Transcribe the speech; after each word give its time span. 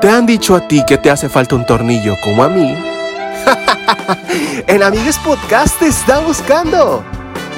¿Te 0.00 0.08
han 0.08 0.26
dicho 0.26 0.54
a 0.54 0.68
ti 0.68 0.84
que 0.86 0.96
te 0.96 1.10
hace 1.10 1.28
falta 1.28 1.56
un 1.56 1.66
tornillo 1.66 2.14
como 2.22 2.44
a 2.44 2.48
mí? 2.48 2.72
en 4.68 4.82
Amigues 4.84 5.18
Podcast 5.18 5.76
te 5.80 5.88
está 5.88 6.20
buscando. 6.20 7.02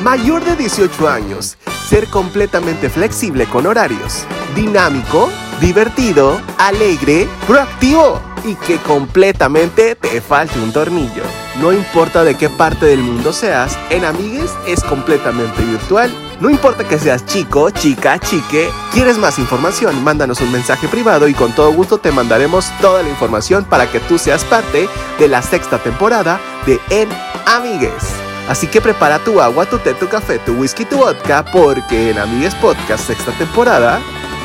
Mayor 0.03 0.43
de 0.47 0.57
18 0.57 1.07
años, 1.07 1.59
ser 1.87 2.07
completamente 2.07 2.89
flexible 2.89 3.45
con 3.45 3.67
horarios, 3.67 4.25
dinámico, 4.57 5.29
divertido, 5.61 6.41
alegre, 6.57 7.29
proactivo 7.47 8.23
y 8.43 8.55
que 8.55 8.79
completamente 8.79 9.95
te 9.95 10.23
falte 10.23 10.59
un 10.61 10.73
tornillo. 10.73 11.25
No 11.61 11.75
importa 11.75 12.25
de 12.25 12.37
qué 12.37 12.49
parte 12.49 12.87
del 12.87 13.03
mundo 13.03 13.35
seas, 13.35 13.79
en 13.91 14.07
Amigues 14.07 14.51
es 14.67 14.83
completamente 14.85 15.63
virtual. 15.63 16.11
No 16.41 16.49
importa 16.49 16.89
que 16.89 16.99
seas 16.99 17.27
chico, 17.27 17.69
chica, 17.69 18.19
chique, 18.19 18.71
quieres 18.95 19.19
más 19.19 19.39
información, 19.39 20.03
mándanos 20.03 20.41
un 20.41 20.51
mensaje 20.51 20.89
privado 20.89 21.29
y 21.29 21.35
con 21.35 21.53
todo 21.53 21.71
gusto 21.71 21.99
te 21.99 22.13
mandaremos 22.13 22.65
toda 22.81 23.03
la 23.03 23.11
información 23.11 23.67
para 23.67 23.91
que 23.91 24.01
tú 24.01 24.17
seas 24.17 24.43
parte 24.45 24.89
de 25.19 25.29
la 25.29 25.43
sexta 25.43 25.79
temporada 25.79 26.41
de 26.65 26.81
En 26.89 27.11
Amigues. 27.45 28.15
Así 28.49 28.67
que 28.69 28.81
prepara 28.81 29.19
tu 29.19 29.43
agua, 29.43 29.67
tu 29.67 29.77
té, 29.79 29.93
tu 29.93 30.09
café, 30.09 30.39
tu 30.39 30.55
whisky, 30.55 30.87
tu 30.87 30.97
vodka, 30.97 31.45
porque 31.53 32.11
en 32.11 32.19
Amigues 32.19 32.55
Podcast 32.55 33.07
sexta 33.07 33.33
temporada 33.33 34.01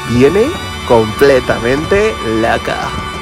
viene 0.09 0.47
completamente 0.89 2.13
loca. 2.41 3.14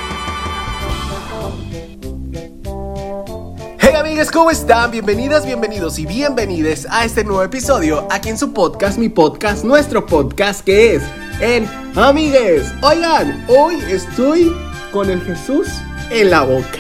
Hey 3.94 4.00
amigues, 4.00 4.32
¿cómo 4.32 4.50
están? 4.50 4.90
Bienvenidas, 4.90 5.46
bienvenidos 5.46 6.00
y 6.00 6.08
bienvenides 6.08 6.88
a 6.90 7.06
este 7.06 7.24
nuevo 7.24 7.44
episodio 7.44 8.08
aquí 8.10 8.30
en 8.30 8.40
su 8.40 8.52
podcast, 8.52 8.98
mi 8.98 9.08
podcast, 9.08 9.64
nuestro 9.64 10.04
podcast 10.08 10.66
que 10.66 10.96
es 10.96 11.04
en 11.40 11.68
Amigues. 11.96 12.74
Oigan, 12.82 13.46
hoy 13.48 13.76
estoy 13.88 14.52
con 14.92 15.12
el 15.12 15.22
Jesús 15.22 15.68
en 16.10 16.32
la 16.32 16.42
boca. 16.42 16.80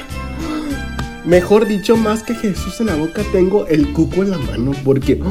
Mejor 1.23 1.67
dicho, 1.67 1.95
más 1.95 2.23
que 2.23 2.33
Jesús 2.33 2.79
en 2.79 2.87
la 2.87 2.95
boca, 2.95 3.21
tengo 3.31 3.67
el 3.67 3.93
cuco 3.93 4.23
en 4.23 4.31
la 4.31 4.39
mano 4.39 4.71
porque 4.83 5.21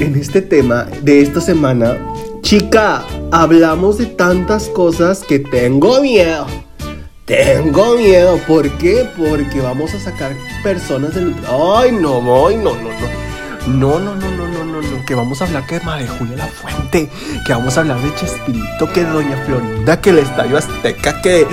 en 0.00 0.16
este 0.16 0.42
tema 0.42 0.84
de 1.00 1.22
esta 1.22 1.40
semana, 1.40 1.96
chica, 2.42 3.06
hablamos 3.32 3.96
de 3.96 4.04
tantas 4.04 4.68
cosas 4.68 5.22
que 5.26 5.38
tengo 5.38 6.02
miedo. 6.02 6.46
Tengo 7.26 7.96
miedo, 7.96 8.38
¿por 8.46 8.70
qué? 8.76 9.08
Porque 9.16 9.58
vamos 9.62 9.94
a 9.94 9.98
sacar 10.00 10.36
personas 10.62 11.14
del... 11.14 11.34
Ay, 11.48 11.90
no, 11.90 12.46
ay, 12.46 12.56
no, 12.56 12.74
no, 12.74 12.90
no. 12.90 13.33
No, 13.66 13.98
no, 13.98 14.14
no, 14.14 14.30
no, 14.30 14.46
no, 14.46 14.64
no, 14.64 14.82
no. 14.82 15.06
Que 15.06 15.14
vamos 15.14 15.40
a 15.40 15.46
hablar 15.46 15.66
que 15.66 15.78
de 15.78 15.84
María 15.84 16.08
Julia 16.18 16.36
La 16.36 16.46
Fuente. 16.46 17.10
Que 17.46 17.52
vamos 17.52 17.76
a 17.76 17.80
hablar 17.80 17.98
de 18.00 18.14
Chespirito, 18.14 18.92
que 18.92 19.04
de 19.04 19.10
Doña 19.10 19.42
Florinda, 19.46 20.00
que 20.00 20.10
el 20.10 20.18
Estadio 20.18 20.58
Azteca, 20.58 21.22
que, 21.22 21.46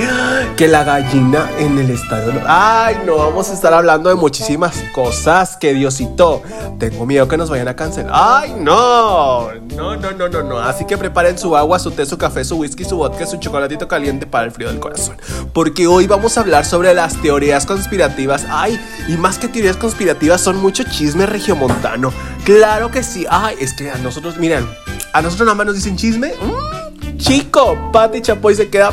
que 0.57 0.67
la 0.67 0.83
gallina 0.83 1.49
en 1.57 1.77
el 1.77 1.89
Estadio... 1.89 2.33
Ay, 2.45 2.97
no, 3.05 3.17
vamos 3.17 3.49
a 3.49 3.53
estar 3.53 3.73
hablando 3.73 4.09
de 4.09 4.15
muchísimas 4.15 4.75
cosas. 4.93 5.55
Que 5.57 5.73
Diosito, 5.73 6.43
tengo 6.79 7.05
miedo 7.05 7.27
que 7.27 7.37
nos 7.37 7.49
vayan 7.49 7.69
a 7.69 7.75
cancelar. 7.75 8.11
Ay, 8.13 8.55
no. 8.57 9.49
No, 9.75 9.95
no, 9.95 10.11
no, 10.11 10.27
no, 10.27 10.43
no. 10.43 10.59
Así 10.59 10.83
que 10.85 10.97
preparen 10.97 11.37
su 11.37 11.55
agua, 11.55 11.79
su 11.79 11.91
té, 11.91 12.05
su 12.05 12.17
café, 12.17 12.43
su 12.43 12.57
whisky, 12.57 12.83
su 12.83 12.97
vodka, 12.97 13.25
su 13.25 13.37
chocolatito 13.37 13.87
caliente 13.87 14.25
para 14.25 14.45
el 14.45 14.51
frío 14.51 14.67
del 14.67 14.79
corazón. 14.79 15.15
Porque 15.53 15.87
hoy 15.87 16.07
vamos 16.07 16.37
a 16.37 16.41
hablar 16.41 16.65
sobre 16.65 16.93
las 16.93 17.15
teorías 17.21 17.65
conspirativas. 17.65 18.45
Ay, 18.49 18.79
y 19.07 19.13
más 19.13 19.37
que 19.37 19.47
teorías 19.47 19.77
conspirativas, 19.77 20.41
son 20.41 20.57
mucho 20.57 20.83
chisme 20.83 21.25
regiomontano. 21.25 22.00
Claro 22.43 22.89
que 22.89 23.03
sí. 23.03 23.25
Ay, 23.29 23.55
es 23.59 23.73
que 23.73 23.91
a 23.91 23.97
nosotros, 23.97 24.37
miren, 24.37 24.67
a 25.13 25.21
nosotros 25.21 25.45
nada 25.45 25.55
más 25.55 25.67
nos 25.67 25.75
dicen 25.75 25.97
chisme. 25.97 26.33
Mm, 26.41 27.17
chico, 27.17 27.91
Pati 27.91 28.21
Chapoy 28.21 28.55
se 28.55 28.69
queda 28.69 28.91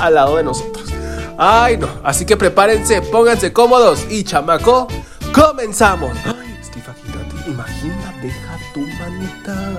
al 0.00 0.14
lado 0.14 0.36
de 0.36 0.44
nosotros. 0.44 0.84
Ay, 1.38 1.76
no. 1.76 1.88
Así 2.04 2.24
que 2.24 2.36
prepárense, 2.36 3.02
pónganse 3.02 3.52
cómodos 3.52 4.06
y 4.08 4.22
chamaco, 4.22 4.86
comenzamos. 5.32 6.16
Ay, 6.24 6.58
es 6.60 6.70
que 6.70 6.78
imagínate, 6.78 7.50
imagina, 7.50 8.14
deja 8.22 8.58
tu 8.72 8.80
manita. 8.80 9.72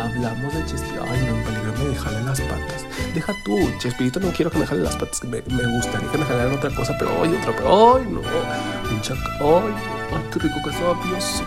Hablamos 0.00 0.54
de 0.54 0.64
Chespirito. 0.66 1.02
Ay, 1.10 1.20
no, 1.22 1.36
en 1.36 1.44
peligro 1.44 1.72
me 1.72 1.84
dejarle 1.86 2.22
las 2.22 2.40
patas. 2.42 2.84
Deja 3.14 3.32
tú, 3.44 3.58
Chespirito, 3.78 4.20
no 4.20 4.30
quiero 4.30 4.50
que 4.50 4.58
me 4.58 4.66
jale 4.66 4.82
las 4.82 4.96
patas. 4.96 5.24
Me, 5.24 5.42
me 5.42 5.66
gustaría 5.76 6.08
que 6.10 6.18
me 6.18 6.24
jalaran 6.24 6.52
otra 6.54 6.70
cosa, 6.70 6.94
pero 6.98 7.18
hoy 7.20 7.34
otra. 7.34 7.56
Pero, 7.56 7.96
ay, 7.96 8.04
no. 8.08 8.20
Un 8.20 9.00
chac. 9.00 9.16
Ay, 9.40 9.74
ay, 10.12 10.24
qué 10.32 10.38
rico 10.38 10.56
que 10.62 10.70
estaba 10.70 10.94
Dios. 11.04 11.42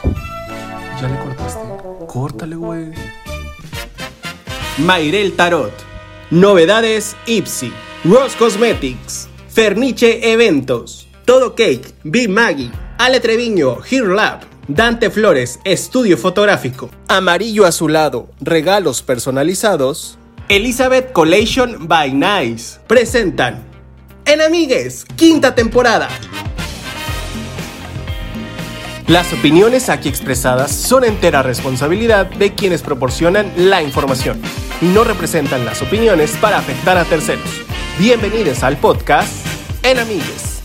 Ya 1.02 1.08
le 1.08 1.18
cortaste. 1.18 1.60
Güey. 2.56 2.92
Mairel 4.78 5.34
Tarot. 5.34 5.72
Novedades 6.30 7.16
Ipsy. 7.26 7.74
Rose 8.06 8.38
Cosmetics. 8.38 9.28
Ferniche 9.50 10.32
Eventos. 10.32 11.08
Todo 11.26 11.56
Cake. 11.56 11.96
Be 12.04 12.28
Maggie. 12.28 12.70
Ale 13.00 13.20
Treviño. 13.20 13.80
Here 13.90 14.14
Lab. 14.14 14.42
Dante 14.68 15.10
Flores. 15.10 15.60
Estudio 15.64 16.18
Fotográfico. 16.18 16.92
Amarillo 17.08 17.66
azulado. 17.66 18.30
Regalos 18.40 19.02
personalizados. 19.02 20.20
Elizabeth 20.50 21.12
Collation 21.14 21.88
by 21.88 22.14
Nice. 22.14 22.80
Presentan. 22.86 23.64
En 24.26 24.40
Amigues. 24.42 25.06
Quinta 25.16 25.56
temporada. 25.56 26.10
Las 29.12 29.34
opiniones 29.34 29.90
aquí 29.90 30.08
expresadas 30.08 30.72
son 30.72 31.04
entera 31.04 31.44
responsabilidad 31.44 32.28
de 32.28 32.56
quienes 32.56 32.82
proporcionan 32.82 33.52
la 33.58 33.84
información 33.84 34.42
y 34.80 34.86
no 34.86 35.04
representan 35.04 35.66
las 35.66 35.82
opiniones 35.82 36.38
para 36.38 36.60
afectar 36.60 36.98
a 36.98 37.04
terceros. 37.04 37.44
Bienvenidos 38.00 38.64
al 38.64 38.78
podcast 38.78 39.46
En 39.84 40.00
Amigues. 40.00 40.64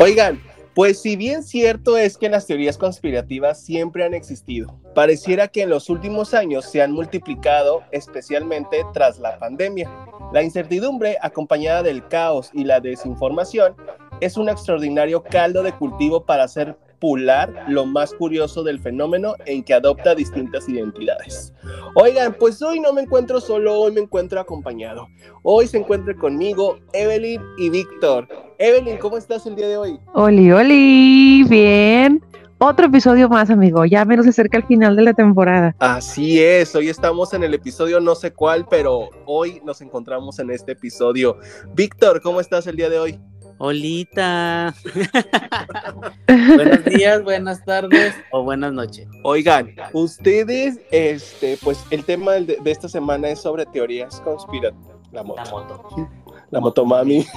Oigan, 0.00 0.42
pues 0.74 1.00
si 1.00 1.14
bien 1.14 1.44
cierto 1.44 1.96
es 1.96 2.18
que 2.18 2.28
las 2.28 2.48
teorías 2.48 2.78
conspirativas 2.78 3.62
siempre 3.62 4.04
han 4.04 4.12
existido, 4.12 4.80
pareciera 4.92 5.46
que 5.46 5.62
en 5.62 5.70
los 5.70 5.88
últimos 5.88 6.34
años 6.34 6.64
se 6.64 6.82
han 6.82 6.90
multiplicado, 6.90 7.84
especialmente 7.92 8.84
tras 8.92 9.20
la 9.20 9.38
pandemia. 9.38 9.88
La 10.32 10.42
incertidumbre, 10.42 11.16
acompañada 11.22 11.84
del 11.84 12.08
caos 12.08 12.50
y 12.52 12.64
la 12.64 12.80
desinformación, 12.80 13.76
es 14.20 14.36
un 14.36 14.48
extraordinario 14.48 15.22
caldo 15.22 15.62
de 15.62 15.72
cultivo 15.72 16.24
para 16.24 16.44
hacer 16.44 16.76
pular 16.98 17.66
lo 17.68 17.84
más 17.84 18.12
curioso 18.14 18.62
del 18.62 18.80
fenómeno 18.80 19.34
en 19.44 19.62
que 19.62 19.74
adopta 19.74 20.14
distintas 20.14 20.68
identidades. 20.68 21.52
Oigan, 21.94 22.34
pues 22.38 22.62
hoy 22.62 22.80
no 22.80 22.92
me 22.92 23.02
encuentro 23.02 23.40
solo, 23.40 23.78
hoy 23.78 23.92
me 23.92 24.00
encuentro 24.00 24.40
acompañado. 24.40 25.06
Hoy 25.42 25.66
se 25.66 25.78
encuentra 25.78 26.14
conmigo 26.14 26.78
Evelyn 26.92 27.42
y 27.58 27.70
Víctor. 27.70 28.28
Evelyn, 28.58 28.96
¿cómo 28.98 29.18
estás 29.18 29.46
el 29.46 29.56
día 29.56 29.68
de 29.68 29.76
hoy? 29.76 30.00
Oli, 30.14 30.50
oli, 30.50 31.44
bien. 31.48 32.22
Otro 32.58 32.86
episodio 32.86 33.28
más, 33.28 33.50
amigo. 33.50 33.84
Ya 33.84 34.06
menos 34.06 34.24
se 34.24 34.30
acerca 34.30 34.56
el 34.56 34.64
final 34.64 34.96
de 34.96 35.02
la 35.02 35.12
temporada. 35.12 35.76
Así 35.78 36.42
es, 36.42 36.74
hoy 36.74 36.88
estamos 36.88 37.34
en 37.34 37.44
el 37.44 37.52
episodio 37.52 38.00
no 38.00 38.14
sé 38.14 38.32
cuál, 38.32 38.66
pero 38.66 39.10
hoy 39.26 39.60
nos 39.62 39.82
encontramos 39.82 40.38
en 40.38 40.50
este 40.50 40.72
episodio. 40.72 41.36
Víctor, 41.74 42.22
¿cómo 42.22 42.40
estás 42.40 42.66
el 42.66 42.76
día 42.76 42.88
de 42.88 42.98
hoy? 42.98 43.20
Olita. 43.58 44.74
Buenos 46.28 46.84
días, 46.84 47.22
buenas 47.24 47.64
tardes 47.64 48.14
o 48.30 48.42
buenas 48.42 48.72
noches. 48.72 49.08
Oigan, 49.22 49.74
ustedes, 49.92 50.78
este, 50.90 51.56
pues 51.62 51.82
el 51.90 52.04
tema 52.04 52.32
de, 52.32 52.58
de 52.60 52.70
esta 52.70 52.88
semana 52.88 53.28
es 53.30 53.40
sobre 53.40 53.64
teorías 53.66 54.20
conspirativas. 54.20 54.96
La 55.12 55.22
moto. 55.22 55.42
La 55.42 55.50
moto. 55.50 56.08
La 56.50 56.60
motomami. 56.60 57.26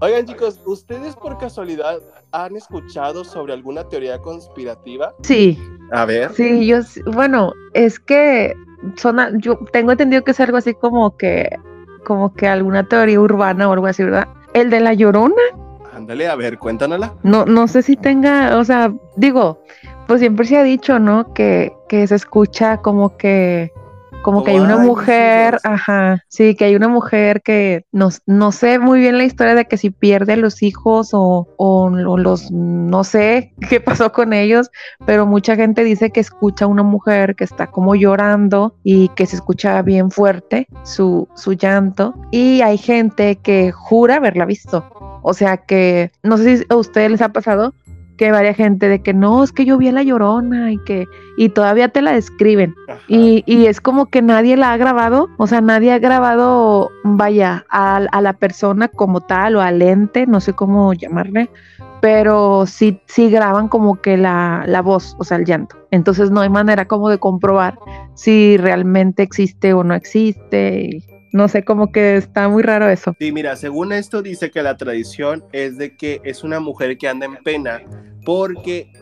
Oigan, 0.00 0.24
chicos, 0.24 0.58
¿ustedes 0.64 1.14
por 1.14 1.36
casualidad 1.36 1.98
han 2.32 2.56
escuchado 2.56 3.22
sobre 3.22 3.52
alguna 3.52 3.86
teoría 3.86 4.18
conspirativa? 4.18 5.14
Sí, 5.22 5.58
A 5.92 6.06
ver. 6.06 6.32
sí, 6.32 6.66
yo, 6.66 6.78
bueno, 7.12 7.52
es 7.74 8.00
que 8.00 8.54
son, 8.96 9.18
yo 9.42 9.58
tengo 9.72 9.92
entendido 9.92 10.24
que 10.24 10.30
es 10.30 10.40
algo 10.40 10.56
así 10.56 10.72
como 10.72 11.18
que, 11.18 11.50
como 12.04 12.34
que 12.34 12.48
alguna 12.48 12.84
teoría 12.88 13.20
urbana 13.20 13.68
o 13.68 13.72
algo 13.72 13.86
así, 13.86 14.02
¿verdad? 14.04 14.28
El 14.54 14.70
de 14.70 14.80
la 14.80 14.94
llorona, 14.94 15.34
Ándale, 15.94 16.28
a 16.28 16.34
ver, 16.36 16.58
cuéntanosla. 16.58 17.12
no, 17.22 17.44
no 17.44 17.68
sé 17.68 17.82
si 17.82 17.96
tenga, 17.96 18.56
o 18.56 18.64
sea, 18.64 18.92
digo, 19.16 19.62
pues 20.06 20.20
siempre 20.20 20.46
se 20.46 20.56
ha 20.56 20.62
dicho, 20.62 20.98
¿no? 20.98 21.34
Que, 21.34 21.72
que 21.88 22.06
se 22.06 22.14
escucha 22.14 22.78
como 22.78 23.16
que, 23.18 23.70
como 24.22 24.44
que 24.44 24.52
hay 24.52 24.58
una 24.58 24.74
"Ay, 24.74 24.78
mis 24.80 24.88
mujer, 24.88 25.48
hijos". 25.54 25.64
ajá, 25.64 26.24
sí, 26.28 26.54
que 26.54 26.64
hay 26.66 26.76
una 26.76 26.88
mujer 26.88 27.42
que 27.42 27.84
no, 27.92 28.08
no 28.26 28.52
sé 28.52 28.78
muy 28.78 29.00
bien 29.00 29.18
la 29.18 29.24
historia 29.24 29.54
de 29.54 29.64
que 29.66 29.76
si 29.76 29.90
pierde 29.90 30.34
a 30.34 30.36
los 30.36 30.62
hijos 30.62 31.10
o, 31.12 31.48
o, 31.56 31.84
o 31.84 32.16
los, 32.18 32.50
no 32.50 33.04
sé 33.04 33.54
qué 33.68 33.80
pasó 33.80 34.12
con 34.12 34.32
ellos, 34.32 34.70
pero 35.06 35.26
mucha 35.26 35.56
gente 35.56 35.84
dice 35.84 36.10
que 36.10 36.20
escucha 36.20 36.64
a 36.64 36.68
una 36.68 36.82
mujer 36.82 37.34
que 37.36 37.44
está 37.44 37.68
como 37.68 37.94
llorando 37.94 38.74
y 38.84 39.08
que 39.10 39.26
se 39.26 39.36
escucha 39.36 39.80
bien 39.82 40.10
fuerte 40.10 40.66
su, 40.84 41.28
su 41.34 41.52
llanto 41.54 42.14
y 42.30 42.60
hay 42.62 42.78
gente 42.78 43.36
que 43.36 43.72
jura 43.72 44.16
haberla 44.16 44.44
visto. 44.44 44.84
O 45.22 45.34
sea 45.34 45.58
que, 45.58 46.10
no 46.22 46.38
sé 46.38 46.58
si 46.58 46.64
a 46.70 46.76
ustedes 46.76 47.10
les 47.10 47.20
ha 47.20 47.28
pasado 47.28 47.74
que 48.20 48.30
varia 48.30 48.52
gente 48.52 48.86
de 48.86 49.00
que 49.00 49.14
no, 49.14 49.42
es 49.42 49.50
que 49.50 49.64
yo 49.64 49.78
vi 49.78 49.88
a 49.88 49.92
la 49.92 50.02
llorona 50.02 50.70
y 50.70 50.76
que, 50.76 51.08
y 51.38 51.48
todavía 51.48 51.88
te 51.88 52.02
la 52.02 52.12
describen. 52.12 52.74
Y, 53.08 53.42
y 53.46 53.64
es 53.64 53.80
como 53.80 54.10
que 54.10 54.20
nadie 54.20 54.58
la 54.58 54.74
ha 54.74 54.76
grabado, 54.76 55.30
o 55.38 55.46
sea, 55.46 55.62
nadie 55.62 55.90
ha 55.90 55.98
grabado, 55.98 56.90
vaya, 57.02 57.64
a, 57.70 57.96
a 57.96 58.20
la 58.20 58.34
persona 58.34 58.88
como 58.88 59.22
tal 59.22 59.56
o 59.56 59.62
al 59.62 59.80
ente, 59.80 60.26
no 60.26 60.42
sé 60.42 60.52
cómo 60.52 60.92
llamarle, 60.92 61.48
pero 62.02 62.66
sí, 62.66 63.00
sí 63.06 63.30
graban 63.30 63.68
como 63.68 64.02
que 64.02 64.18
la, 64.18 64.64
la 64.66 64.82
voz, 64.82 65.16
o 65.18 65.24
sea, 65.24 65.38
el 65.38 65.46
llanto. 65.46 65.76
Entonces 65.90 66.30
no 66.30 66.42
hay 66.42 66.50
manera 66.50 66.84
como 66.86 67.08
de 67.08 67.16
comprobar 67.16 67.78
si 68.12 68.58
realmente 68.58 69.22
existe 69.22 69.72
o 69.72 69.82
no 69.82 69.94
existe. 69.94 71.02
No 71.32 71.48
sé, 71.48 71.64
como 71.64 71.92
que 71.92 72.16
está 72.16 72.48
muy 72.48 72.62
raro 72.62 72.88
eso. 72.88 73.14
Sí, 73.18 73.32
mira, 73.32 73.56
según 73.56 73.92
esto 73.92 74.22
dice 74.22 74.50
que 74.50 74.62
la 74.62 74.76
tradición 74.76 75.44
es 75.52 75.78
de 75.78 75.96
que 75.96 76.20
es 76.24 76.42
una 76.42 76.60
mujer 76.60 76.98
que 76.98 77.08
anda 77.08 77.26
en 77.26 77.36
pena 77.36 77.82
porque 78.24 78.92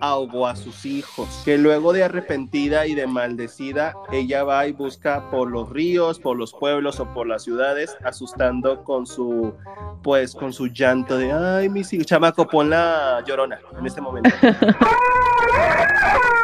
ahogó 0.00 0.46
a 0.46 0.56
sus 0.56 0.84
hijos, 0.84 1.42
que 1.44 1.58
luego 1.58 1.92
de 1.92 2.04
arrepentida 2.04 2.86
y 2.86 2.94
de 2.94 3.06
maldecida, 3.06 3.94
ella 4.12 4.44
va 4.44 4.66
y 4.66 4.72
busca 4.72 5.30
por 5.30 5.50
los 5.50 5.70
ríos, 5.70 6.18
por 6.18 6.36
los 6.36 6.52
pueblos 6.52 7.00
o 7.00 7.12
por 7.12 7.26
las 7.26 7.44
ciudades, 7.44 7.96
asustando 8.04 8.84
con 8.84 9.06
su, 9.06 9.54
pues, 10.02 10.34
con 10.34 10.52
su 10.52 10.68
llanto 10.68 11.16
de, 11.16 11.32
ay, 11.32 11.68
mis 11.68 11.92
hijos, 11.92 12.06
chamaco, 12.06 12.46
pon 12.46 12.70
la 12.70 13.22
llorona 13.26 13.58
en 13.78 13.86
este 13.86 14.00
momento. 14.00 14.30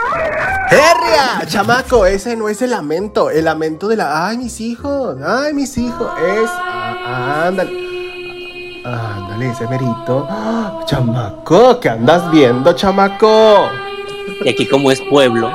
¡Herria! 0.71 1.47
Chamaco, 1.47 2.07
ese 2.07 2.37
no 2.37 2.49
es 2.49 2.61
el 2.63 2.71
lamento, 2.71 3.31
el 3.31 3.45
lamento 3.45 3.89
de 3.89 3.97
la, 3.97 4.27
ay, 4.27 4.39
mis 4.39 4.61
hijos, 4.61 5.17
ay, 5.25 5.55
mis 5.55 5.77
hijos, 5.79 6.09
es, 6.21 6.51
ah, 6.51 7.45
ándale. 7.47 7.87
Ándale, 8.85 9.51
ese 9.51 9.67
merito. 9.67 10.27
¡Ah! 10.31 10.81
Chamaco, 10.87 11.81
¿qué 11.81 11.89
andas 11.91 12.31
viendo, 12.31 12.73
chamaco? 12.73 13.69
Y 14.45 14.49
aquí 14.49 14.69
como 14.69 14.91
es 14.91 15.01
pueblo, 15.11 15.51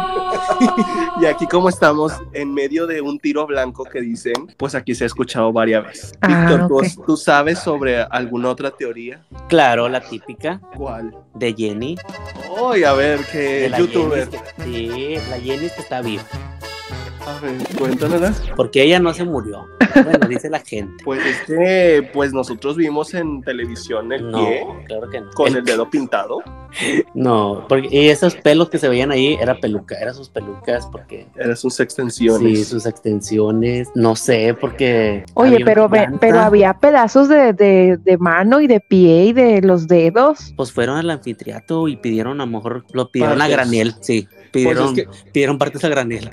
Y 1.21 1.25
aquí 1.25 1.45
como 1.45 1.69
estamos 1.69 2.13
en 2.33 2.53
medio 2.53 2.87
de 2.87 2.99
un 3.01 3.19
tiro 3.19 3.45
blanco 3.45 3.83
que 3.83 4.01
dicen, 4.01 4.33
pues 4.57 4.73
aquí 4.73 4.95
se 4.95 5.03
ha 5.03 5.07
escuchado 5.07 5.51
varias 5.53 5.83
veces. 5.85 6.13
Ah, 6.21 6.27
Víctor, 6.49 6.67
¿tú- 6.67 6.77
ok. 6.79 7.05
¿tú, 7.05 7.17
sabes 7.17 7.59
sobre 7.59 8.01
alguna 8.01 8.49
otra 8.49 8.71
teoría? 8.71 9.21
claro, 9.47 9.87
la 9.89 10.01
típica 10.01 10.59
¿Cuál? 10.75 11.15
de 11.35 11.53
Jenny. 11.53 11.97
Uy, 12.59 12.83
a 12.83 12.93
ver, 12.93 13.19
de 13.19 13.25
qué 13.31 13.67
la 13.69 13.77
youtuber. 13.79 14.29
Jenny 14.29 14.43
que- 14.57 14.63
sí, 14.63 15.15
la 15.29 15.37
Jenny 15.39 15.69
que 15.69 15.81
está 15.81 16.01
viva. 16.01 16.23
A 17.27 17.39
ver, 17.39 17.55
cuéntanosla. 17.77 18.33
Porque 18.55 18.83
ella 18.83 18.99
no 18.99 19.13
se 19.13 19.23
murió. 19.23 19.65
Bueno, 19.93 20.27
dice 20.27 20.49
la 20.49 20.59
gente. 20.59 21.03
Pues 21.03 21.21
es 21.25 21.41
que 21.45 22.09
pues 22.13 22.33
nosotros 22.33 22.77
vimos 22.77 23.13
en 23.13 23.41
televisión 23.41 24.11
el 24.13 24.31
No, 24.31 24.37
pie 24.39 24.63
claro 24.87 25.09
que 25.09 25.19
no. 25.21 25.29
con 25.31 25.47
El- 25.49 25.57
el 25.57 25.63
dedo 25.65 25.89
pintado. 25.89 26.39
No, 27.13 27.65
porque 27.67 27.89
y 27.91 28.07
esos 28.07 28.35
pelos 28.35 28.69
que 28.69 28.77
se 28.77 28.87
veían 28.87 29.11
ahí 29.11 29.37
era 29.41 29.59
peluca, 29.59 29.95
eran 29.99 30.15
sus 30.15 30.29
pelucas 30.29 30.87
porque 30.89 31.27
Eran 31.35 31.57
sus 31.57 31.79
extensiones. 31.81 32.59
sí, 32.59 32.63
sus 32.63 32.85
extensiones, 32.85 33.89
no 33.93 34.15
sé, 34.15 34.55
porque 34.59 35.25
Oye, 35.33 35.59
pero, 35.65 35.89
planta, 35.89 36.17
pero 36.21 36.39
había 36.39 36.73
pedazos 36.75 37.27
de, 37.27 37.51
de, 37.51 37.97
de 37.97 38.17
mano 38.17 38.61
y 38.61 38.67
de 38.67 38.79
pie 38.79 39.25
y 39.25 39.33
de 39.33 39.61
los 39.61 39.87
dedos. 39.87 40.53
pues 40.55 40.71
fueron 40.71 40.95
al 40.97 41.09
anfiteatro 41.09 41.89
y 41.89 41.97
pidieron 41.97 42.39
a 42.39 42.45
lo 42.45 42.51
mejor 42.51 42.85
lo 42.93 43.11
pidieron 43.11 43.41
a 43.41 43.49
granel, 43.49 43.93
sí, 43.99 44.27
Pues 44.51 44.65
pidieron 44.65 44.87
es 44.87 44.93
que 44.93 45.31
pidieron 45.31 45.57
partes 45.57 45.83
a 45.83 45.89
granel. 45.89 46.29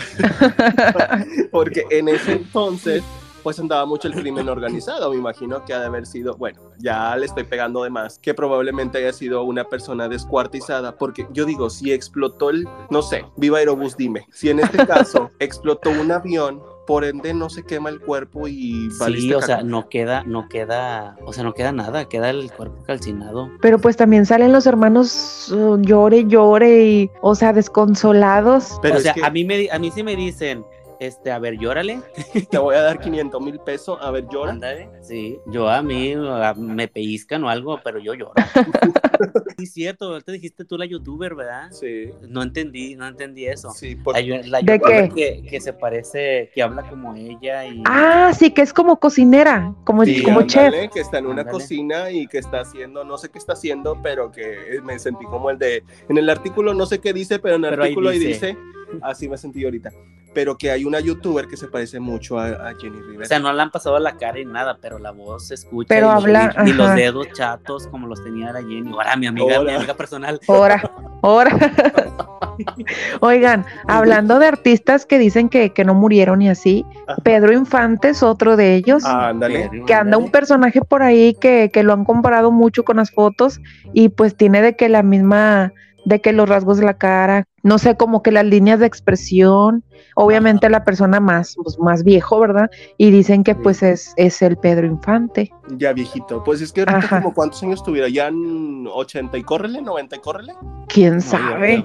Porque 1.53 1.85
en 1.91 2.09
ese 2.09 2.33
entonces, 2.33 3.03
pues 3.45 3.61
andaba 3.61 3.87
mucho 3.87 4.09
el 4.09 4.15
crimen 4.15 4.49
organizado. 4.49 5.11
Me 5.11 5.17
imagino 5.17 5.65
que 5.65 5.73
ha 5.73 5.79
de 5.79 5.87
haber 5.87 6.05
sido, 6.05 6.37
bueno, 6.37 6.61
ya 6.79 7.17
le 7.17 7.27
estoy 7.27 7.45
pegando 7.45 7.85
de 7.85 7.91
más, 7.91 8.19
que 8.19 8.35
probablemente 8.35 8.99
haya 8.99 9.13
sido 9.13 9.45
una 9.45 9.65
persona 9.65 10.09
descuartizada. 10.09 10.97
Porque 10.97 11.29
yo 11.33 11.45
digo, 11.45 11.71
si 11.71 11.93
explotó 11.93 12.51
el, 12.51 12.67
no 12.91 13.03
sé, 13.03 13.25
viva 13.37 13.59
Aerobús, 13.59 13.97
dime, 13.97 14.27
si 14.33 14.51
en 14.51 14.61
este 14.61 14.79
caso 14.87 15.31
explotó 15.39 15.91
un 15.91 16.11
avión, 16.11 16.61
por 16.89 17.05
ende 17.05 17.35
no 17.35 17.51
se 17.51 17.65
quema 17.65 17.91
el 17.91 18.01
cuerpo 18.01 18.49
y 18.49 18.89
Sí, 18.91 19.35
o 19.35 19.43
sea, 19.43 19.63
no 19.63 19.91
queda 19.91 20.23
no 20.25 20.49
queda, 20.49 21.19
o 21.27 21.35
sea, 21.35 21.45
no 21.45 21.53
queda 21.53 21.71
nada, 21.71 22.09
queda 22.09 22.31
el 22.31 22.51
cuerpo 22.51 22.83
calcinado. 22.87 23.51
Pero 23.61 23.79
pues 23.79 23.99
también 23.99 24.25
salen 24.25 24.53
los 24.53 24.67
hermanos 24.67 25.53
uh, 25.53 25.77
llore, 25.83 26.25
llore 26.27 26.83
y, 26.83 27.11
o 27.21 27.35
sea, 27.35 27.53
desconsolados. 27.53 28.79
Pero 28.81 28.95
o 28.95 28.97
es 28.97 29.03
sea, 29.03 29.13
que 29.13 29.23
a 29.23 29.29
mí 29.29 29.45
me 29.45 29.69
a 29.71 29.79
mí 29.79 29.91
sí 29.91 30.03
me 30.03 30.17
dicen 30.17 30.65
este, 31.01 31.31
a 31.31 31.39
ver, 31.39 31.59
llórale. 31.59 32.01
te 32.51 32.59
voy 32.59 32.75
a 32.77 32.83
dar 32.83 32.99
500 33.01 33.41
mil 33.41 33.59
pesos, 33.61 33.99
a 34.01 34.11
ver, 34.11 34.27
llora. 34.31 34.53
Ándale. 34.53 34.89
Sí, 35.03 35.39
yo 35.47 35.69
a 35.69 35.83
mí 35.83 36.13
a- 36.15 36.55
me 36.55 36.89
pellizcan 36.89 37.45
o 37.45 37.49
algo, 37.49 37.81
pero 37.83 37.99
yo 37.99 38.15
lloro. 38.15 38.33
sí, 39.59 39.67
cierto, 39.67 40.07
ahorita 40.13 40.33
dijiste 40.33 40.65
tú 40.65 40.77
la 40.79 40.87
youtuber, 40.87 41.35
¿verdad? 41.35 41.71
Sí, 41.71 42.11
No 42.29 42.43
entendí, 42.43 42.95
no 42.97 43.07
entendí 43.07 43.47
eso. 43.47 43.71
sí, 43.71 43.97
por- 43.97 44.17
Hay 44.17 44.31
una- 44.31 44.47
la 44.47 44.61
¿De 44.61 44.73
youtuber 44.75 45.09
qué? 45.13 45.43
Que, 45.43 45.49
que 45.49 45.61
se 45.61 45.73
parece, 45.73 46.51
que 46.55 46.63
habla 46.63 46.89
como 46.89 47.15
ella 47.15 47.67
y... 47.67 47.83
Ah, 47.87 48.33
sí, 48.37 48.51
que 48.53 48.63
es 48.63 48.73
como 48.73 48.99
cocinera, 48.99 49.75
como, 49.85 50.05
Sí, 50.05 50.23
como 50.23 50.43
chef. 50.43 50.67
ándale, 50.67 50.89
que 50.91 51.01
está 51.01 51.19
en 51.19 51.27
una 51.27 51.41
Ándale. 51.43 51.51
cocina 51.59 52.11
y 52.11 52.27
que 52.27 52.39
está 52.39 52.61
haciendo, 52.61 53.05
no 53.05 53.19
sé 53.19 53.29
qué 53.31 53.39
está 53.39 53.53
haciendo, 53.55 53.99
pero 54.03 54.31
que 54.31 54.81
me 54.85 54.99
sentí 54.99 55.25
como 55.27 55.51
el 55.51 55.59
de, 55.59 55.83
en 56.09 56.19
el 56.19 56.29
artículo 56.31 56.75
no 56.75 56.87
sé 56.87 57.01
qué 57.01 57.13
dice, 57.13 57.39
pero 57.39 57.57
en 57.57 57.65
el 57.65 57.71
Pero 57.71 57.83
ahí 57.83 57.89
artículo 57.89 58.11
ahí 58.11 58.19
dice. 58.19 58.49
dice, 58.49 58.59
así 59.03 59.29
me 59.29 59.37
sentí 59.37 59.65
ahorita, 59.65 59.91
pero 60.35 60.57
que 60.57 60.71
hay 60.71 60.85
una 60.85 61.01
youtuber 61.01 61.47
que 61.47 61.57
se 61.57 61.67
parece 61.69 62.01
mucho 62.01 62.39
a, 62.39 62.47
a 62.49 62.75
Jenny 62.81 63.01
Rivera. 63.01 63.25
O 63.25 63.27
sea, 63.27 63.39
no 63.39 63.53
le 63.53 63.63
han 63.63 63.71
pasado 63.71 63.99
la 63.99 64.17
cara 64.17 64.39
y 64.39 64.45
nada, 64.45 64.79
pero 64.81 64.99
la 64.99 65.11
voz 65.11 65.49
se 65.49 65.55
escucha. 65.55 65.87
Pero 65.89 66.07
y 66.09 66.11
los- 66.15 66.25
habla, 66.25 66.55
y, 66.65 66.71
y 66.71 66.73
los 66.73 66.87
ajá. 66.87 66.95
dedos 66.97 67.29
chatos 67.33 67.87
como 67.89 68.07
los 68.07 68.23
tenía 68.23 68.53
la 68.53 68.61
Jenny. 68.61 68.91
Ahora 68.93 69.17
mi 69.17 69.27
amiga, 69.27 69.59
Hola. 69.61 69.71
mi 69.71 69.77
amiga 69.77 69.95
personal. 69.95 70.41
Ahora, 70.49 70.83
ahora. 71.23 71.57
Oigan, 73.21 73.65
hablando 73.87 74.39
de 74.39 74.47
artistas 74.47 75.07
que 75.07 75.19
dicen 75.19 75.49
que, 75.49 75.71
que 75.71 75.85
no 75.85 75.95
murieron 75.95 76.43
y 76.43 76.49
así, 76.49 76.85
Ajá. 77.07 77.21
Pedro 77.23 77.53
Infante 77.53 78.09
es 78.11 78.23
otro 78.23 78.57
de 78.57 78.75
ellos. 78.75 79.05
Ándale. 79.05 79.69
Pero, 79.71 79.87
que 79.87 79.95
anda 79.95 80.17
un 80.17 80.25
ándale. 80.25 80.33
personaje 80.33 80.81
por 80.83 81.03
ahí 81.03 81.35
que, 81.35 81.71
que 81.73 81.83
lo 81.83 81.93
han 81.93 82.05
comparado 82.05 82.51
mucho 82.51 82.85
con 82.85 82.97
las 82.97 83.11
fotos 83.11 83.61
y 83.93 84.09
pues 84.09 84.37
tiene 84.37 84.61
de 84.63 84.77
que 84.77 84.89
la 84.89 85.03
misma, 85.03 85.73
de 86.09 86.21
que 86.21 86.33
los 86.33 86.49
rasgos 86.49 86.79
de 86.79 86.85
la 86.87 86.95
cara, 86.95 87.45
no 87.63 87.77
sé, 87.79 87.97
como 87.97 88.23
que 88.23 88.31
las 88.33 88.45
líneas 88.47 88.81
de 88.81 88.87
expresión, 88.87 89.85
obviamente 90.15 90.69
la 90.71 90.85
persona 90.85 91.21
más, 91.21 91.55
pues, 91.63 91.79
más 91.79 92.03
viejo, 92.03 92.41
¿verdad? 92.41 92.71
Y 92.97 93.11
dicen 93.11 93.45
que 93.45 93.53
Sí. 93.53 93.61
pues 93.63 93.83
es, 93.83 94.15
es 94.17 94.41
el 94.43 94.57
Pedro 94.57 94.87
Infante. 94.87 95.51
Ya 95.77 95.93
viejito, 95.93 96.43
pues 96.45 96.63
es 96.63 96.73
que 96.73 96.81
ahorita 96.81 96.99
Ajá. 96.99 97.23
como 97.23 97.35
cuántos 97.35 97.63
años 97.63 97.83
tuviera, 97.83 98.09
ya 98.09 98.29
en 98.29 98.87
80 98.91 99.37
y 99.37 99.43
córrele, 99.43 99.83
90 99.83 100.17
y 100.17 100.19
córrele, 100.21 100.55
¿Quién 100.89 101.17
No, 101.17 101.21
sabe? 101.21 101.85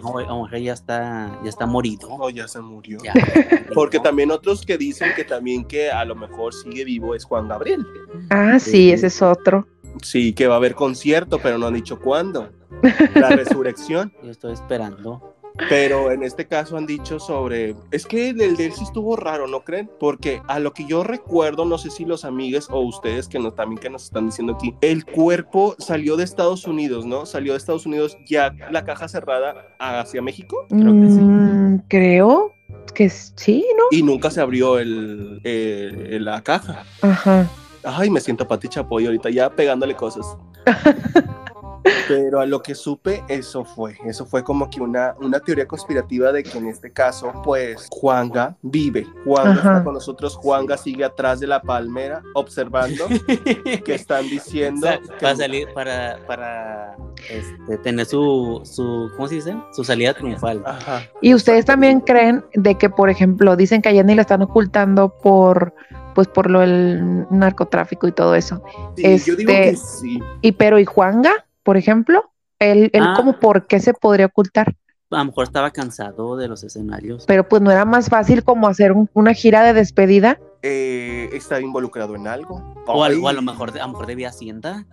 a 0.53 0.57
ya 0.57 0.71
está, 0.73 1.37
ya 1.43 1.49
está 1.49 1.65
morido. 1.65 2.07
o 2.11 2.29
ya 2.29 2.47
se 2.47 2.61
murió. 2.61 2.99
Ya, 3.03 3.13
Porque 3.75 3.97
no. 3.97 4.03
también 4.03 4.31
otros 4.31 4.65
que 4.65 4.77
dicen 4.77 5.09
que 5.17 5.25
también 5.25 5.65
que 5.65 5.91
a 5.91 6.05
lo 6.05 6.15
mejor 6.15 6.53
sigue 6.53 6.85
vivo 6.85 7.13
es 7.13 7.25
Juan 7.25 7.49
Gabriel. 7.49 7.85
Ah, 8.29 8.57
sí, 8.59 8.71
Sí. 8.71 8.91
ese 8.93 9.07
es 9.07 9.21
otro. 9.21 9.67
Sí, 10.01 10.33
que 10.33 10.47
va 10.47 10.55
a 10.55 10.57
haber 10.57 10.73
concierto, 10.73 11.39
pero 11.39 11.57
no 11.57 11.67
han 11.67 11.73
dicho 11.75 11.99
cuándo. 11.99 12.49
La 13.15 13.29
resurrección. 13.29 14.11
Yo 14.23 14.31
estoy 14.31 14.53
esperando. 14.53 15.33
Pero 15.69 16.11
en 16.11 16.23
este 16.23 16.47
caso 16.47 16.77
han 16.77 16.85
dicho 16.85 17.19
sobre. 17.19 17.75
Es 17.91 18.05
que 18.05 18.29
el 18.29 18.57
de 18.57 18.65
él 18.65 18.73
sí 18.73 18.83
estuvo 18.83 19.15
raro, 19.15 19.47
¿no 19.47 19.63
creen? 19.63 19.89
Porque 19.99 20.41
a 20.47 20.59
lo 20.59 20.73
que 20.73 20.85
yo 20.85 21.03
recuerdo, 21.03 21.65
no 21.65 21.77
sé 21.77 21.91
si 21.91 22.05
los 22.05 22.25
amigos 22.25 22.67
o 22.71 22.79
ustedes 22.79 23.27
que 23.27 23.37
nos, 23.37 23.55
también 23.55 23.79
que 23.79 23.89
nos 23.89 24.05
están 24.05 24.25
diciendo 24.25 24.53
aquí, 24.53 24.75
el 24.81 25.05
cuerpo 25.05 25.75
salió 25.77 26.17
de 26.17 26.23
Estados 26.23 26.65
Unidos, 26.65 27.05
¿no? 27.05 27.25
Salió 27.25 27.53
de 27.53 27.57
Estados 27.57 27.85
Unidos 27.85 28.17
ya 28.25 28.51
la 28.71 28.83
caja 28.83 29.07
cerrada 29.07 29.67
hacia 29.79 30.21
México 30.21 30.65
Creo 30.69 30.93
que 30.99 31.09
sí. 31.09 31.19
Mm, 31.19 31.83
creo 31.87 32.53
que 32.95 33.09
sí, 33.09 33.65
¿no? 33.77 33.83
y 33.91 34.01
nunca 34.01 34.31
se 34.31 34.41
abrió 34.41 34.79
el, 34.79 35.39
eh, 35.43 36.17
la 36.19 36.41
caja. 36.41 36.83
Ajá. 37.01 37.47
Ay, 37.83 38.09
me 38.09 38.21
siento 38.21 38.47
Pati 38.47 38.67
Chapoy 38.69 39.05
ahorita 39.05 39.29
ya 39.29 39.49
pegándole 39.49 39.95
cosas. 39.95 40.25
Pero 42.07 42.39
a 42.39 42.45
lo 42.45 42.61
que 42.61 42.75
supe, 42.75 43.23
eso 43.27 43.63
fue. 43.65 43.97
Eso 44.05 44.25
fue 44.25 44.43
como 44.43 44.69
que 44.69 44.81
una, 44.81 45.15
una 45.19 45.39
teoría 45.39 45.67
conspirativa 45.67 46.31
de 46.31 46.43
que 46.43 46.57
en 46.57 46.67
este 46.67 46.91
caso, 46.91 47.31
pues, 47.43 47.87
Juanga 47.91 48.55
vive. 48.61 49.07
Juanga 49.25 49.51
Ajá. 49.51 49.71
está 49.73 49.83
con 49.83 49.93
nosotros. 49.93 50.35
Juanga 50.35 50.77
sigue 50.77 51.03
atrás 51.05 51.39
de 51.39 51.47
la 51.47 51.61
palmera, 51.61 52.21
observando 52.35 53.05
que 53.85 53.95
están 53.95 54.25
O 54.25 54.29
diciendo. 54.29 54.87
sea, 54.87 54.99
que- 54.99 55.07
para 55.19 55.35
salir, 55.35 55.67
para, 55.73 56.19
para 56.27 56.95
este, 57.29 57.77
tener 57.79 58.05
su, 58.05 58.61
su, 58.65 59.09
¿cómo 59.15 59.27
se 59.27 59.35
dice? 59.35 59.55
Su 59.71 59.83
salida 59.83 60.13
triunfal. 60.13 60.61
Ajá. 60.65 61.03
Y 61.21 61.33
ustedes 61.33 61.65
también 61.65 61.99
creen 62.01 62.43
de 62.53 62.75
que, 62.77 62.89
por 62.89 63.09
ejemplo, 63.09 63.55
dicen 63.55 63.81
que 63.81 63.89
a 63.89 63.91
Jenny 63.93 64.15
la 64.15 64.21
están 64.23 64.41
ocultando 64.41 65.09
por, 65.21 65.73
pues, 66.15 66.27
por 66.27 66.49
lo 66.49 66.59
del 66.59 67.25
narcotráfico 67.29 68.07
y 68.07 68.11
todo 68.11 68.35
eso. 68.35 68.61
Sí, 68.95 69.17
yo 69.25 69.35
digo 69.35 69.51
Este- 69.51 69.71
que 69.71 69.75
sí. 69.77 70.19
Y 70.41 70.51
pero 70.53 70.79
y 70.79 70.85
Juanga, 70.85 71.31
por 71.63 71.77
ejemplo, 71.77 72.31
él, 72.59 72.89
él 72.93 73.03
Ah. 73.05 73.13
como 73.15 73.39
por 73.39 73.67
qué 73.67 73.79
se 73.79 73.93
podría 73.93 74.27
ocultar. 74.27 74.75
A 75.11 75.17
lo 75.19 75.25
mejor 75.25 75.43
estaba 75.43 75.69
cansado 75.71 76.37
de 76.37 76.47
los 76.47 76.63
escenarios. 76.63 77.25
Pero 77.27 77.47
pues 77.47 77.61
no 77.61 77.69
era 77.71 77.85
más 77.85 78.09
fácil 78.09 78.43
como 78.43 78.67
hacer 78.67 78.91
un- 78.93 79.09
una 79.13 79.33
gira 79.33 79.61
de 79.63 79.73
despedida. 79.73 80.39
Eh, 80.63 81.29
está 81.33 81.59
involucrado 81.61 82.15
en 82.15 82.27
algo. 82.27 82.73
O 82.87 83.03
a, 83.03 83.07
Ay, 83.07 83.19
o 83.21 83.27
a 83.27 83.33
lo 83.33 83.41
mejor, 83.43 83.69
a 83.77 83.85
lo 83.85 83.89
mejor 83.89 84.07
debía 84.07 84.29
Hacienda. 84.29 84.85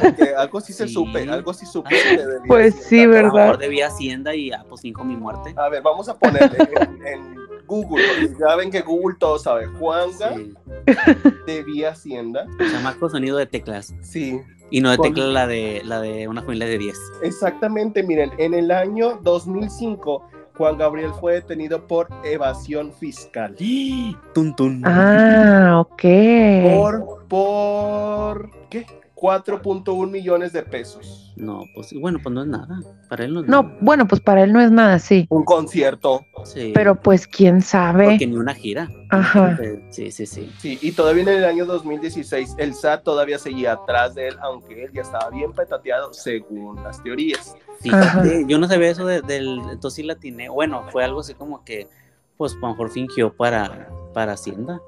porque 0.00 0.34
algo 0.36 0.60
sí 0.60 0.72
se 0.72 0.86
Sí. 0.88 0.94
supe, 0.94 1.28
algo 1.28 1.52
sí 1.52 1.66
supe. 1.66 1.90
Ah. 1.94 2.16
que 2.16 2.48
Pues 2.48 2.74
Hacienda. 2.74 2.88
sí, 2.88 3.00
A 3.00 3.06
lo 3.06 3.12
¿verdad? 3.12 3.32
mejor 3.44 3.58
debía 3.58 3.86
Hacienda 3.88 4.34
y 4.34 4.52
ah, 4.52 4.64
pues 4.68 4.80
finco 4.80 5.04
mi 5.04 5.16
muerte. 5.16 5.54
A 5.56 5.68
ver, 5.68 5.82
vamos 5.82 6.08
a 6.08 6.16
ponerle 6.18 6.56
en, 6.80 7.06
en 7.06 7.36
Google, 7.66 8.04
ya 8.40 8.56
ven 8.56 8.70
que 8.70 8.80
Google 8.80 9.16
todo 9.18 9.38
sabe. 9.38 9.66
Juanga 9.66 10.34
Sí. 10.34 10.54
debía 11.46 11.90
Hacienda. 11.90 12.46
Chamaco 12.70 13.08
sonido 13.08 13.36
de 13.36 13.46
teclas. 13.46 13.94
Sí, 14.00 14.40
Y 14.70 14.80
no 14.80 14.90
de 14.90 14.96
Con- 14.96 15.08
teclas 15.08 15.28
la 15.28 15.46
de 15.46 15.82
la 15.84 16.00
de 16.00 16.26
una 16.28 16.42
familia 16.42 16.66
de 16.66 16.78
10. 16.78 16.96
exactamente. 17.22 18.02
Miren, 18.02 18.30
en 18.38 18.54
el 18.54 18.70
año 18.70 19.18
2005, 19.22 20.28
Juan 20.56 20.78
Gabriel 20.78 21.10
fue 21.20 21.34
detenido 21.34 21.86
por 21.86 22.08
evasión 22.24 22.92
fiscal. 22.92 23.54
Tun 24.34 24.56
tun. 24.56 24.82
Ah, 24.84 25.78
ok. 25.80 26.02
Por, 26.76 27.24
por, 27.28 28.50
¿qué? 28.70 28.86
4.1 29.14 30.10
millones 30.10 30.52
de 30.52 30.62
pesos. 30.62 31.25
No, 31.36 31.64
pues 31.74 31.92
bueno, 31.92 32.18
pues 32.22 32.34
no 32.34 32.40
es 32.42 32.48
nada. 32.48 32.80
Para 33.10 33.24
él 33.26 33.34
no 33.34 33.40
es 33.40 33.46
No, 33.46 33.62
nada. 33.62 33.76
bueno, 33.82 34.08
pues 34.08 34.20
para 34.22 34.42
él 34.42 34.52
no 34.54 34.60
es 34.60 34.70
nada, 34.70 34.98
sí. 34.98 35.26
Un 35.28 35.44
concierto. 35.44 36.22
Sí. 36.44 36.72
Pero 36.74 36.94
pues 36.94 37.26
quién 37.26 37.60
sabe. 37.60 38.06
Porque 38.06 38.26
ni 38.26 38.36
una 38.36 38.54
gira. 38.54 38.88
Ajá. 39.10 39.58
Sí, 39.90 40.10
sí, 40.10 40.24
sí. 40.26 40.50
Sí, 40.58 40.78
y 40.80 40.92
todavía 40.92 41.22
en 41.24 41.28
el 41.28 41.44
año 41.44 41.66
2016 41.66 42.54
el 42.58 42.74
SAT 42.74 43.02
todavía 43.04 43.38
seguía 43.38 43.72
atrás 43.72 44.14
de 44.14 44.28
él, 44.28 44.36
aunque 44.40 44.84
él 44.84 44.90
ya 44.94 45.02
estaba 45.02 45.28
bien 45.30 45.52
petateado 45.52 46.12
según 46.14 46.82
las 46.82 47.02
teorías. 47.02 47.54
Fíjate, 47.80 48.44
yo 48.48 48.58
no 48.58 48.66
sabía 48.66 48.88
eso 48.90 49.04
de- 49.06 49.20
del. 49.20 49.58
Entonces 49.70 49.92
sí 49.94 50.02
la 50.02 50.14
atiné. 50.14 50.48
Bueno, 50.48 50.84
fue 50.90 51.04
algo 51.04 51.20
así 51.20 51.34
como 51.34 51.62
que, 51.64 51.86
pues 52.38 52.54
a 52.54 52.58
lo 52.60 52.68
mejor 52.68 52.90
fingió 52.90 53.32
para, 53.36 53.90
para 54.14 54.32
Hacienda. 54.32 54.80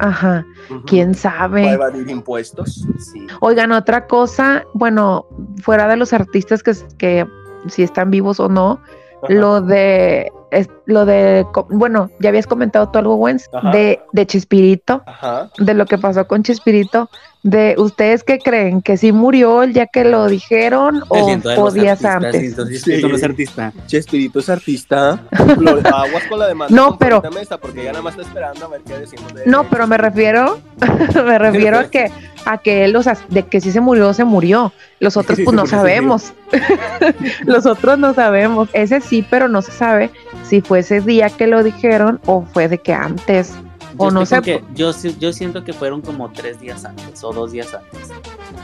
Ajá. 0.00 0.46
Quién 0.86 1.14
sabe. 1.14 1.70
evadir 1.70 2.08
impuestos. 2.08 2.86
Sí. 2.98 3.26
Oigan, 3.40 3.72
otra 3.72 4.06
cosa, 4.06 4.64
bueno, 4.74 5.26
fuera 5.62 5.86
de 5.88 5.96
los 5.96 6.12
artistas 6.12 6.62
que, 6.62 6.72
que 6.98 7.26
si 7.68 7.82
están 7.82 8.10
vivos 8.10 8.40
o 8.40 8.48
no, 8.48 8.80
Ajá. 9.22 9.32
lo 9.34 9.60
de 9.60 10.32
es- 10.50 10.68
lo 10.86 11.04
de 11.04 11.46
bueno, 11.68 12.10
ya 12.20 12.28
habías 12.30 12.46
comentado 12.46 12.88
tú 12.90 12.98
algo, 12.98 13.14
Wens, 13.16 13.48
de, 13.72 14.00
de 14.12 14.26
Chispirito, 14.26 15.02
Ajá. 15.06 15.50
de 15.58 15.74
lo 15.74 15.86
que 15.86 15.98
pasó 15.98 16.26
con 16.26 16.42
Chispirito, 16.42 17.08
de 17.42 17.74
ustedes 17.78 18.22
qué 18.24 18.38
creen, 18.38 18.82
que 18.82 18.96
sí 18.96 19.12
murió 19.12 19.62
el 19.62 19.72
día 19.72 19.86
que 19.86 20.04
lo 20.04 20.26
dijeron 20.26 21.02
o 21.08 21.26
podías 21.56 22.04
artistas, 22.04 22.14
antes. 22.24 22.54
Sí. 22.68 22.74
Espíritu 22.76 23.08
no 23.08 23.16
es 23.16 23.22
artista. 23.24 23.72
Che, 23.86 23.96
Espíritu 23.98 24.38
es 24.40 24.48
artista. 24.50 25.20
Flor- 25.56 25.80
Aguas 25.86 26.24
con 26.28 26.38
la 26.38 26.46
demanda. 26.48 26.74
No, 26.74 26.98
pero- 26.98 27.20
Florita 27.20 27.40
Mesa, 27.40 27.58
porque 27.58 27.84
ya 27.84 27.92
nada 27.92 28.02
más 28.02 28.12
está 28.14 28.22
esperando 28.26 28.66
a 28.66 28.68
ver 28.68 28.80
qué 28.82 28.98
decimos 28.98 29.32
de 29.32 29.46
No, 29.46 29.64
pero 29.70 29.86
me 29.86 29.96
refiero, 29.96 30.58
me 31.24 31.38
refiero 31.38 31.78
a 31.78 31.84
que 31.90 32.10
a 32.46 32.58
que 32.58 32.84
él, 32.84 32.96
o 32.96 33.02
sea, 33.02 33.16
de 33.28 33.44
que 33.44 33.60
sí 33.60 33.70
se 33.72 33.80
murió, 33.80 34.12
se 34.14 34.24
murió. 34.24 34.72
Los 34.98 35.16
otros 35.18 35.38
pues 35.44 35.54
no 35.54 35.66
sabemos. 35.66 36.32
Los 37.44 37.66
otros 37.66 37.98
no 37.98 38.14
sabemos. 38.14 38.68
Ese 38.72 39.00
sí, 39.00 39.24
pero 39.28 39.48
no 39.48 39.62
se 39.62 39.72
sabe 39.72 40.10
si 40.48 40.60
fue 40.60 40.80
ese 40.80 41.00
día 41.00 41.30
que 41.30 41.46
lo 41.46 41.62
dijeron 41.62 42.20
o 42.26 42.44
fue 42.52 42.68
de 42.68 42.78
que 42.78 42.92
antes. 42.92 43.54
O 43.96 44.10
no 44.10 44.24
sé, 44.24 44.40
que- 44.40 44.62
yo, 44.74 44.92
yo 45.18 45.32
siento 45.32 45.62
que 45.64 45.72
fueron 45.72 46.00
como 46.00 46.30
tres 46.30 46.58
días 46.60 46.84
antes 46.84 47.22
o 47.22 47.32
dos 47.32 47.52
días 47.52 47.68
antes. 47.74 48.08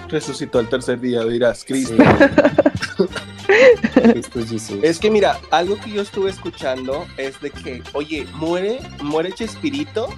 Resucitó 0.08 0.60
el 0.60 0.68
tercer 0.68 1.00
día, 1.00 1.22
dirás, 1.24 1.64
Cristo. 1.64 1.94
Sí. 2.96 3.04
Cristo 4.12 4.40
Jesús. 4.48 4.78
Es 4.82 4.98
que 4.98 5.10
mira, 5.10 5.38
algo 5.50 5.76
que 5.78 5.90
yo 5.90 6.02
estuve 6.02 6.30
escuchando 6.30 7.06
es 7.16 7.40
de 7.40 7.50
que, 7.50 7.82
oye, 7.92 8.26
muere, 8.34 8.78
muere 9.02 9.32
Chespirito 9.32 10.08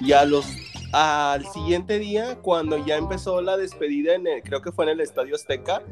y 0.00 0.12
a 0.12 0.24
los 0.24 0.46
al 0.94 1.44
siguiente 1.46 1.98
día, 1.98 2.36
cuando 2.36 2.78
ya 2.78 2.96
empezó 2.96 3.42
la 3.42 3.56
despedida 3.56 4.14
en 4.14 4.28
el, 4.28 4.42
creo 4.42 4.62
que 4.62 4.70
fue 4.70 4.84
en 4.84 4.92
el 4.92 5.00
Estadio 5.00 5.34
Azteca, 5.34 5.82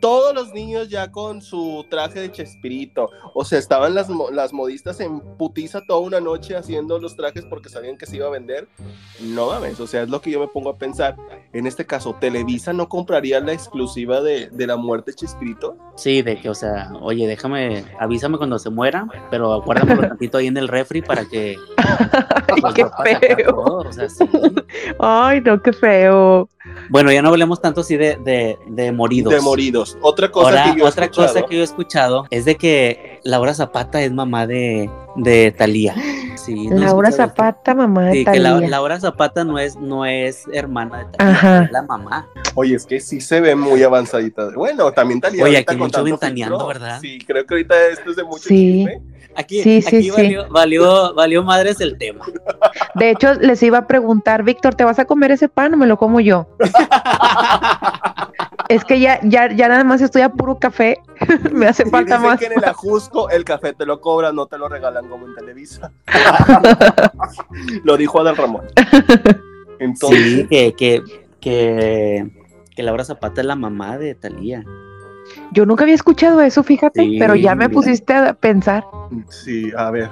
todos 0.00 0.34
los 0.34 0.52
niños 0.52 0.88
ya 0.88 1.10
con 1.10 1.42
su 1.42 1.86
traje 1.88 2.20
de 2.20 2.32
Chespirito. 2.32 3.10
O 3.34 3.44
sea, 3.44 3.58
estaban 3.58 3.94
las, 3.94 4.08
las 4.32 4.52
modistas 4.52 5.00
en 5.00 5.20
putiza 5.36 5.80
toda 5.86 6.00
una 6.00 6.20
noche 6.20 6.56
haciendo 6.56 6.98
los 6.98 7.16
trajes 7.16 7.44
porque 7.44 7.68
sabían 7.68 7.96
que 7.96 8.06
se 8.06 8.16
iba 8.16 8.26
a 8.26 8.30
vender. 8.30 8.68
No 9.20 9.48
mames, 9.48 9.80
o 9.80 9.86
sea, 9.86 10.02
es 10.02 10.08
lo 10.08 10.20
que 10.20 10.30
yo 10.30 10.40
me 10.40 10.48
pongo 10.48 10.70
a 10.70 10.76
pensar. 10.76 11.16
En 11.52 11.66
este 11.66 11.86
caso, 11.86 12.16
¿Televisa 12.20 12.72
no 12.72 12.88
compraría 12.88 13.40
la 13.40 13.52
exclusiva 13.52 14.20
de, 14.20 14.48
de 14.50 14.66
la 14.66 14.76
muerte 14.76 15.10
de 15.10 15.16
Chespirito? 15.16 15.76
Sí, 15.96 16.22
de 16.22 16.40
que, 16.40 16.48
o 16.48 16.54
sea, 16.54 16.92
oye, 17.00 17.26
déjame, 17.26 17.84
avísame 17.98 18.38
cuando 18.38 18.58
se 18.58 18.70
muera, 18.70 19.06
pero 19.30 19.54
acuérdamelo 19.54 20.08
tantito 20.08 20.38
ahí 20.38 20.46
en 20.46 20.56
el 20.56 20.68
refri 20.68 21.02
para 21.02 21.24
que. 21.24 21.56
Ay, 21.76 22.60
pues, 22.60 22.74
qué 22.74 22.86
feo. 23.36 23.54
todo, 23.54 23.88
o 23.88 23.92
sea, 23.92 24.08
sí. 24.08 24.24
Ay, 24.98 25.40
no, 25.40 25.60
qué 25.62 25.72
feo. 25.72 26.48
Bueno, 26.90 27.12
ya 27.12 27.20
no 27.22 27.28
hablemos 27.28 27.60
tanto 27.60 27.82
así 27.82 27.96
de, 27.96 28.16
de, 28.16 28.58
de 28.66 28.92
moridos. 28.92 29.32
De 29.32 29.40
moridos. 29.40 29.98
Otra 30.00 30.30
cosa 30.30 30.48
Ahora, 30.48 30.64
que 30.72 30.78
yo 30.80 30.84
he 30.86 30.88
otra 30.88 31.04
escuchado- 31.06 31.28
cosa 31.34 31.46
que 31.46 31.54
yo 31.56 31.60
he 31.60 31.64
escuchado 31.64 32.26
es 32.30 32.44
de 32.44 32.56
que 32.56 33.20
Laura 33.24 33.52
Zapata 33.54 34.02
es 34.02 34.12
mamá 34.12 34.46
de, 34.46 34.88
de 35.16 35.52
Talía. 35.52 35.94
Sí, 36.38 36.68
¿no 36.68 36.76
Laura? 36.78 37.10
Zapata, 37.10 37.74
mamá 37.74 38.06
de 38.06 38.12
Sí, 38.12 38.24
que 38.24 38.38
la-. 38.38 38.60
Laura 38.60 38.98
Zapata 39.00 39.44
no 39.44 39.58
es, 39.58 39.76
no 39.76 40.06
es 40.06 40.44
hermana 40.52 40.98
de 40.98 41.04
Talía, 41.16 41.32
Ajá. 41.32 41.64
es 41.64 41.72
la 41.72 41.82
mamá. 41.82 42.26
Oye, 42.54 42.76
es 42.76 42.86
que 42.86 43.00
sí 43.00 43.20
se 43.20 43.40
ve 43.40 43.54
muy 43.54 43.82
avanzadita. 43.82 44.50
Bueno, 44.54 44.90
también 44.92 45.20
Talía. 45.20 45.44
Oye, 45.44 45.58
aquí 45.58 45.76
mucho 45.76 46.02
ventaneando. 46.04 46.66
¿verdad? 46.66 46.98
Sí, 47.00 47.18
creo 47.26 47.44
que 47.44 47.54
ahorita 47.54 47.86
esto 47.88 48.10
es 48.10 48.16
de 48.16 48.24
mucho 48.24 48.44
Sí. 48.48 48.86
chisme. 48.86 49.02
Aquí, 49.36 49.62
Sí, 49.62 49.82
sí, 49.82 49.96
aquí 49.98 50.10
sí. 50.10 50.10
Valió, 50.10 50.48
valió, 50.50 51.14
valió 51.14 51.42
madres 51.44 51.80
el 51.80 51.96
tema. 51.98 52.24
De 52.94 53.10
hecho, 53.10 53.34
les 53.34 53.62
iba 53.62 53.78
a 53.78 53.86
preguntar, 53.86 54.42
Víctor, 54.42 54.74
¿te 54.74 54.84
vas 54.84 54.98
a 54.98 55.04
comer 55.04 55.30
ese 55.32 55.48
pan 55.48 55.74
o 55.74 55.76
me 55.76 55.86
lo 55.86 55.96
como 55.96 56.18
yo? 56.20 56.48
es 58.68 58.84
que 58.84 59.00
ya, 59.00 59.20
ya, 59.22 59.50
ya 59.52 59.68
nada 59.68 59.84
más 59.84 60.00
estoy 60.00 60.22
a 60.22 60.28
puro 60.30 60.58
café. 60.58 61.00
me 61.52 61.66
hace 61.66 61.84
Y 61.86 61.90
falta 61.90 62.16
dicen 62.16 62.30
más. 62.30 62.38
que 62.38 62.46
en 62.46 62.52
el 62.52 62.64
Ajusco 62.64 63.30
el 63.30 63.44
café 63.44 63.72
te 63.72 63.86
lo 63.86 64.00
cobran, 64.00 64.34
no 64.36 64.46
te 64.46 64.58
lo 64.58 64.68
regalan 64.68 65.08
como 65.08 65.26
en 65.26 65.34
Televisa. 65.34 65.90
lo 67.84 67.96
dijo 67.96 68.20
Adal 68.20 68.36
Ramón. 68.36 68.66
Entonces, 69.78 70.18
Sí, 70.18 70.46
que, 70.48 70.72
que, 70.74 71.02
que, 71.40 72.30
que 72.74 72.82
Laura 72.82 73.04
Zapata 73.04 73.40
es 73.40 73.46
la 73.46 73.54
mamá 73.56 73.96
de 73.98 74.14
Talía. 74.14 74.64
Yo 75.52 75.66
nunca 75.66 75.84
había 75.84 75.94
escuchado 75.94 76.40
eso, 76.40 76.62
fíjate, 76.62 77.02
Sí, 77.02 77.16
pero 77.18 77.34
ya 77.34 77.54
me 77.54 77.68
mira. 77.68 77.74
pusiste 77.74 78.12
a 78.14 78.32
pensar. 78.34 78.84
sí, 79.28 79.70
a 79.76 79.90
ver. 79.90 80.10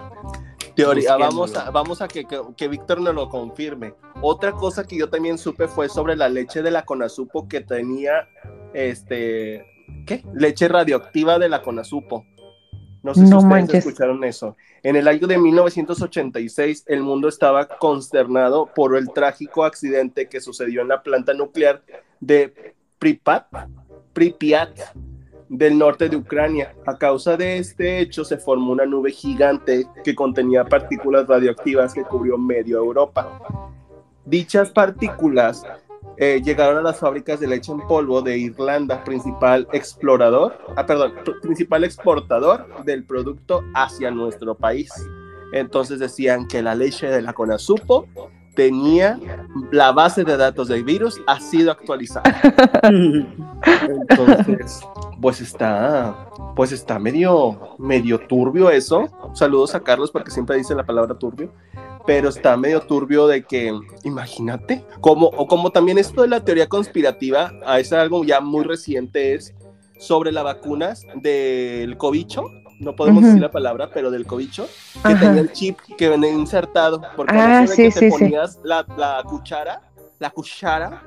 Teoría, 0.76 1.16
Busquémoslo. 1.16 1.37
vamos 1.52 1.56
a, 1.56 1.71
vamos 1.71 2.02
a 2.02 2.09
que, 2.09 2.25
que, 2.26 2.40
que 2.56 2.68
Víctor 2.68 3.00
nos 3.00 3.14
lo 3.14 3.28
confirme. 3.28 3.95
Otra 4.23 4.52
cosa 4.52 4.85
que 4.87 4.97
yo 4.99 5.09
también 5.09 5.38
supe 5.38 5.66
fue 5.68 5.88
sobre 5.88 6.14
la 6.16 6.28
leche 6.28 6.62
de 6.62 6.71
la 6.71 6.85
Conasupo 6.85 7.49
que 7.49 7.62
tenía, 7.62 8.28
este, 8.75 9.64
¿qué? 10.06 10.23
Leche 10.35 10.68
radioactiva 10.68 11.38
de 11.38 11.49
la 11.49 11.62
Conasupo. 11.62 12.25
No 13.02 13.14
sé 13.14 13.25
si 13.25 13.30
No 13.30 13.38
ustedes 13.38 13.50
manches. 13.50 13.87
escucharon 13.87 14.23
eso. 14.25 14.56
En 14.83 14.97
el 14.97 15.06
año 15.09 15.26
de 15.26 15.38
1986, 15.38 16.85
el 16.87 17.02
mundo 17.02 17.28
estaba 17.28 17.66
consternado 17.68 18.66
por 18.75 18.97
el 18.97 19.12
trágico 19.12 19.64
accidente 19.64 20.28
que 20.28 20.40
sucedió 20.40 20.83
en 20.83 20.88
la 20.88 21.02
planta 21.02 21.33
nuclear 21.33 21.83
de 22.21 22.75
Pripyat, 22.99 23.47
Pripyat 24.12 24.78
del 25.49 25.79
norte 25.79 26.09
de 26.09 26.17
Ucrania. 26.17 26.75
A 26.87 26.97
causa 26.99 27.37
de 27.37 27.59
este 27.59 28.00
hecho 28.00 28.25
se 28.25 28.37
formó 28.37 28.73
una 28.73 28.87
nube 28.87 29.11
gigante 29.12 29.87
que 30.05 30.15
contenía 30.15 30.65
partículas 30.65 31.26
radioactivas 31.26 31.95
que 31.95 32.03
cubrió 32.03 32.37
medio 32.37 32.79
Europa. 32.79 33.41
Dichas 34.25 34.71
partículas 34.71 35.65
eh, 36.17 36.41
llegaron 36.43 36.79
a 36.79 36.83
las 36.83 36.99
fábricas 36.99 37.38
de 37.41 37.47
leche 37.47 37.71
en 37.71 37.81
polvo 37.87 38.23
de 38.23 38.38
Irlanda, 38.38 39.05
principal 39.05 39.69
explorador, 39.73 40.59
ah, 40.75 40.87
perdón, 40.87 41.12
pr- 41.25 41.41
principal 41.41 41.85
exportador 41.85 42.67
del 42.85 43.05
producto 43.05 43.62
hacia 43.75 44.11
nuestro 44.11 44.55
país. 44.55 44.91
Entonces 45.53 46.00
decían 46.00 46.49
que 46.49 46.62
la 46.62 46.75
leche 46.75 47.07
de 47.07 47.23
la 47.23 47.33
Conasupo 47.35 48.09
tenía 48.56 49.20
la 49.70 49.92
base 49.92 50.25
de 50.25 50.36
datos 50.36 50.66
del 50.66 50.82
virus 50.82 51.20
ha 51.28 51.38
sido 51.38 51.70
actualizada. 51.70 52.25
Entonces, 53.62 54.80
pues 55.20 55.40
está, 55.40 56.28
pues 56.56 56.72
está 56.72 56.98
medio, 56.98 57.76
medio 57.78 58.18
turbio 58.18 58.70
eso. 58.70 59.08
Saludos 59.34 59.76
a 59.76 59.80
Carlos 59.80 60.10
porque 60.10 60.32
siempre 60.32 60.56
dice 60.56 60.75
la 60.75 60.84
palabra 60.84 61.16
turbio, 61.16 61.52
pero 62.06 62.30
está 62.30 62.56
medio 62.56 62.80
turbio 62.80 63.28
de 63.28 63.44
que, 63.44 63.72
imagínate, 64.02 64.84
como, 65.00 65.26
o 65.26 65.46
como 65.46 65.70
también 65.70 65.98
esto 65.98 66.22
de 66.22 66.28
la 66.28 66.44
teoría 66.44 66.68
conspirativa, 66.68 67.52
es 67.78 67.92
algo 67.92 68.25
ya 68.25 68.40
muy 68.40 68.64
reciente, 68.64 69.34
es 69.34 69.54
sobre 69.98 70.32
las 70.32 70.44
vacunas 70.44 71.06
del 71.16 71.96
cobicho. 71.96 72.44
No 72.78 72.95
podemos 72.95 73.25
decir 73.25 73.40
la 73.40 73.50
palabra, 73.50 73.90
pero 73.92 74.11
del 74.11 74.26
cobicho, 74.26 74.66
que 75.04 75.12
Ajá. 75.12 75.21
tenía 75.21 75.40
el 75.40 75.52
chip 75.52 75.78
que 75.97 76.09
venía 76.09 76.30
insertado. 76.30 77.00
Porque 77.16 77.35
Ah, 77.37 77.66
sí, 77.66 77.85
que 77.85 77.90
sí, 77.90 78.00
te 78.00 78.11
sí. 78.11 78.18
ponías 78.18 78.59
la, 78.64 78.85
la 78.97 79.23
cuchara, 79.25 79.80
la 80.18 80.30
cuchara, 80.30 81.02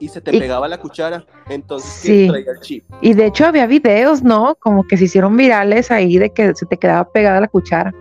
y 0.00 0.08
se 0.08 0.20
te 0.20 0.34
Y- 0.34 0.40
pegaba 0.40 0.66
la 0.68 0.78
cuchara. 0.78 1.24
Entonces, 1.48 2.02
que 2.02 2.26
traía 2.28 2.50
el 2.52 2.60
chip. 2.60 2.84
Y 3.00 3.14
de 3.14 3.26
hecho 3.26 3.46
había 3.46 3.66
videos, 3.66 4.22
¿no? 4.22 4.56
Como 4.56 4.86
que 4.86 4.96
se 4.96 5.04
hicieron 5.04 5.36
virales 5.36 5.90
ahí 5.90 6.18
de 6.18 6.30
que 6.30 6.54
se 6.54 6.66
te 6.66 6.76
quedaba 6.76 7.08
pegada 7.10 7.40
la 7.40 7.48
cuchara. 7.48 7.94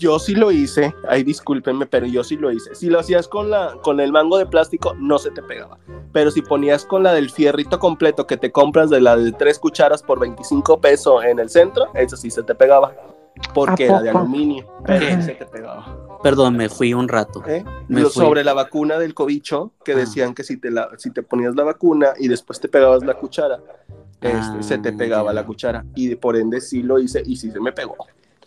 Yo 0.00 0.18
sí 0.18 0.34
lo 0.34 0.50
hice, 0.50 0.94
ay 1.08 1.22
discúlpenme, 1.24 1.84
pero 1.86 2.06
yo 2.06 2.24
sí 2.24 2.36
lo 2.36 2.50
hice. 2.50 2.74
Si 2.74 2.88
lo 2.88 2.98
hacías 2.98 3.28
con 3.28 3.50
la 3.50 3.76
con 3.82 4.00
el 4.00 4.12
mango 4.12 4.38
de 4.38 4.46
plástico, 4.46 4.94
no 4.98 5.18
se 5.18 5.30
te 5.30 5.42
pegaba. 5.42 5.78
Pero 6.12 6.30
si 6.30 6.40
ponías 6.40 6.86
con 6.86 7.02
la 7.02 7.12
del 7.12 7.28
fierrito 7.30 7.78
completo 7.78 8.26
que 8.26 8.38
te 8.38 8.50
compras 8.50 8.88
de 8.88 9.00
la 9.02 9.14
de 9.16 9.30
tres 9.32 9.58
cucharas 9.58 10.02
por 10.02 10.18
25 10.18 10.80
pesos 10.80 11.22
en 11.24 11.38
el 11.38 11.50
centro, 11.50 11.88
eso 11.94 12.16
sí 12.16 12.30
se 12.30 12.42
te 12.42 12.54
pegaba. 12.54 12.94
Porque 13.54 13.84
¿A 13.84 13.86
era 13.88 14.02
de 14.02 14.10
aluminio, 14.10 14.66
pero 14.86 15.04
sí 15.16 15.22
se 15.22 15.32
te 15.34 15.44
pegaba. 15.46 16.18
Perdón, 16.22 16.56
me 16.56 16.68
fui 16.68 16.92
un 16.94 17.08
rato. 17.08 17.42
¿eh? 17.46 17.62
Me 17.88 18.00
Lo- 18.02 18.10
fui. 18.10 18.24
sobre 18.24 18.42
la 18.42 18.54
vacuna 18.54 18.98
del 18.98 19.12
cobicho, 19.14 19.72
que 19.84 19.92
Ah. 19.92 19.96
decían 19.96 20.34
que 20.34 20.44
si 20.44 20.56
te, 20.56 20.70
la, 20.70 20.88
si 20.98 21.10
te 21.10 21.22
ponías 21.22 21.54
la 21.54 21.64
vacuna 21.64 22.12
y 22.18 22.28
después 22.28 22.58
te 22.60 22.68
pegabas 22.68 23.04
la 23.04 23.14
cuchara, 23.14 23.60
este, 24.20 24.32
Ah, 24.36 24.62
se 24.62 24.78
te 24.78 24.92
pegaba 24.92 25.30
ya. 25.30 25.34
la 25.34 25.46
cuchara. 25.46 25.84
Y 25.94 26.14
por 26.16 26.36
ende 26.36 26.60
sí 26.60 26.82
lo 26.82 26.98
hice 26.98 27.22
y 27.24 27.36
sí 27.36 27.50
se 27.50 27.60
me 27.60 27.72
pegó. 27.72 27.96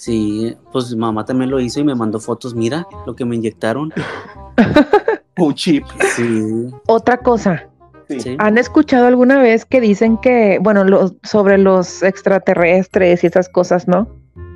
Sí, 0.04 0.54
pues 0.74 0.94
mamá 0.98 1.24
también 1.24 1.50
lo 1.50 1.62
hizo 1.62 1.80
y 1.80 1.86
me 1.86 1.96
mandó 1.96 2.20
fotos. 2.20 2.54
Mira 2.54 2.86
lo 3.06 3.16
que 3.16 3.24
me 3.24 3.38
inyectaron. 3.38 3.94
Un 5.38 5.54
chip. 5.56 5.86
Sí, 6.14 6.68
Otra 6.88 7.18
cosa, 7.20 7.70
Sí. 8.10 8.36
¿han 8.38 8.58
escuchado 8.58 9.08
alguna 9.08 9.42
vez 9.42 9.64
que 9.64 9.80
dicen 9.80 10.18
que, 10.18 10.60
bueno, 10.62 10.84
los, 10.84 11.14
sobre 11.24 11.58
los 11.58 12.04
extraterrestres 12.04 13.24
y 13.24 13.28
esas 13.28 13.48
cosas, 13.48 13.88
¿no? 13.88 14.10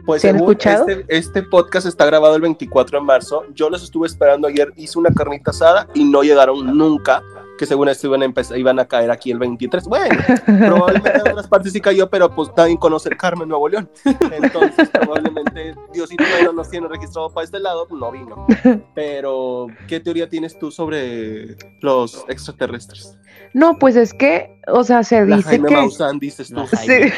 Pues 0.06 0.22
¿Sí 0.22 0.28
han 0.28 0.36
según 0.36 0.52
escuchado? 0.52 0.86
Este, 0.90 1.18
este 1.18 1.44
podcast 1.44 1.88
está 1.88 2.06
grabado 2.06 2.36
el 2.36 2.42
24 2.42 3.00
de 3.00 3.06
marzo. 3.06 3.46
Yo 3.56 3.70
los 3.70 3.82
estuve 3.84 4.06
esperando 4.08 4.50
ayer, 4.50 4.74
hice 4.76 5.00
una 5.00 5.12
carnita 5.12 5.52
asada 5.52 5.88
y 5.94 6.04
no 6.04 6.24
llegaron 6.24 6.78
nunca. 6.78 7.24
Que 7.58 7.66
según 7.66 7.90
esto 7.90 8.08
iban 8.08 8.22
a, 8.22 8.26
empezar, 8.26 8.58
iban 8.58 8.80
a 8.80 8.86
caer 8.86 9.12
aquí 9.12 9.32
el 9.32 9.40
23. 9.40 9.86
Bueno, 9.86 10.16
probablemente 10.46 11.20
en 11.20 11.32
otras 11.32 11.48
partes 11.48 11.74
sí 11.74 11.82
cayó, 11.82 12.10
pero 12.10 12.30
pues 12.34 12.50
nadie 12.56 12.78
conoce 12.78 13.10
el 13.10 13.18
Carmen, 13.18 13.50
Nuevo 13.50 13.68
León. 13.68 13.90
Entonces, 14.32 14.90
probablemente 14.90 15.76
Diosito 15.94 16.24
no 16.44 16.54
nos 16.54 16.70
tiene 16.70 16.88
registrado 16.88 17.30
para 17.32 17.46
este 17.46 17.60
lado, 17.60 17.88
no 17.90 18.12
vino. 18.12 18.46
Pero, 18.94 19.68
¿qué 19.88 20.00
teoría 20.00 20.30
tienes 20.30 20.58
tú 20.60 20.72
sobre 20.72 21.56
los 21.82 22.26
extraterrestres? 22.28 23.18
No, 23.54 23.78
pues 23.80 23.96
es 23.96 24.14
que, 24.14 24.60
o 24.68 24.84
sea, 24.84 25.04
se 25.04 25.26
La 25.26 25.38
dice 25.38 25.50
Jaime 25.50 25.70
que 25.70 25.76
Maussan, 25.76 26.20
dices 26.20 26.50
tú. 26.50 26.64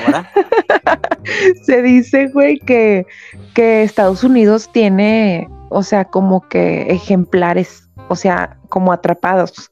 Cora. 0.05 0.31
se 1.63 1.81
dice, 1.81 2.27
güey, 2.27 2.59
que, 2.59 3.05
que 3.53 3.83
Estados 3.83 4.23
Unidos 4.23 4.69
tiene, 4.71 5.49
o 5.69 5.83
sea, 5.83 6.05
como 6.05 6.47
que 6.47 6.91
ejemplares, 6.91 7.89
o 8.07 8.15
sea, 8.15 8.57
como 8.69 8.91
atrapados. 8.91 9.71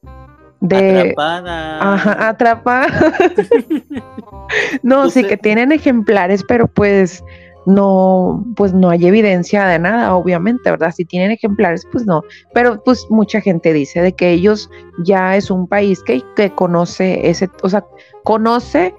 De, 0.59 0.99
Atrapada. 0.99 1.93
Ajá, 1.93 2.29
atrapa. 2.29 2.87
no, 4.83 5.01
Pues, 5.03 5.13
sí 5.13 5.23
que 5.23 5.37
tienen 5.37 5.71
ejemplares, 5.71 6.43
pero 6.47 6.67
pues 6.67 7.23
no, 7.65 8.43
pues 8.55 8.73
no 8.73 8.89
hay 8.89 9.05
evidencia 9.05 9.65
de 9.65 9.77
nada, 9.77 10.15
obviamente, 10.15 10.71
¿verdad? 10.71 10.93
Si 10.95 11.03
tienen 11.05 11.31
ejemplares, 11.31 11.85
pues 11.91 12.05
no. 12.05 12.23
Pero 12.53 12.81
pues 12.83 13.05
mucha 13.09 13.41
gente 13.41 13.73
dice 13.73 14.01
de 14.01 14.13
que 14.13 14.31
ellos 14.31 14.69
ya 15.03 15.35
es 15.35 15.51
un 15.51 15.67
país 15.67 16.01
que, 16.03 16.23
que 16.35 16.49
conoce 16.51 17.29
ese, 17.29 17.49
o 17.61 17.69
sea, 17.69 17.85
conoce 18.23 18.95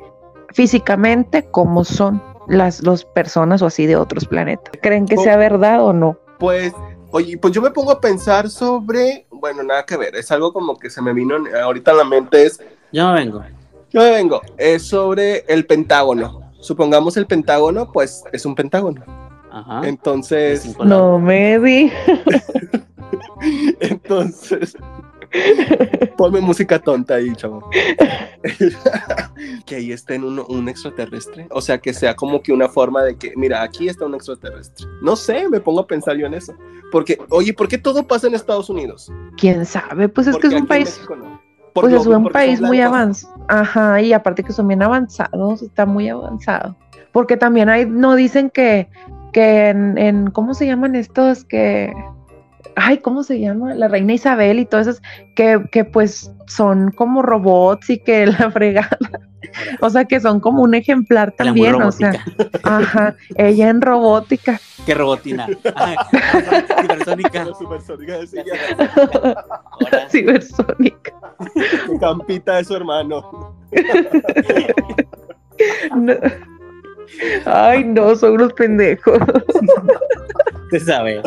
físicamente 0.52 1.44
cómo 1.50 1.82
son 1.84 2.22
las 2.46 2.82
dos 2.82 3.04
personas 3.04 3.62
o 3.62 3.66
así 3.66 3.86
de 3.86 3.96
otros 3.96 4.26
planetas. 4.26 4.72
¿Creen 4.82 5.06
que 5.06 5.16
Oh. 5.18 5.22
sea 5.22 5.36
verdad 5.36 5.82
o 5.82 5.92
no? 5.92 6.18
Pues, 6.38 6.72
oye, 7.10 7.36
pues 7.38 7.52
yo 7.54 7.62
me 7.62 7.70
pongo 7.70 7.90
a 7.92 8.00
pensar 8.00 8.48
sobre, 8.50 9.26
bueno, 9.30 9.62
nada 9.62 9.84
que 9.84 9.96
ver, 9.96 10.14
es 10.16 10.30
algo 10.30 10.52
como 10.52 10.76
que 10.76 10.90
se 10.90 11.00
me 11.02 11.12
vino 11.12 11.36
en- 11.36 11.54
ahorita 11.56 11.90
a 11.90 11.94
la 11.94 12.04
mente, 12.04 12.44
es, 12.46 12.60
Yo 12.92 13.12
vengo. 13.12 13.42
yo 13.90 14.00
me 14.00 14.10
vengo, 14.10 14.40
es 14.56 14.82
sobre 14.86 15.44
el 15.48 15.66
Pentágono. 15.66 16.42
Supongamos 16.60 17.16
el 17.16 17.26
Pentágono, 17.26 17.92
pues 17.92 18.24
es 18.32 18.44
un 18.44 18.54
Pentágono. 18.54 19.02
Ajá. 19.50 19.80
Entonces. 19.88 20.76
No 20.78 21.18
me 21.18 21.58
di. 21.58 21.90
entonces, 23.80 24.76
ponme 26.16 26.40
música 26.40 26.78
tonta 26.78 27.14
ahí, 27.16 27.32
chavo. 27.35 27.68
que 29.66 29.76
ahí 29.76 29.92
esté 29.92 30.14
en 30.16 30.25
un, 30.25 30.44
un 30.49 30.68
extraterrestre. 30.68 31.47
O 31.50 31.61
sea, 31.61 31.78
que 31.78 31.92
sea 31.92 32.14
como 32.14 32.40
que 32.42 32.52
una 32.52 32.68
forma 32.68 33.02
de 33.02 33.16
que, 33.16 33.32
mira, 33.37 33.62
aquí 33.62 33.88
está 33.88 34.06
un 34.06 34.14
extraterrestre. 34.14 34.87
No 35.02 35.16
sé, 35.16 35.49
me 35.49 35.61
pongo 35.61 35.80
a 35.80 35.87
pensar 35.87 36.16
yo 36.16 36.26
en 36.26 36.35
eso. 36.35 36.54
Porque, 36.90 37.18
oye, 37.30 37.52
¿por 37.52 37.68
qué 37.68 37.78
todo 37.78 38.06
pasa 38.06 38.26
en 38.26 38.35
Estados 38.35 38.70
Unidos? 38.70 39.12
¿Quién 39.37 39.64
sabe? 39.66 40.08
Pues 40.08 40.26
es 40.26 40.37
que 40.37 40.47
es 40.49 40.54
un 40.54 40.66
país 40.66 41.00
Pues 41.75 41.92
es 41.92 42.06
un 42.06 42.28
país 42.30 42.61
muy 42.61 42.80
avanzado. 42.80 43.35
Ajá, 43.48 44.00
y 44.00 44.12
aparte 44.12 44.42
que 44.42 44.52
son 44.52 44.68
bien 44.68 44.83
avanzados, 44.83 45.62
está 45.62 45.87
muy 45.87 46.09
avanzado. 46.09 46.76
Porque 47.12 47.37
también 47.37 47.68
hay, 47.68 47.87
no 47.87 48.14
dicen 48.16 48.50
que, 48.50 48.88
que 49.33 49.68
en, 49.68 49.96
en- 49.98 50.31
¿cómo 50.31 50.55
se 50.55 50.66
llaman 50.66 50.94
estos? 50.94 51.44
Que, 51.44 51.92
ay, 52.77 52.99
¿cómo 52.99 53.23
se 53.23 53.40
llama? 53.40 53.75
La 53.75 53.88
reina 53.88 54.12
Isabel 54.12 54.59
y 54.59 54.66
todas 54.66 54.87
esas, 54.87 55.03
que, 55.35 55.64
que 55.71 55.85
pues 55.85 56.33
son 56.47 56.90
como 56.92 57.23
robots 57.23 57.90
y 57.90 57.99
que 57.99 58.27
la 58.38 58.51
fregada. 58.51 58.99
O 59.81 59.88
sea, 59.88 60.05
que 60.05 60.21
son 60.21 60.40
como 60.40 60.62
un 60.62 60.75
ejemplar 60.75 61.33
también, 61.33 61.81
o 61.81 61.90
sea, 61.90 62.12
ajá, 62.64 63.16
ella 63.37 63.71
en 63.71 63.81
robótica. 63.81 64.61
¿Qué 64.85 64.94
robotina? 64.94 65.47
Cibersónica. 66.81 67.47
Sí, 68.27 68.37
ya. 68.37 68.57
cibersónica. 70.09 70.09
Cibersónica. 70.11 71.12
Campita 72.01 72.57
de 72.57 72.64
su 72.64 72.77
hermano. 72.77 73.55
No. 75.97 76.14
Ay, 77.44 77.85
no, 77.85 78.14
son 78.16 78.33
unos 78.33 78.53
pendejos. 78.53 79.18
se 80.71 80.81
sabe. 80.81 81.23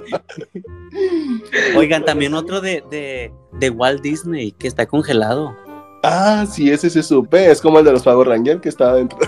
Oigan, 1.75 2.05
también 2.05 2.33
otro 2.33 2.61
de, 2.61 2.83
de, 2.89 3.31
de 3.53 3.69
Walt 3.69 4.01
Disney 4.01 4.51
que 4.51 4.67
está 4.67 4.85
congelado. 4.85 5.55
Ah, 6.03 6.45
sí, 6.49 6.71
ese 6.71 6.89
se 6.89 7.03
supe. 7.03 7.51
Es 7.51 7.61
como 7.61 7.79
el 7.79 7.85
de 7.85 7.91
los 7.91 8.03
Power 8.03 8.27
Rangers 8.27 8.61
que 8.61 8.69
estaba 8.69 8.95
dentro. 8.95 9.19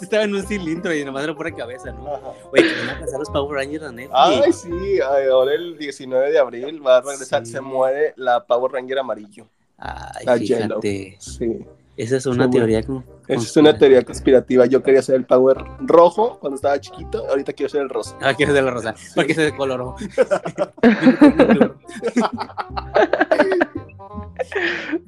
Estaba 0.00 0.24
en 0.24 0.34
un 0.34 0.46
cilindro 0.46 0.94
y 0.94 1.02
nomás 1.02 1.24
era 1.24 1.34
pura 1.34 1.50
cabeza, 1.50 1.90
¿no? 1.92 2.04
Oye, 2.52 2.62
que 2.62 2.86
van 2.86 2.96
a 2.96 3.00
pasar 3.00 3.18
los 3.18 3.30
Power 3.30 3.56
Rangers 3.56 3.84
a 3.84 3.90
Netflix. 3.90 4.12
Ay, 4.14 4.52
sí, 4.52 5.00
ay, 5.00 5.28
ahora 5.30 5.54
el 5.54 5.78
19 5.78 6.30
de 6.30 6.38
abril 6.38 6.86
va 6.86 6.98
a 6.98 7.00
regresar. 7.00 7.46
Sí. 7.46 7.52
Se 7.52 7.60
muere 7.62 8.12
la 8.16 8.44
Power 8.44 8.72
Ranger 8.72 8.98
amarillo. 8.98 9.46
Ay, 9.78 10.26
la 10.26 10.36
Yellow. 10.36 10.82
fíjate. 10.82 11.16
Sí. 11.18 11.64
Esa 11.96 12.16
es 12.16 12.26
una 12.26 12.50
teoría 12.50 12.82
como. 12.82 13.02
Esa 13.26 13.42
es 13.42 13.56
una 13.56 13.76
teoría 13.78 14.02
conspirativa. 14.02 14.66
Yo 14.66 14.82
quería 14.82 15.02
ser 15.02 15.14
el 15.16 15.24
Power 15.24 15.56
rojo 15.80 16.38
cuando 16.40 16.56
estaba 16.56 16.78
chiquito. 16.80 17.26
Ahorita 17.28 17.52
quiero 17.52 17.70
ser 17.70 17.82
el 17.82 17.88
rosa. 17.88 18.16
Ah, 18.20 18.34
quiero 18.34 18.52
de 18.52 18.62
la 18.62 18.70
rosa. 18.70 18.94
Porque 19.14 19.34
se 19.34 19.42
decoloró. 19.42 19.96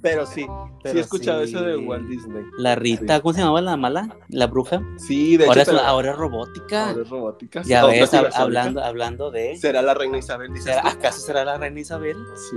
Pero 0.02 0.26
sí, 0.26 0.42
sí 0.42 0.46
Pero 0.82 0.98
he 0.98 1.02
escuchado 1.02 1.44
sí. 1.44 1.50
eso 1.54 1.62
de 1.64 1.76
Walt 1.76 2.08
Disney. 2.08 2.44
La 2.58 2.74
Rita, 2.74 3.16
Sí. 3.16 3.22
¿cómo 3.22 3.32
se 3.34 3.40
llamaba 3.40 3.60
la 3.60 3.76
mala? 3.76 4.08
La 4.28 4.46
bruja. 4.46 4.80
Sí, 4.96 5.36
de 5.36 5.44
hecho. 5.44 5.50
Ahora 5.50 5.62
es, 5.62 5.68
pero- 5.68 5.80
ahora 5.80 6.10
es 6.12 6.16
robótica. 6.16 6.88
ahora 6.90 7.02
es 7.02 7.08
robótica. 7.08 7.62
Ya 7.62 7.84
Otra 7.84 7.98
ves, 8.22 8.36
hablando, 8.36 8.82
hablando 8.82 9.30
de. 9.30 9.56
¿Será 9.56 9.82
la 9.82 9.94
reina 9.94 10.18
Isabel? 10.18 10.52
Dices 10.52 10.66
¿será-? 10.74 10.88
¿Acaso 10.88 11.20
será 11.20 11.44
la 11.44 11.58
reina 11.58 11.80
Isabel? 11.80 12.16
Sí. 12.50 12.56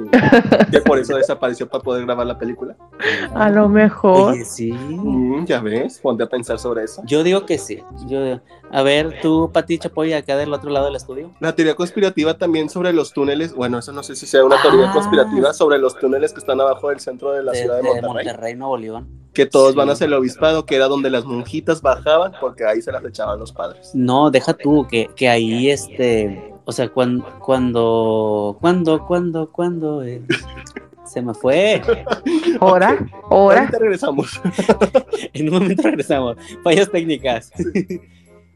Que 0.71 0.81
por 0.81 0.99
eso 0.99 1.15
desapareció 1.17 1.67
para 1.67 1.83
poder 1.83 2.05
grabar 2.05 2.27
la 2.27 2.37
película. 2.37 2.75
A 3.33 3.49
lo 3.49 3.67
mejor. 3.67 4.31
Oye, 4.33 4.45
sí. 4.45 4.71
Mm, 4.71 5.45
ya 5.49 5.59
ves, 5.61 5.99
ponte 5.99 6.23
a 6.23 6.27
pensar 6.27 6.57
sobre 6.59 6.83
eso. 6.83 7.01
Yo 7.05 7.23
digo 7.23 7.45
que 7.45 7.57
sí. 7.57 7.79
Yo, 8.07 8.39
a 8.71 8.81
ver, 8.83 9.19
tú, 9.21 9.49
Pati 9.51 9.77
Chapoy, 9.79 10.13
acá 10.13 10.37
del 10.37 10.53
otro 10.53 10.69
lado 10.69 10.85
del 10.85 10.95
estudio. 10.95 11.31
La 11.39 11.53
teoría 11.55 11.75
conspirativa 11.75 12.37
también 12.37 12.69
sobre 12.69 12.93
los 12.93 13.11
túneles, 13.13 13.53
bueno, 13.53 13.79
eso 13.79 13.91
no 13.91 14.03
sé 14.03 14.15
si 14.15 14.25
sea 14.25 14.43
una 14.45 14.61
teoría 14.61 14.89
Ah. 14.89 14.93
conspirativa 14.93 15.51
sobre 15.53 15.77
los 15.79 15.97
túneles 15.97 16.31
que 16.33 16.39
están 16.39 16.61
abajo 16.61 16.89
del 16.89 16.99
centro 16.99 17.31
de 17.31 17.43
la 17.43 17.51
de, 17.51 17.57
ciudad 17.61 17.77
de 17.77 17.81
de 17.81 18.01
Monterrey, 18.01 18.25
Monterrey, 18.25 18.55
Nuevo 18.55 18.77
León. 18.77 19.07
que 19.33 19.45
todos 19.45 19.71
Sí. 19.71 19.77
van 19.77 19.89
hacia 19.89 20.05
el 20.05 20.13
obispado, 20.13 20.65
que 20.65 20.75
era 20.75 20.87
donde 20.87 21.09
las 21.09 21.25
monjitas 21.25 21.81
bajaban 21.81 22.33
porque 22.39 22.65
ahí 22.65 22.81
se 22.81 22.91
las 22.91 23.03
echaban 23.05 23.39
los 23.39 23.51
padres. 23.51 23.91
No, 23.93 24.31
deja 24.31 24.53
tú, 24.53 24.87
que, 24.89 25.09
que 25.15 25.29
ahí 25.29 25.69
este. 25.69 26.53
O 26.65 26.71
sea, 26.71 26.89
cuando. 26.89 27.25
Cuando. 27.39 28.57
Cuando, 28.61 29.05
cuando, 29.07 29.51
cuando. 29.51 30.03
eh, 30.03 30.21
se 31.11 31.21
me 31.21 31.33
fue. 31.33 31.81
Ahora, 32.59 33.05
ahora. 33.29 33.61
Ahorita 33.61 33.79
regresamos. 33.79 34.41
En 35.33 35.47
un 35.49 35.59
momento 35.61 35.83
regresamos. 35.83 36.37
Fallas 36.63 36.89
técnicas. 36.91 37.51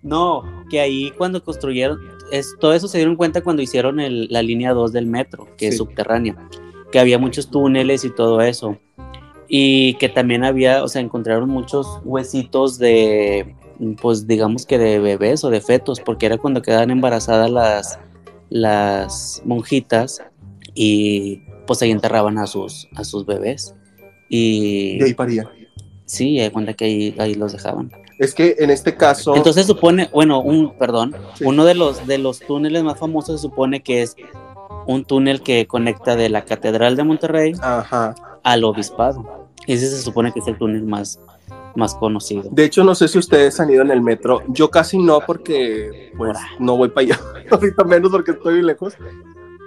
No, 0.02 0.44
que 0.70 0.80
ahí 0.80 1.12
cuando 1.18 1.44
construyeron, 1.44 1.98
es, 2.32 2.56
todo 2.60 2.74
eso 2.74 2.88
se 2.88 2.98
dieron 2.98 3.16
cuenta 3.16 3.42
cuando 3.42 3.62
hicieron 3.62 4.00
el- 4.00 4.28
la 4.30 4.42
línea 4.42 4.74
2 4.74 4.92
del 4.92 5.06
metro, 5.06 5.48
que 5.58 5.68
es 5.68 5.78
subterránea, 5.78 6.36
que 6.92 7.00
había 7.00 7.18
muchos 7.20 7.50
túneles 7.50 8.04
y 8.04 8.10
todo 8.10 8.42
eso. 8.42 8.78
Y 9.48 9.94
que 9.96 10.10
también 10.10 10.44
había, 10.44 10.84
o 10.84 10.88
sea, 10.88 11.02
encontraron 11.02 11.50
muchos 11.50 11.88
huesitos 12.04 12.78
de, 12.80 13.56
pues 14.02 14.28
digamos 14.28 14.66
que 14.66 14.78
de 14.78 15.00
bebés 15.00 15.44
o 15.44 15.50
de 15.50 15.62
fetos, 15.62 16.00
porque 16.02 16.26
era 16.26 16.38
cuando 16.38 16.62
quedaban 16.62 16.92
embarazadas 16.92 17.50
las, 17.52 18.00
las 18.50 19.42
monjitas 19.46 20.22
y 20.76 21.44
pues 21.68 21.82
ahí 21.82 21.92
enterraban 21.92 22.38
a 22.38 22.48
sus, 22.48 22.88
a 22.96 23.04
sus 23.04 23.26
bebés. 23.26 23.76
Y 24.30 24.98
Y 25.00 25.04
ahí 25.04 25.14
paría. 25.14 25.50
sí, 26.06 26.40
hay 26.40 26.50
cuenta 26.50 26.74
que 26.74 26.86
ahí, 26.86 27.16
ahí 27.20 27.36
los 27.36 27.52
dejaban. 27.54 27.92
Es 28.20 28.34
que 28.34 28.56
en 28.60 28.70
este 28.70 28.96
caso. 28.96 29.36
Entonces 29.36 29.66
supone, 29.66 30.10
bueno, 30.14 30.40
un, 30.40 30.78
perdón, 30.78 31.16
Sí. 31.36 31.46
uno 31.46 31.66
de 31.66 31.74
los 31.76 32.06
de 32.08 32.18
los 32.20 32.40
túneles 32.40 32.84
más 32.84 33.00
famosos 33.00 33.42
se 33.42 33.48
supone 33.48 33.82
que 33.82 34.02
es 34.04 34.16
un 34.86 35.04
túnel 35.06 35.42
que 35.42 35.66
conecta 35.68 36.16
de 36.16 36.30
la 36.30 36.46
Catedral 36.46 36.96
de 36.96 37.04
Monterrey 37.04 37.54
Ajá. 37.62 38.16
al 38.44 38.64
Obispado. 38.64 39.50
Ese 39.68 39.88
se 39.90 40.02
supone 40.02 40.32
que 40.34 40.40
es 40.40 40.48
el 40.48 40.58
túnel 40.58 40.84
más, 40.84 41.20
más 41.76 41.96
conocido. 41.96 42.50
De 42.52 42.66
hecho, 42.66 42.84
no 42.84 42.94
sé 42.96 43.08
si 43.08 43.18
ustedes 43.18 43.60
han 43.60 43.70
ido 43.70 43.82
en 43.82 43.92
el 43.92 44.02
metro. 44.02 44.42
Yo 44.50 44.70
casi 44.70 44.98
no, 44.98 45.22
porque 45.26 46.12
pues 46.18 46.38
no 46.60 46.76
voy 46.78 46.90
para 46.90 47.08
allá. 47.08 47.20
Ahorita 47.52 47.84
menos 47.86 48.12
porque 48.12 48.32
estoy 48.32 48.62
lejos. 48.62 48.94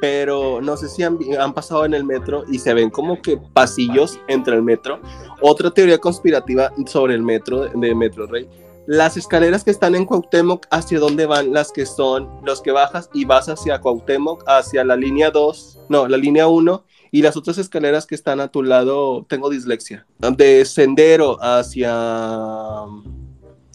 Pero 0.06 0.60
no 0.60 0.76
sé 0.76 0.88
si 0.88 1.02
han, 1.02 1.18
han 1.36 1.52
pasado 1.52 1.84
en 1.84 1.92
el 1.92 2.04
metro 2.04 2.44
y 2.48 2.60
se 2.60 2.72
ven 2.72 2.90
como 2.90 3.20
que 3.20 3.36
pasillos 3.36 4.20
entre 4.28 4.54
el 4.54 4.62
metro. 4.62 5.00
Otra 5.40 5.72
teoría 5.72 5.98
conspirativa 5.98 6.70
sobre 6.86 7.14
el 7.14 7.22
metro 7.22 7.64
de 7.64 7.92
Metro 7.92 8.28
Rey. 8.28 8.48
Las 8.86 9.16
escaleras 9.16 9.64
que 9.64 9.72
están 9.72 9.96
en 9.96 10.04
Cuauhtémoc, 10.04 10.68
¿hacia 10.70 11.00
dónde 11.00 11.26
van 11.26 11.52
las 11.52 11.72
que 11.72 11.86
son 11.86 12.30
los 12.44 12.62
que 12.62 12.70
bajas 12.70 13.10
y 13.14 13.24
vas 13.24 13.48
hacia 13.48 13.80
Cuauhtémoc, 13.80 14.44
hacia 14.46 14.84
la 14.84 14.94
línea 14.94 15.32
2, 15.32 15.80
no, 15.88 16.06
la 16.06 16.16
línea 16.16 16.46
1 16.46 16.84
y 17.10 17.22
las 17.22 17.36
otras 17.36 17.58
escaleras 17.58 18.06
que 18.06 18.14
están 18.14 18.38
a 18.38 18.46
tu 18.46 18.62
lado, 18.62 19.26
tengo 19.28 19.50
dislexia, 19.50 20.06
de 20.20 20.64
sendero 20.66 21.36
hacia... 21.42 22.84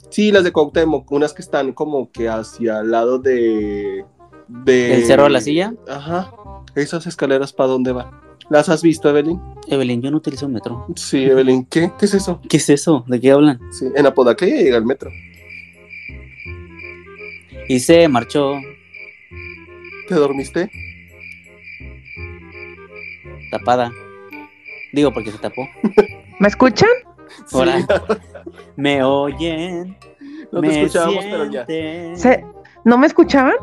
Sí, 0.10 0.32
las 0.32 0.46
de 0.46 0.54
Cuauhtémoc, 0.54 1.12
unas 1.12 1.34
que 1.34 1.42
están 1.42 1.74
como 1.74 2.10
que 2.10 2.30
hacia 2.30 2.80
el 2.80 2.92
lado 2.92 3.20
de... 3.20 4.06
de 4.66 4.96
¿El 4.96 5.06
Cerro 5.06 5.24
de 5.24 5.30
la 5.32 5.42
Silla? 5.42 5.74
Ajá, 5.88 6.32
esas 6.76 7.08
escaleras 7.08 7.54
para 7.54 7.70
dónde 7.70 7.92
van. 7.92 8.08
¿Las 8.50 8.68
has 8.70 8.82
visto, 8.82 9.10
Evelyn? 9.10 9.40
Evelyn, 9.68 10.02
yo 10.02 10.12
no 10.12 10.18
utilizo 10.18 10.50
metro. 10.50 10.86
Sí, 10.96 11.24
Evelyn, 11.24 11.66
¿qué? 11.66 11.92
¿Qué 11.98 12.06
es 12.06 12.14
eso? 12.14 12.42
¿Qué 12.50 12.58
es 12.58 12.70
eso? 12.70 13.06
¿De 13.08 13.20
qué 13.22 13.32
hablan? 13.32 13.60
Sí, 13.72 13.86
en 13.96 14.06
Apodaca 14.06 14.46
ya 14.46 14.56
llega 14.56 14.78
el 14.78 14.86
metro. 14.86 15.10
Y 17.70 17.80
se 17.80 18.08
marchó 18.10 18.54
¿Te 20.10 20.16
dormiste? 20.16 20.70
tapada. 23.52 23.92
Digo 24.94 25.14
porque 25.14 25.32
se 25.32 25.38
tapó. 25.38 25.68
¿Me 26.40 26.48
escuchan? 26.48 26.90
Sí. 27.46 27.58
Hola. 27.58 27.86
Me 28.76 29.04
oyen. 29.04 29.96
No 30.52 30.60
te 30.62 30.68
me 30.68 30.82
escuchábamos, 30.82 31.24
pero 31.26 31.46
ya. 31.52 31.66
sienten. 31.66 32.18
¿Se- 32.18 32.46
¿No 32.84 32.98
me 32.98 33.08
escuchaban? 33.08 33.54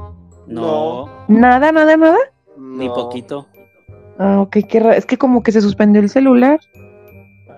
No, 0.48 1.08
Nada, 1.28 1.72
nada, 1.72 1.96
nada. 1.96 2.18
ni 2.56 2.88
poquito. 2.88 3.46
Ah, 4.18 4.40
ok, 4.40 4.56
qué 4.68 4.80
raro. 4.80 4.96
Es 4.96 5.06
que 5.06 5.16
como 5.18 5.42
que 5.42 5.52
se 5.52 5.61
suspendió 5.61 6.00
el 6.00 6.08
celular. 6.08 6.58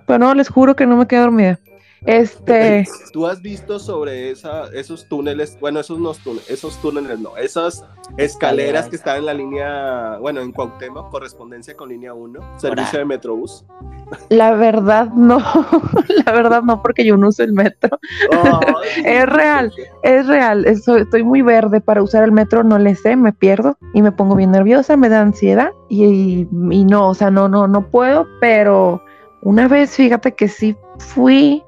Pero 0.06 0.18
no, 0.18 0.34
les 0.34 0.48
juro 0.48 0.74
que 0.76 0.86
no 0.86 0.96
me 0.96 1.06
quedé 1.06 1.20
dormida. 1.20 1.58
Este, 2.06 2.86
¿Tú 3.12 3.26
has 3.26 3.42
visto 3.42 3.78
sobre 3.78 4.30
esa, 4.30 4.68
esos 4.72 5.06
túneles? 5.06 5.58
Bueno, 5.60 5.80
esos 5.80 5.98
no 5.98 6.14
túneles, 6.14 6.48
esos 6.50 6.80
túneles 6.80 7.18
no, 7.20 7.36
esas 7.36 7.84
escaleras 8.16 8.88
que 8.88 8.96
están 8.96 9.18
en 9.18 9.26
la 9.26 9.34
línea, 9.34 10.16
bueno, 10.18 10.40
en 10.40 10.52
Cuauhtémoc, 10.52 11.10
correspondencia 11.10 11.74
con 11.76 11.90
línea 11.90 12.14
1, 12.14 12.58
servicio 12.58 12.98
de 13.00 13.04
Metrobús. 13.04 13.64
la 14.30 14.52
verdad 14.54 15.10
no. 15.14 15.38
la 16.26 16.32
verdad 16.32 16.62
no, 16.62 16.82
porque 16.82 17.04
yo 17.04 17.16
no 17.16 17.28
uso 17.28 17.42
el 17.42 17.52
metro. 17.52 17.98
Es 19.04 19.26
real. 19.26 19.72
Es 20.02 20.26
real. 20.26 20.64
eso- 20.66 20.96
estoy 20.96 21.22
muy 21.22 21.42
verde 21.42 21.80
para 21.80 22.02
usar 22.02 22.24
el 22.24 22.32
metro, 22.32 22.64
no 22.64 22.78
le 22.78 22.94
sé, 22.94 23.14
me 23.16 23.32
pierdo 23.32 23.76
y 23.92 24.02
me 24.02 24.12
pongo 24.12 24.36
bien 24.36 24.50
nerviosa, 24.52 24.96
me 24.96 25.08
da 25.08 25.20
ansiedad 25.20 25.72
y, 25.88 26.46
y 26.70 26.84
no, 26.84 27.08
o 27.08 27.14
sea, 27.14 27.30
no, 27.30 27.48
no, 27.48 27.68
no 27.68 27.86
puedo, 27.90 28.26
pero 28.40 29.02
una 29.42 29.68
vez, 29.68 29.96
fíjate 29.96 30.32
que 30.34 30.48
sí 30.48 30.76
fui, 30.98 31.62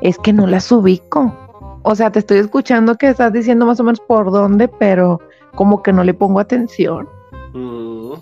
es 0.00 0.18
que 0.18 0.32
no 0.32 0.46
las 0.46 0.70
ubico. 0.72 1.34
O 1.82 1.94
sea, 1.94 2.10
te 2.10 2.18
estoy 2.18 2.38
escuchando 2.38 2.96
que 2.96 3.08
estás 3.08 3.32
diciendo 3.32 3.66
más 3.66 3.80
o 3.80 3.84
menos 3.84 4.00
por 4.00 4.30
dónde, 4.30 4.68
pero 4.68 5.20
como 5.54 5.82
que 5.82 5.92
no 5.92 6.04
le 6.04 6.14
pongo 6.14 6.40
atención. 6.40 7.08
Mm, 7.54 8.12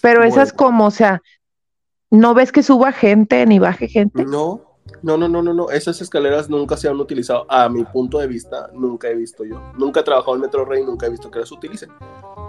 Pero 0.00 0.22
esas 0.22 0.52
como, 0.52 0.86
o 0.86 0.90
sea, 0.90 1.20
¿no 2.10 2.34
ves 2.34 2.52
que 2.52 2.62
suba 2.62 2.92
gente 2.92 3.44
ni 3.46 3.58
baje 3.58 3.88
gente? 3.88 4.24
no, 4.24 4.62
no, 5.02 5.16
no, 5.16 5.28
no, 5.28 5.42
no, 5.42 5.54
no, 5.54 5.70
esas 5.70 6.00
escaleras 6.00 6.48
nunca 6.50 6.76
se 6.76 6.88
han 6.88 6.98
utilizado, 6.98 7.46
a 7.48 7.68
mi 7.68 7.84
punto 7.84 8.18
de 8.18 8.26
vista, 8.26 8.70
nunca 8.74 9.08
he 9.08 9.14
visto 9.14 9.44
yo. 9.44 9.60
Nunca 9.78 10.00
he 10.00 10.02
trabajado 10.02 10.34
en 10.34 10.42
Metro 10.42 10.64
Rey, 10.64 10.84
nunca 10.84 11.06
he 11.06 11.10
visto 11.10 11.30
que 11.30 11.38
las 11.40 11.52
utilicen. 11.52 11.90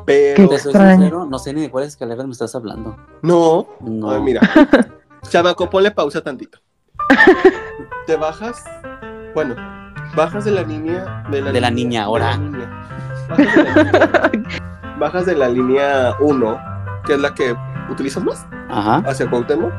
Pero, 0.05 0.35
Qué 0.35 0.47
Te 0.47 0.59
soy 0.59 0.71
extraño. 0.71 0.97
sincero, 0.97 1.25
no 1.25 1.37
sé 1.39 1.53
ni 1.53 1.61
de 1.61 1.71
cuáles 1.71 1.89
escaleras 1.89 2.25
me 2.25 2.31
estás 2.31 2.55
hablando. 2.55 2.97
no, 3.21 3.67
No. 3.79 4.11
Ay, 4.11 4.21
mira. 4.21 4.41
Chamaco, 5.29 5.69
ponle 5.69 5.91
pausa 5.91 6.21
tantito. 6.21 6.59
Te 8.07 8.15
bajas, 8.15 8.63
bueno, 9.33 9.55
bajas 10.15 10.45
de 10.45 10.51
la 10.51 10.63
línea 10.63 11.23
de 11.29 11.41
la, 11.41 11.51
De 11.51 11.61
la 11.61 11.71
niña, 11.71 12.03
ahora. 12.03 12.31
la 12.31 12.37
niña. 12.37 12.87
Bajas 13.29 13.55
de 13.55 13.63
la 13.63 14.29
línea- 14.33 14.59
Bajas 14.99 15.25
de 15.25 15.35
la 15.35 15.49
línea 15.49 16.13
1, 16.19 16.59
que 17.05 17.13
es 17.13 17.19
la 17.19 17.33
que 17.33 17.55
utilizas 17.89 18.23
más, 18.23 18.45
Ajá. 18.69 18.97
hacia 19.07 19.27
Cuauhtémoc. 19.29 19.71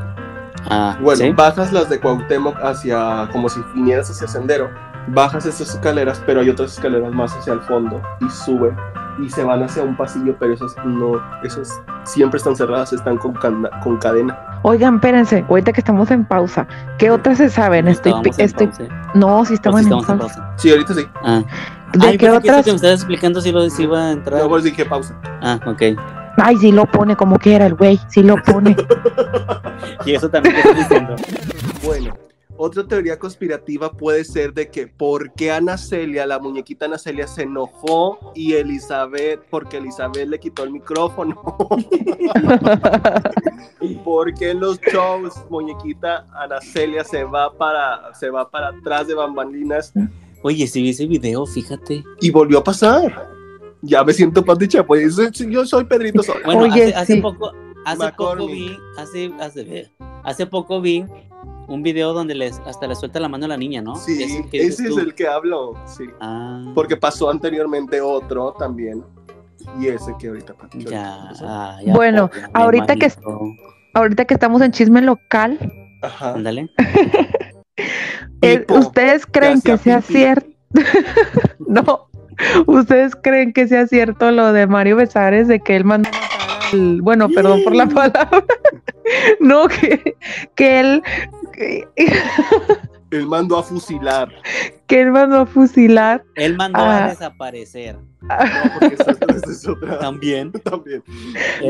Ah, 0.68 0.96
Bueno, 1.00 1.18
¿sí? 1.24 1.30
bajas 1.32 1.72
las 1.72 1.88
de 1.88 2.00
Cuauhtémoc 2.00 2.56
hacia, 2.62 3.28
como 3.32 3.48
si 3.48 3.60
vinieras 3.74 4.10
hacia 4.10 4.26
Sendero. 4.26 4.70
Bajas 5.08 5.46
esas 5.46 5.74
escaleras, 5.74 6.22
pero 6.26 6.40
hay 6.40 6.48
otras 6.50 6.72
escaleras 6.74 7.12
más 7.12 7.36
hacia 7.36 7.52
el 7.52 7.60
fondo 7.60 8.00
y 8.20 8.28
sube 8.30 8.74
y 9.20 9.29
se 9.31 9.44
van 9.44 9.62
hacia 9.62 9.83
un 9.83 9.96
pasillo, 9.96 10.37
pero 10.38 10.55
esas 10.55 10.75
no, 10.85 11.20
esas 11.42 11.68
siempre 12.05 12.38
están 12.38 12.57
cerradas, 12.57 12.92
están 12.92 13.18
con, 13.18 13.33
canda- 13.35 13.70
con 13.81 13.96
cadena. 13.98 14.38
Oigan, 14.62 14.96
espérense, 14.96 15.44
ahorita 15.48 15.72
que 15.72 15.81
estamos 15.81 16.11
en 16.11 16.25
pausa, 16.25 16.66
¿qué 16.98 17.11
otras 17.11 17.38
se 17.38 17.51
saben? 17.51 17.88
Estoy, 17.88 18.12
estoy, 18.38 18.68
pausa. 18.68 18.85
no, 19.14 19.44
si 19.44 19.53
¿O 19.53 19.57
estaban 19.57 19.85
sí 19.85 19.90
en 19.90 19.98
estamos 19.98 20.09
en 20.09 20.18
pausa. 20.18 20.37
pausa? 20.37 20.55
Sí, 20.57 20.70
ahorita 20.70 20.94
sí. 20.94 21.07
Ah. 21.25 21.42
¿De 21.94 22.07
Ay, 22.07 22.12
qué 22.12 22.18
que 22.27 22.31
otras? 22.31 22.64
que 22.64 22.70
me 22.70 22.77
estabas 22.77 23.01
explicando 23.01 23.40
si 23.40 23.53
lo 23.53 23.68
si 23.68 23.83
iba 23.83 23.98
a 23.98 24.11
entrar. 24.12 24.38
Luego 24.40 24.57
les 24.57 24.64
dije 24.64 24.85
pausa. 24.87 25.14
Ah, 25.42 25.59
ok. 25.66 25.83
Ay, 26.38 26.57
sí 26.57 26.72
lo 26.72 26.87
pone 26.87 27.14
como 27.16 27.38
quiera 27.38 27.66
el 27.66 27.75
güey, 27.75 28.01
sí 28.09 28.22
lo 28.22 28.37
pone. 28.42 28.75
Y 30.07 30.14
eso 30.14 30.29
también 30.29 30.55
te 30.55 30.61
estoy 30.62 30.75
diciendo. 30.77 31.16
Bueno, 31.85 32.14
otra 32.62 32.87
teoría 32.87 33.18
conspirativa 33.18 33.92
puede 33.92 34.25
ser 34.25 34.55
de 34.55 34.70
que 34.70 34.87
por 34.87 35.33
qué 35.33 35.51
Ana 35.51 35.77
Celia, 35.77 36.25
la 36.27 36.38
muñequita 36.38 36.87
Ana 36.87 36.96
Celia, 36.96 37.27
se 37.27 37.42
enojó 37.42 38.33
y 38.37 38.53
Elizabeth, 38.53 39.40
porque 39.51 39.79
Elizabeth 39.79 40.29
le 40.29 40.38
quitó 40.38 40.62
el 40.62 40.70
micrófono. 40.70 41.42
porque 44.05 44.51
en 44.51 44.61
los 44.61 44.81
shows 44.81 45.35
muñequita 45.51 46.29
Ana 46.33 46.61
Celia 46.61 47.03
se 47.03 47.25
va 47.25 47.53
para, 47.53 48.14
se 48.14 48.31
va 48.31 48.48
para 48.48 48.68
atrás 48.68 49.09
de 49.09 49.14
bambalinas 49.14 49.92
Oye, 50.42 50.68
si 50.68 50.83
vi 50.83 50.90
ese 50.90 51.07
video, 51.07 51.44
fíjate. 51.46 52.05
y 52.20 52.31
volvió 52.31 52.59
a 52.59 52.64
pasar. 52.64 53.29
Ya 53.81 54.05
me 54.05 54.12
siento 54.12 54.44
Pati 54.44 54.68
Chapoy. 54.68 55.09
Yo 55.48 55.66
soy 55.66 55.85
Pedrito 55.85 56.22
Sola. 56.22 56.40
Bueno, 56.44 56.62
Oye, 56.62 56.87
hace, 56.87 56.94
hace 56.94 57.16
poco, 57.16 57.53
hace 57.85 58.12
poco 58.12 58.46
vi, 58.46 58.77
hace, 58.96 59.33
hace, 59.40 59.90
hace 60.22 60.46
poco 60.46 60.81
vi 60.81 61.05
un 61.72 61.82
video 61.82 62.12
donde 62.12 62.35
les, 62.35 62.58
hasta 62.66 62.87
le 62.87 62.94
suelta 62.94 63.18
la 63.20 63.28
mano 63.28 63.46
a 63.46 63.48
la 63.48 63.56
niña, 63.56 63.80
¿no? 63.82 63.96
Sí, 63.96 64.22
Ese 64.22 64.48
que 64.50 64.58
ese 64.66 64.85
es 64.85 64.90
tú. 64.90 64.98
el 65.00 65.14
que 65.14 65.26
hablo. 65.26 65.74
Sí. 65.87 66.04
Ah, 66.20 66.62
Porque 66.74 66.96
pasó 66.96 67.30
anteriormente 67.30 68.00
otro 68.00 68.52
también. 68.58 69.02
Y 69.80 69.87
ese 69.88 70.12
que 70.18 70.28
ahorita. 70.28 70.54
que 70.70 70.80
ya, 70.85 71.26
pasó. 71.30 71.44
ah, 71.48 71.78
ya, 71.85 71.92
Bueno, 71.92 72.28
pobre, 72.28 72.42
ahorita 72.54 72.96
que-. 72.96 73.12
Ahorita 73.94 74.24
que 74.24 74.35
estamos 74.35 74.61
en 74.62 74.72
chisme 74.72 75.02
local, 75.02 75.58
Ajá. 76.02 76.35
Ándale. 76.35 76.68
¿ustedes 78.68 79.26
creen 79.26 79.61
que 79.61 79.76
sea 79.78 80.00
pipí. 80.00 80.12
cierto? 80.14 80.46
no, 81.66 82.08
¿ustedes 82.66 83.14
creen 83.14 83.52
que 83.52 83.68
sea 83.68 83.87
cierto 83.87 84.30
lo 84.30 84.52
de 84.52 84.66
Mario 84.66 84.96
Besares 84.96 85.48
de 85.48 85.61
que 85.61 85.76
él 85.76 85.85
mandó 85.85 86.08
matar 86.11 86.30
al- 86.72 87.02
bueno, 87.02 87.28
perdón 87.28 87.61
por 87.64 87.74
la 87.76 87.87
palabra, 87.87 88.44
no, 89.40 89.68
que, 89.68 90.16
que 90.54 90.80
él, 90.80 91.02
que, 91.52 91.86
Él 93.10 93.26
mandó 93.26 93.58
a 93.58 93.62
fusilar. 93.62 94.30
que 94.86 95.02
él 95.02 95.10
mandó 95.12 95.40
a 95.40 95.46
fusilar 95.46 96.24
Él 96.34 96.56
mandó 96.56 96.80
Ah. 96.80 97.04
a 97.04 97.08
desaparecer. 97.10 97.98
No, 98.22 98.28
porque 98.80 98.94
esa, 98.94 99.10
es 99.50 99.68
otra. 99.68 99.98
También. 99.98 100.50
También. 100.64 101.02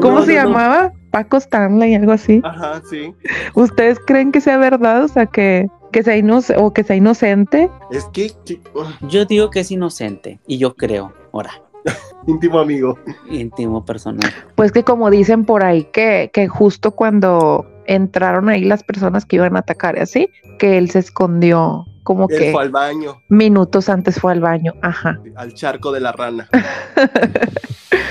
¿Cómo 0.00 0.20
No, 0.20 0.24
se 0.24 0.34
no, 0.36 0.42
no. 0.42 0.48
llamaba? 0.48 0.92
Paco 1.10 1.36
Stanley, 1.38 1.94
algo 1.94 2.12
así. 2.12 2.40
Ajá, 2.44 2.80
sí. 2.88 3.14
¿Ustedes 3.54 3.98
creen 4.06 4.30
que 4.32 4.40
sea 4.40 4.56
verdad? 4.58 5.04
O 5.04 5.08
sea, 5.08 5.26
que, 5.26 5.66
que 5.90 6.02
sea 6.02 6.16
inoc- 6.16 6.54
o 6.56 6.72
que 6.72 6.84
sea 6.84 6.96
inocente. 6.96 7.70
Es 7.90 8.04
que, 8.12 8.30
que- 8.46 8.60
ugh, 8.74 8.86
Yo 9.08 9.24
digo 9.24 9.50
que 9.50 9.60
es 9.60 9.70
inocente. 9.70 10.38
Y 10.46 10.58
yo 10.58 10.74
creo. 10.76 11.12
Ahora, 11.32 11.50
íntimo 12.26 12.60
amigo. 12.60 12.98
íntimo 13.30 13.84
personal. 13.84 14.30
Pues 14.54 14.70
que 14.72 14.84
como 14.84 15.10
dicen 15.10 15.44
por 15.44 15.64
ahí, 15.64 15.84
que, 15.92 16.30
que 16.32 16.46
justo 16.48 16.92
cuando 16.92 17.66
entraron 17.86 18.48
ahí 18.48 18.64
las 18.64 18.82
personas 18.82 19.24
que 19.24 19.36
iban 19.36 19.56
a 19.56 19.60
atacar 19.60 19.98
así, 19.98 20.28
que 20.58 20.78
él 20.78 20.90
se 20.90 21.00
escondió 21.00 21.86
como 22.02 22.26
Él 22.28 22.38
que 22.38 22.52
fue 22.52 22.62
al 22.62 22.70
baño, 22.70 23.16
minutos 23.28 23.88
antes 23.88 24.18
fue 24.20 24.32
al 24.32 24.40
baño. 24.40 24.72
Ajá. 24.82 25.20
al 25.36 25.54
charco 25.54 25.92
de 25.92 26.00
la 26.00 26.12
rana. 26.12 26.48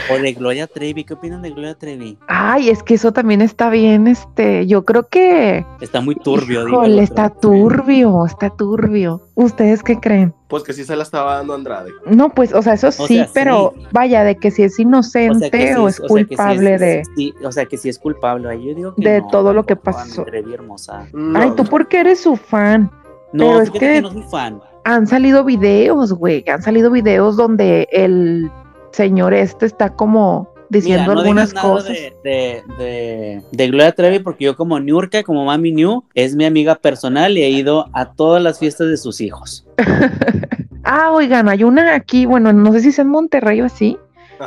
O 0.10 0.15
de 0.17 0.34
Gloria 0.34 0.67
Trevi, 0.67 1.04
¿qué 1.06 1.13
opinan 1.13 1.41
de 1.41 1.51
Gloria 1.51 1.73
Trevi? 1.75 2.17
Ay, 2.27 2.69
es 2.69 2.84
que 2.84 2.95
eso 2.95 3.13
también 3.13 3.41
está 3.41 3.69
bien, 3.69 4.08
este, 4.08 4.67
yo 4.67 4.84
creo 4.84 5.08
que, 5.08 5.65
Está 5.80 6.01
muy 6.01 6.15
turbio, 6.15 6.65
digo. 6.65 6.80
híjole, 6.84 7.01
está 7.04 7.30
turbio, 7.30 8.25
está 8.25 8.49
turbio. 8.49 9.21
¿Ustedes 9.36 9.82
qué 9.84 9.99
creen? 9.99 10.36
Pues 10.49 10.63
que 10.63 10.73
sí 10.73 10.84
se 10.84 10.95
la 10.97 11.04
estaba 11.04 11.36
dando 11.38 11.54
Andrade. 11.54 11.91
No, 12.06 12.30
pues, 12.30 12.54
o 12.54 12.62
sea, 12.62 12.73
eso 12.73 12.91
sí, 12.91 13.08
sea, 13.15 13.25
sí. 13.25 13.32
pero 13.34 13.73
vaya, 13.93 14.23
de 14.25 14.36
que 14.36 14.51
si 14.51 14.63
es 14.63 14.77
inocente 14.80 15.77
o, 15.77 15.89
sí 15.89 15.95
es 15.97 15.99
o 16.01 16.08
sea, 16.10 16.17
que 16.17 16.23
sí 16.23 16.25
culpable 16.36 16.73
es- 16.75 16.82
de... 16.82 17.04
sí, 17.15 17.34
o 17.43 17.51
sea, 17.51 17.65
que 17.65 17.77
sí 17.77 17.88
es 17.89 17.97
culpable. 17.97 18.49
Ay, 18.49 18.67
Yo 18.67 18.75
digo 18.75 18.95
que 18.95 19.01
de 19.10 19.21
no, 19.21 19.27
todo 19.27 19.54
lo 19.54 19.65
que 19.65 19.77
pasó. 19.77 20.25
Hermosa. 20.27 21.08
No, 21.13 21.39
Ay, 21.39 21.51
tú 21.56 21.63
porque 21.63 22.01
eres 22.01 22.19
su 22.19 22.36
fan. 22.36 22.91
No, 23.34 23.46
Pero 23.48 23.62
es 23.62 23.70
que- 23.72 23.80
que 23.80 24.02
no 24.02 24.12
soy 24.12 24.24
fan. 24.24 24.60
Han 24.84 25.06
salido 25.08 25.44
videos, 25.44 26.12
güey, 26.13 26.44
han 26.50 26.62
salido 26.63 26.89
videos 26.91 27.38
donde 27.38 27.88
el 27.91 28.50
señor 28.91 29.34
este 29.34 29.65
está 29.67 29.94
como 29.96 30.50
diciendo 30.70 31.04
Mira, 31.04 31.13
no 31.15 31.20
algunas 31.22 31.54
nada 31.54 31.67
cosas. 31.70 31.89
de, 31.89 32.13
de, 32.24 32.63
de, 32.78 33.41
de 33.52 33.67
Gloria 33.67 33.91
Trevi 33.91 34.20
porque 34.20 34.46
yo 34.46 34.56
como 34.56 34.80
Niurka, 34.80 35.22
como 35.24 35.46
Mami 35.46 35.72
New, 35.74 36.04
es 36.15 36.36
mi 36.36 36.46
amiga 36.46 36.76
personal 36.76 37.38
y 37.38 37.44
he 37.44 37.50
ido 37.50 37.88
a 37.94 38.12
todas 38.13 38.41
las 38.41 38.58
fiestas 38.58 38.88
de 38.88 38.98
sus 38.98 39.22
hijos. 39.22 39.65
Ah, 40.84 41.12
oigan, 41.12 41.48
hay 41.48 41.63
una 41.63 41.94
aquí, 41.94 42.26
bueno, 42.26 42.52
no 42.54 42.74
sé 42.74 42.80
si 42.82 42.89
es 42.89 42.98
en 42.98 43.08
Monterrey 43.08 43.62
o 43.62 43.65
así. 43.65 44.00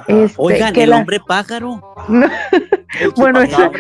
Este, 0.09 0.35
Oigan, 0.39 0.73
que 0.73 0.83
el 0.85 0.91
la- 0.91 0.99
hombre 0.99 1.21
pájaro. 1.27 1.95
Bueno, 3.17 3.41
esa, 3.41 3.71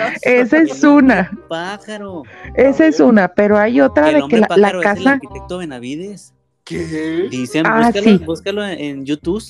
es 0.59 0.83
una, 0.83 1.31
Pájaro. 1.48 2.22
esa 2.57 2.87
es 2.87 2.98
una, 3.00 3.29
pero 3.29 3.57
hay 3.59 3.81
otra 3.81 4.09
El 4.09 4.14
de 4.14 4.18
que 4.18 4.22
hombre 4.24 4.40
la, 4.40 4.46
la 4.48 4.48
pájaro 4.57 4.81
es 4.81 4.87
el 4.87 4.94
casa, 4.96 5.12
arquitecto 5.12 5.59
Benavides. 5.59 6.35
¿Qué? 6.64 7.29
Dicen, 7.31 7.64
Ah, 7.66 7.90
búscalo, 7.92 8.05
sí. 8.18 8.24
búscalo 8.24 8.64
en, 8.64 8.81
en 8.81 9.05
YouTube. 9.07 9.42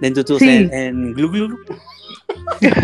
En 0.00 0.14
YouTube, 0.14 0.38
Sí. 0.38 0.48
en, 0.50 0.72
en 0.72 1.12
Glu 1.14 1.30
Glu. 1.30 1.58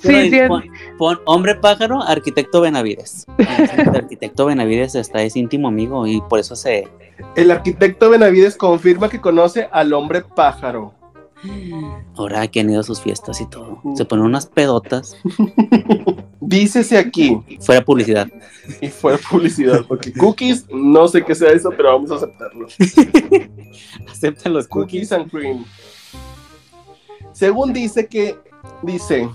Sí, 0.00 0.30
sí. 0.30 0.38
pon, 0.48 0.64
pon 0.98 1.18
hombre 1.24 1.54
pájaro, 1.54 2.02
arquitecto 2.02 2.60
Benavides. 2.60 3.24
El 3.38 3.88
arquitecto 3.96 4.46
Benavides 4.46 4.94
está 4.94 5.22
es 5.22 5.34
íntimo 5.34 5.68
amigo 5.68 6.06
y 6.06 6.20
por 6.28 6.38
eso 6.38 6.54
se. 6.56 6.88
El 7.34 7.50
arquitecto 7.50 8.10
Benavides 8.10 8.56
confirma 8.56 9.08
que 9.08 9.20
conoce 9.20 9.68
al 9.72 9.92
hombre 9.94 10.22
pájaro. 10.22 10.92
Ahora 12.16 12.46
que 12.48 12.60
han 12.60 12.70
ido 12.70 12.80
a 12.80 12.84
sus 12.84 13.00
fiestas 13.00 13.40
y 13.40 13.46
todo. 13.46 13.80
Se 13.94 14.04
ponen 14.04 14.24
unas 14.26 14.46
pedotas. 14.46 15.16
Dícese 16.40 16.96
aquí, 16.96 17.36
Fuera 17.60 17.84
publicidad. 17.84 18.28
y 18.80 18.88
fue 18.88 19.18
publicidad, 19.18 19.84
porque 19.86 20.12
cookies, 20.12 20.66
no 20.70 21.08
sé 21.08 21.24
qué 21.24 21.34
sea 21.34 21.50
eso, 21.50 21.70
pero 21.76 21.92
vamos 21.94 22.10
a 22.12 22.16
aceptarlo. 22.16 22.68
Aceptan 24.08 24.52
los 24.52 24.68
Cookies 24.68 25.10
and 25.12 25.28
cream. 25.30 25.64
Según 27.32 27.72
dice 27.72 28.06
que, 28.06 28.38
dice, 28.82 29.28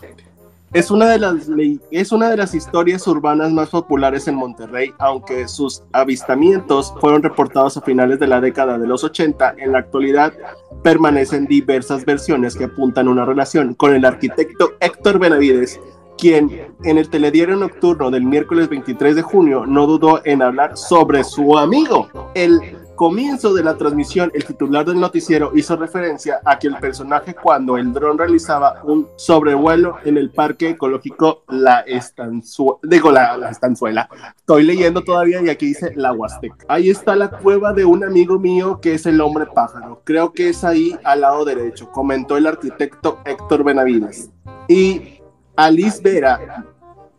es 0.74 0.90
una, 0.90 1.10
de 1.10 1.20
las 1.20 1.50
es 1.92 2.12
una 2.12 2.30
de 2.30 2.38
las 2.38 2.56
historias 2.56 3.06
urbanas 3.06 3.52
más 3.52 3.70
populares 3.70 4.28
en 4.28 4.36
Monterrey, 4.36 4.94
aunque 5.00 5.48
sus 5.48 5.84
avistamientos 5.92 6.94
fueron 7.02 7.24
reportados 7.24 7.76
a 7.76 7.82
finales 7.82 8.20
de 8.20 8.28
la 8.28 8.40
década 8.40 8.78
de 8.78 8.88
los 8.88 9.04
80, 9.04 9.56
en 9.58 9.74
la 9.74 9.80
actualidad 9.80 10.34
permanecen 10.82 11.46
diversas 11.46 12.06
versiones 12.06 12.56
que 12.56 12.66
apuntan 12.66 13.08
a 13.08 13.12
una 13.12 13.26
relación 13.26 13.74
con 13.74 13.94
el 13.94 14.06
arquitecto 14.06 14.72
Héctor 14.80 15.20
Benavides, 15.20 15.80
quien 16.18 16.74
en 16.84 16.98
el 16.98 17.10
telediario 17.10 17.56
nocturno 17.58 18.10
del 18.10 18.24
miércoles 18.24 18.70
23 18.70 19.16
de 19.16 19.22
junio 19.22 19.66
no 19.66 19.88
dudó 19.88 20.22
en 20.24 20.42
hablar 20.42 20.78
sobre 20.78 21.24
su 21.24 21.58
amigo. 21.58 22.08
El 22.34 22.78
comienzo 23.02 23.52
de 23.56 23.64
la 23.64 23.78
transmisión, 23.78 24.32
el 24.32 24.46
titular 24.46 24.86
del 24.86 25.00
noticiero 25.00 25.54
hizo 25.56 25.76
referencia 25.76 26.40
a 26.46 26.60
que 26.60 26.68
el 26.68 26.76
personaje 26.78 27.34
cuando 27.34 27.76
el 27.76 27.92
dron 27.94 28.16
realizaba 28.16 28.80
un 28.84 29.08
sobrevuelo 29.16 29.96
en 30.06 30.18
el 30.18 30.30
parque 30.30 30.70
ecológico 30.70 31.42
La 31.48 31.80
Estanzuela, 31.80 32.78
digo 32.84 33.12
la, 33.12 33.38
la 33.38 33.50
Estanzuela, 33.50 34.08
estoy 34.38 34.66
leyendo 34.66 35.04
todavía 35.04 35.42
y 35.42 35.50
aquí 35.50 35.66
dice 35.66 35.94
La 35.96 36.14
Huasteca. 36.14 36.64
Ahí 36.68 36.92
está 36.92 37.16
la 37.16 37.32
cueva 37.32 37.74
de 37.74 37.86
un 37.86 38.04
amigo 38.04 38.38
mío 38.38 38.80
que 38.80 38.94
es 38.94 39.08
el 39.08 39.20
hombre 39.20 39.48
pájaro, 39.48 40.04
creo 40.04 40.32
que 40.32 40.50
es 40.50 40.64
ahí 40.64 40.96
al 41.04 41.22
lado 41.22 41.44
derecho, 41.44 41.90
comentó 41.92 42.38
el 42.38 42.46
arquitecto 42.46 43.18
Héctor 43.26 43.64
Benavides. 43.64 44.30
Y 44.68 45.22
Alice 45.56 46.00
Vera 46.04 46.68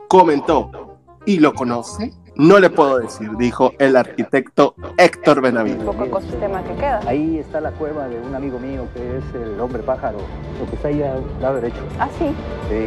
comentó, 0.07 1.01
¿y 1.27 1.41
lo 1.41 1.53
conoce? 1.53 2.13
No 2.37 2.59
le 2.59 2.71
puedo 2.71 2.99
decir, 2.99 3.31
dijo 3.37 3.73
el 3.79 3.95
arquitecto 3.97 4.75
Héctor 4.97 5.43
Benavides. 5.43 5.83
poco 5.85 6.05
ecosistema 6.05 6.63
que 6.65 6.75
queda. 6.75 7.01
Ahí 7.07 7.39
está 7.39 7.61
la 7.61 7.71
cueva 7.73 8.09
de 8.09 8.19
un 8.21 8.35
amigo 8.35 8.59
mío 8.59 8.87
que 8.95 9.19
es 9.19 9.25
el 9.35 9.61
hombre 9.61 9.83
pájaro, 9.83 10.19
lo 10.59 10.67
que 10.71 10.77
está 10.77 10.89
ahí 10.89 11.03
al 11.03 11.23
lado 11.41 11.57
derecho. 11.57 11.81
Ah, 11.99 12.09
sí, 12.19 12.27
Sí, 12.71 12.87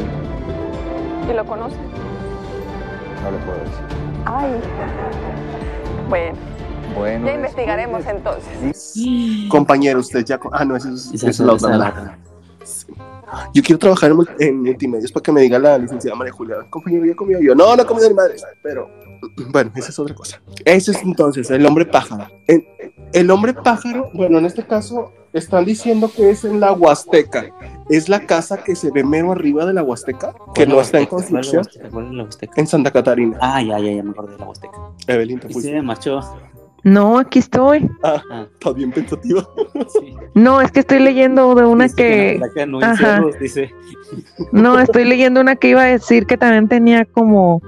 y 1.30 1.34
lo 1.34 1.46
conoce. 1.46 1.76
no 3.24 3.32
le 3.32 3.38
puedo 3.38 3.58
decir. 3.60 3.86
Ay. 4.26 4.52
Bueno, 6.10 6.38
Bueno, 6.98 7.26
ya 7.28 7.34
investigaremos 7.36 8.06
entonces. 8.08 8.94
Compañero, 9.50 10.00
usted 10.00 10.26
ya... 10.26 10.40
Ah, 10.52 10.66
no, 10.66 10.76
eso 10.76 10.90
es, 10.90 11.12
eso 11.14 11.28
es 11.30 11.40
la 11.40 11.54
esa- 11.54 11.68
otra. 11.68 12.18
Sí. 12.66 12.88
Yo 13.54 13.64
quiero 13.64 13.80
trabajar 13.80 14.12
en, 14.12 14.18
en 14.40 14.62
multimedios 14.64 15.12
para 15.12 15.24
que 15.24 15.32
me 15.32 15.42
diga 15.42 15.58
la 15.60 15.78
licenciada 15.78 16.16
María 16.18 16.34
Julia, 16.34 16.58
compañero, 16.70 17.06
¿ya 17.06 17.16
comió 17.16 17.40
yo? 17.40 17.56
No, 17.56 17.76
no 17.76 17.82
he 17.82 17.86
comido 17.86 18.10
ni 18.10 18.16
madre, 18.16 18.36
pero 18.62 18.90
bueno, 19.52 19.72
esa 19.76 19.90
es 19.90 20.00
otra 20.00 20.14
cosa. 20.16 20.42
Ese 20.66 20.92
es 20.92 21.02
entonces 21.04 21.50
el 21.52 21.66
hombre 21.66 21.86
pájaro. 21.86 22.28
El, 22.48 22.68
el 23.14 23.32
hombre 23.32 23.54
pájaro, 23.54 24.10
bueno, 24.14 24.38
en 24.40 24.46
este 24.46 24.66
caso 24.66 25.12
están 25.34 25.66
diciendo 25.66 26.10
que 26.16 26.30
es 26.30 26.44
en 26.46 26.60
la 26.60 26.72
Huasteca. 26.74 27.46
Es 27.90 28.10
la 28.10 28.26
casa 28.26 28.64
que 28.64 28.76
se 28.76 28.90
ve 28.92 29.04
mero 29.04 29.32
arriba 29.32 29.66
de 29.66 29.74
la 29.74 29.84
Huasteca, 29.84 30.34
que 30.54 30.66
¿Cuál 30.66 30.70
no 30.70 30.82
es 30.82 30.88
está 30.88 31.00
en 31.00 31.06
construcción, 31.08 31.58
Huasteca? 31.66 31.90
¿Cuál 31.90 32.06
es 32.08 32.12
la 32.14 32.24
Huasteca? 32.24 32.54
en 32.62 32.68
Santa 32.68 32.92
Catarina. 32.92 33.38
Ah, 33.42 33.62
ya, 33.62 33.78
ya, 33.80 33.92
ya 33.92 34.04
me 34.04 34.12
acordé 34.12 34.34
de 34.34 34.40
la 34.40 34.46
Huasteca. 34.48 34.78
Evelyn, 35.08 35.40
te 35.40 35.48
Y 35.50 35.54
fuiste. 35.54 35.72
sí, 35.74 35.82
macho. 35.82 36.22
No, 36.86 37.18
aquí 37.18 37.40
estoy. 37.40 37.90
Ah, 38.04 38.46
Está 38.54 38.72
bien 38.72 38.92
pensativa. 38.92 39.46
sí. 40.00 40.16
No, 40.36 40.62
es 40.62 40.72
que 40.72 40.82
estoy 40.82 41.00
leyendo 41.00 41.56
de 41.56 41.66
una 41.66 41.86
Dice 41.86 41.96
que, 41.96 42.32
Apodaca 42.38 42.66
no 42.68 42.78
hay 42.78 42.84
Ajá. 42.84 42.96
cerros, 43.16 43.40
dice. 43.40 43.72
no, 44.52 44.80
estoy 44.80 45.04
leyendo 45.06 45.42
una 45.42 45.56
que 45.56 45.70
iba 45.70 45.82
a 45.82 45.86
decir 45.88 46.28
que 46.28 46.38
también 46.38 46.70
tenía 46.70 47.04
como, 47.06 47.60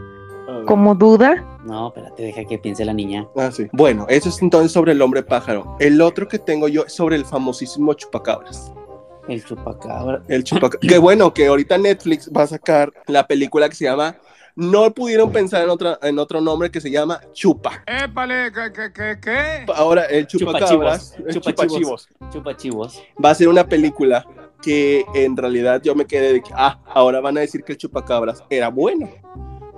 como 0.68 0.94
duda. 0.94 1.44
No, 1.66 1.88
espérate, 1.88 2.24
deja 2.24 2.46
que 2.46 2.60
piense 2.60 2.86
la 2.86 2.94
niña. 2.94 3.28
Ah, 3.36 3.50
sí. 3.52 3.68
Bueno, 3.74 4.06
eso 4.08 4.30
es 4.30 4.40
entonces 4.42 4.72
sobre 4.72 4.92
el 4.92 5.02
hombre 5.02 5.24
pájaro. 5.24 5.76
El 5.80 6.00
otro 6.00 6.28
que 6.28 6.38
tengo 6.38 6.68
yo 6.68 6.84
es 6.86 6.94
sobre 6.94 7.16
el 7.16 7.26
famosísimo 7.26 7.96
chupacabras. 7.96 8.72
El 9.28 9.44
chupacabra. 9.44 10.22
El 10.28 10.44
chupacabras. 10.44 10.80
que 10.90 10.98
bueno, 11.00 11.34
que 11.34 11.48
ahorita 11.48 11.80
Netflix 11.80 12.30
va 12.32 12.44
a 12.44 12.48
sacar 12.48 12.94
la 13.08 13.26
película 13.26 13.68
que 13.68 13.76
se 13.76 13.86
llama. 13.86 14.16
No 14.58 14.92
pudieron 14.92 15.32
pensar 15.32 15.64
en, 15.64 15.70
otra, 15.70 16.00
en 16.02 16.18
otro 16.18 16.42
nombre 16.42 16.72
que 16.72 16.82
se 16.82 16.90
llama 16.90 17.22
Chupa. 17.32 17.84
Épale, 17.86 18.52
¿qué, 18.52 18.74
qué, 18.74 18.92
qué, 18.92 19.20
qué? 19.22 19.72
Ahora, 19.72 20.06
el 20.06 20.26
chupacabras, 20.26 21.16
chupachivos, 21.30 22.10
Chupachivos. 22.32 23.04
va 23.24 23.30
a 23.30 23.36
ser 23.36 23.50
una 23.50 23.70
película 23.70 24.26
que 24.64 25.06
en 25.14 25.38
realidad 25.38 25.80
yo 25.84 25.94
me 25.94 26.06
quedé 26.06 26.34
de 26.34 26.42
que, 26.42 26.50
ah, 26.56 26.80
ahora 26.88 27.22
van 27.22 27.38
a 27.38 27.42
decir 27.42 27.64
que 27.64 27.74
el 27.74 27.78
chupacabras 27.78 28.44
era 28.50 28.70
bueno. 28.70 29.08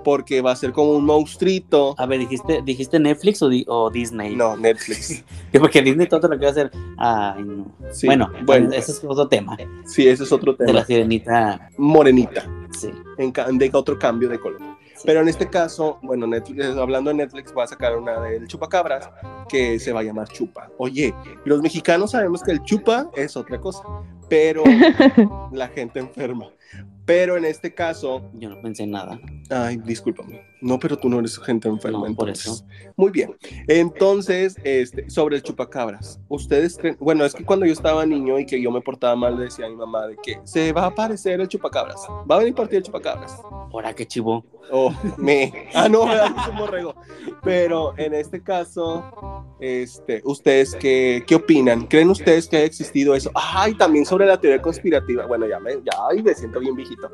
Porque 0.04 0.40
va 0.40 0.52
a 0.52 0.56
ser 0.56 0.72
como 0.72 0.92
un 0.92 1.04
monstruito. 1.04 1.94
A 1.98 2.06
ver, 2.06 2.20
¿dijiste, 2.20 2.62
dijiste 2.64 2.98
Netflix 2.98 3.42
o, 3.42 3.48
di- 3.48 3.64
o 3.68 3.90
Disney? 3.90 4.34
No, 4.34 4.56
Netflix. 4.56 5.22
Porque 5.58 5.82
Disney 5.82 6.06
todo 6.08 6.26
lo 6.28 6.38
que 6.38 6.44
va 6.44 6.48
a 6.48 6.52
hacer. 6.52 6.70
Ay, 6.96 7.42
no. 7.44 7.66
Sí, 7.92 8.06
bueno, 8.06 8.30
bueno. 8.44 8.70
ese 8.72 8.92
es 8.92 9.04
otro 9.04 9.28
tema. 9.28 9.56
Sí, 9.84 10.08
ese 10.08 10.24
es 10.24 10.32
otro 10.32 10.52
De 10.52 10.66
tema. 10.66 10.78
la 10.80 10.84
sirenita. 10.84 11.70
Morenita. 11.78 12.44
Sí. 12.78 12.90
en 13.18 13.32
ca- 13.32 13.48
de 13.50 13.70
otro 13.74 13.98
cambio 13.98 14.28
de 14.28 14.38
color. 14.38 14.60
sí. 14.94 15.02
Pero 15.04 15.20
en 15.20 15.28
este 15.28 15.48
caso, 15.48 15.98
bueno, 16.02 16.26
Netflix, 16.26 16.64
hablando 16.76 17.10
de 17.10 17.16
Netflix, 17.16 17.52
va 17.56 17.64
a 17.64 17.66
sacar 17.66 17.96
una 17.96 18.20
del 18.20 18.46
chupacabras 18.46 19.10
que 19.48 19.78
se 19.78 19.92
va 19.92 20.00
a 20.00 20.02
llamar 20.04 20.28
chupa. 20.28 20.70
Oye, 20.78 21.12
los 21.44 21.60
mexicanos 21.62 22.12
sabemos 22.12 22.42
que 22.42 22.52
el 22.52 22.62
chupa 22.62 23.10
es 23.16 23.36
otra 23.36 23.60
cosa, 23.60 23.82
pero 24.28 24.62
la 25.52 25.68
gente 25.68 25.98
enferma. 26.00 26.46
Pero 27.10 27.36
en 27.36 27.44
este 27.44 27.74
caso, 27.74 28.30
Yo 28.34 28.48
no 28.48 28.60
pensé 28.62 28.84
en 28.84 28.92
nada. 28.92 29.20
ay, 29.50 29.78
discúlpame, 29.78 30.42
no, 30.60 30.78
pero 30.78 30.96
tú 30.98 31.08
no 31.08 31.18
eres 31.18 31.38
gente 31.38 31.68
enferma. 31.68 32.08
No, 32.08 32.14
por 32.14 32.28
entonces. 32.28 32.64
Muy 32.96 33.10
bien. 33.10 33.36
Entonces, 33.66 34.56
este, 34.62 35.08
sobre 35.08 35.36
el 35.36 35.42
chupacabras, 35.42 36.20
ustedes 36.28 36.76
creen, 36.76 36.96
bueno, 37.00 37.24
es 37.24 37.34
que 37.34 37.44
cuando 37.44 37.66
yo 37.66 37.72
estaba 37.72 38.04
niño 38.04 38.38
y 38.38 38.46
que 38.46 38.60
yo 38.60 38.70
me 38.70 38.80
portaba 38.80 39.16
mal, 39.16 39.36
le 39.36 39.44
decía 39.44 39.66
a 39.66 39.68
mi 39.68 39.76
mamá 39.76 40.06
de 40.06 40.16
que 40.22 40.40
se 40.44 40.72
va 40.72 40.84
a 40.84 40.86
aparecer 40.86 41.40
el 41.40 41.48
chupacabras, 41.48 42.00
va 42.30 42.36
a 42.36 42.38
venir 42.38 42.54
partido 42.54 42.78
el 42.78 42.84
chupacabras. 42.84 43.40
Ahora 43.72 43.94
qué 43.94 44.06
chivo. 44.06 44.44
o 44.70 44.92
me. 45.16 45.68
Ah, 45.74 45.88
no, 45.88 46.12
es 46.12 46.48
un 46.48 46.58
borrego. 46.58 46.94
Pero 47.42 47.94
en 47.96 48.12
este 48.12 48.42
caso, 48.42 49.04
este, 49.60 50.20
¿ustedes 50.24 50.74
qué, 50.74 51.22
qué 51.26 51.36
opinan? 51.36 51.86
¿Creen 51.86 52.10
ustedes 52.10 52.48
que 52.48 52.56
haya 52.56 52.66
existido 52.66 53.14
eso? 53.14 53.30
Ay, 53.34 53.74
también 53.74 54.04
sobre 54.04 54.26
la 54.26 54.38
teoría 54.38 54.60
conspirativa. 54.60 55.26
Bueno, 55.26 55.46
ya 55.46 55.58
me, 55.60 55.74
ya, 55.74 55.92
ay, 56.10 56.22
me 56.22 56.34
siento 56.34 56.60
bien 56.60 56.74
viejito. 56.74 57.10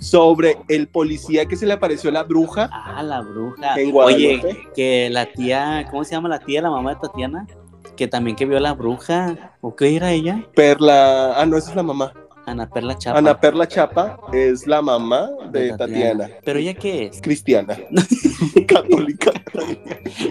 Sobre 0.00 0.56
el 0.68 0.88
policía 0.88 1.46
que 1.46 1.56
se 1.56 1.66
le 1.66 1.74
apareció 1.74 2.10
la 2.10 2.22
bruja. 2.22 2.70
Ah, 2.72 3.02
la 3.02 3.20
bruja. 3.20 3.74
En 3.78 3.92
Guadalupe. 3.92 4.46
Oye, 4.46 4.68
que 4.74 5.08
la 5.10 5.26
tía, 5.26 5.86
¿cómo 5.90 6.04
se 6.04 6.12
llama 6.12 6.28
la 6.28 6.40
tía, 6.40 6.62
la 6.62 6.70
mamá 6.70 6.94
de 6.94 7.00
Tatiana? 7.00 7.46
Que 7.96 8.08
también 8.08 8.34
que 8.34 8.46
vio 8.46 8.56
a 8.56 8.60
la 8.60 8.72
bruja. 8.72 9.52
¿O 9.60 9.76
qué 9.76 9.94
era 9.94 10.10
ella? 10.10 10.42
Perla. 10.54 11.34
Ah, 11.36 11.44
no, 11.44 11.58
esa 11.58 11.70
es 11.70 11.76
la 11.76 11.82
mamá. 11.82 12.12
Ana 12.46 12.68
Perla 12.68 12.96
Chapa. 12.98 13.18
Ana 13.18 13.38
Perla 13.38 13.68
Chapa 13.68 14.18
es 14.32 14.66
la 14.66 14.82
mamá 14.82 15.30
de 15.52 15.76
Tatiana. 15.76 16.28
¿Pero 16.44 16.58
ella 16.58 16.74
qué 16.74 17.06
es? 17.06 17.20
Cristiana. 17.20 17.76
Católica. 18.66 19.32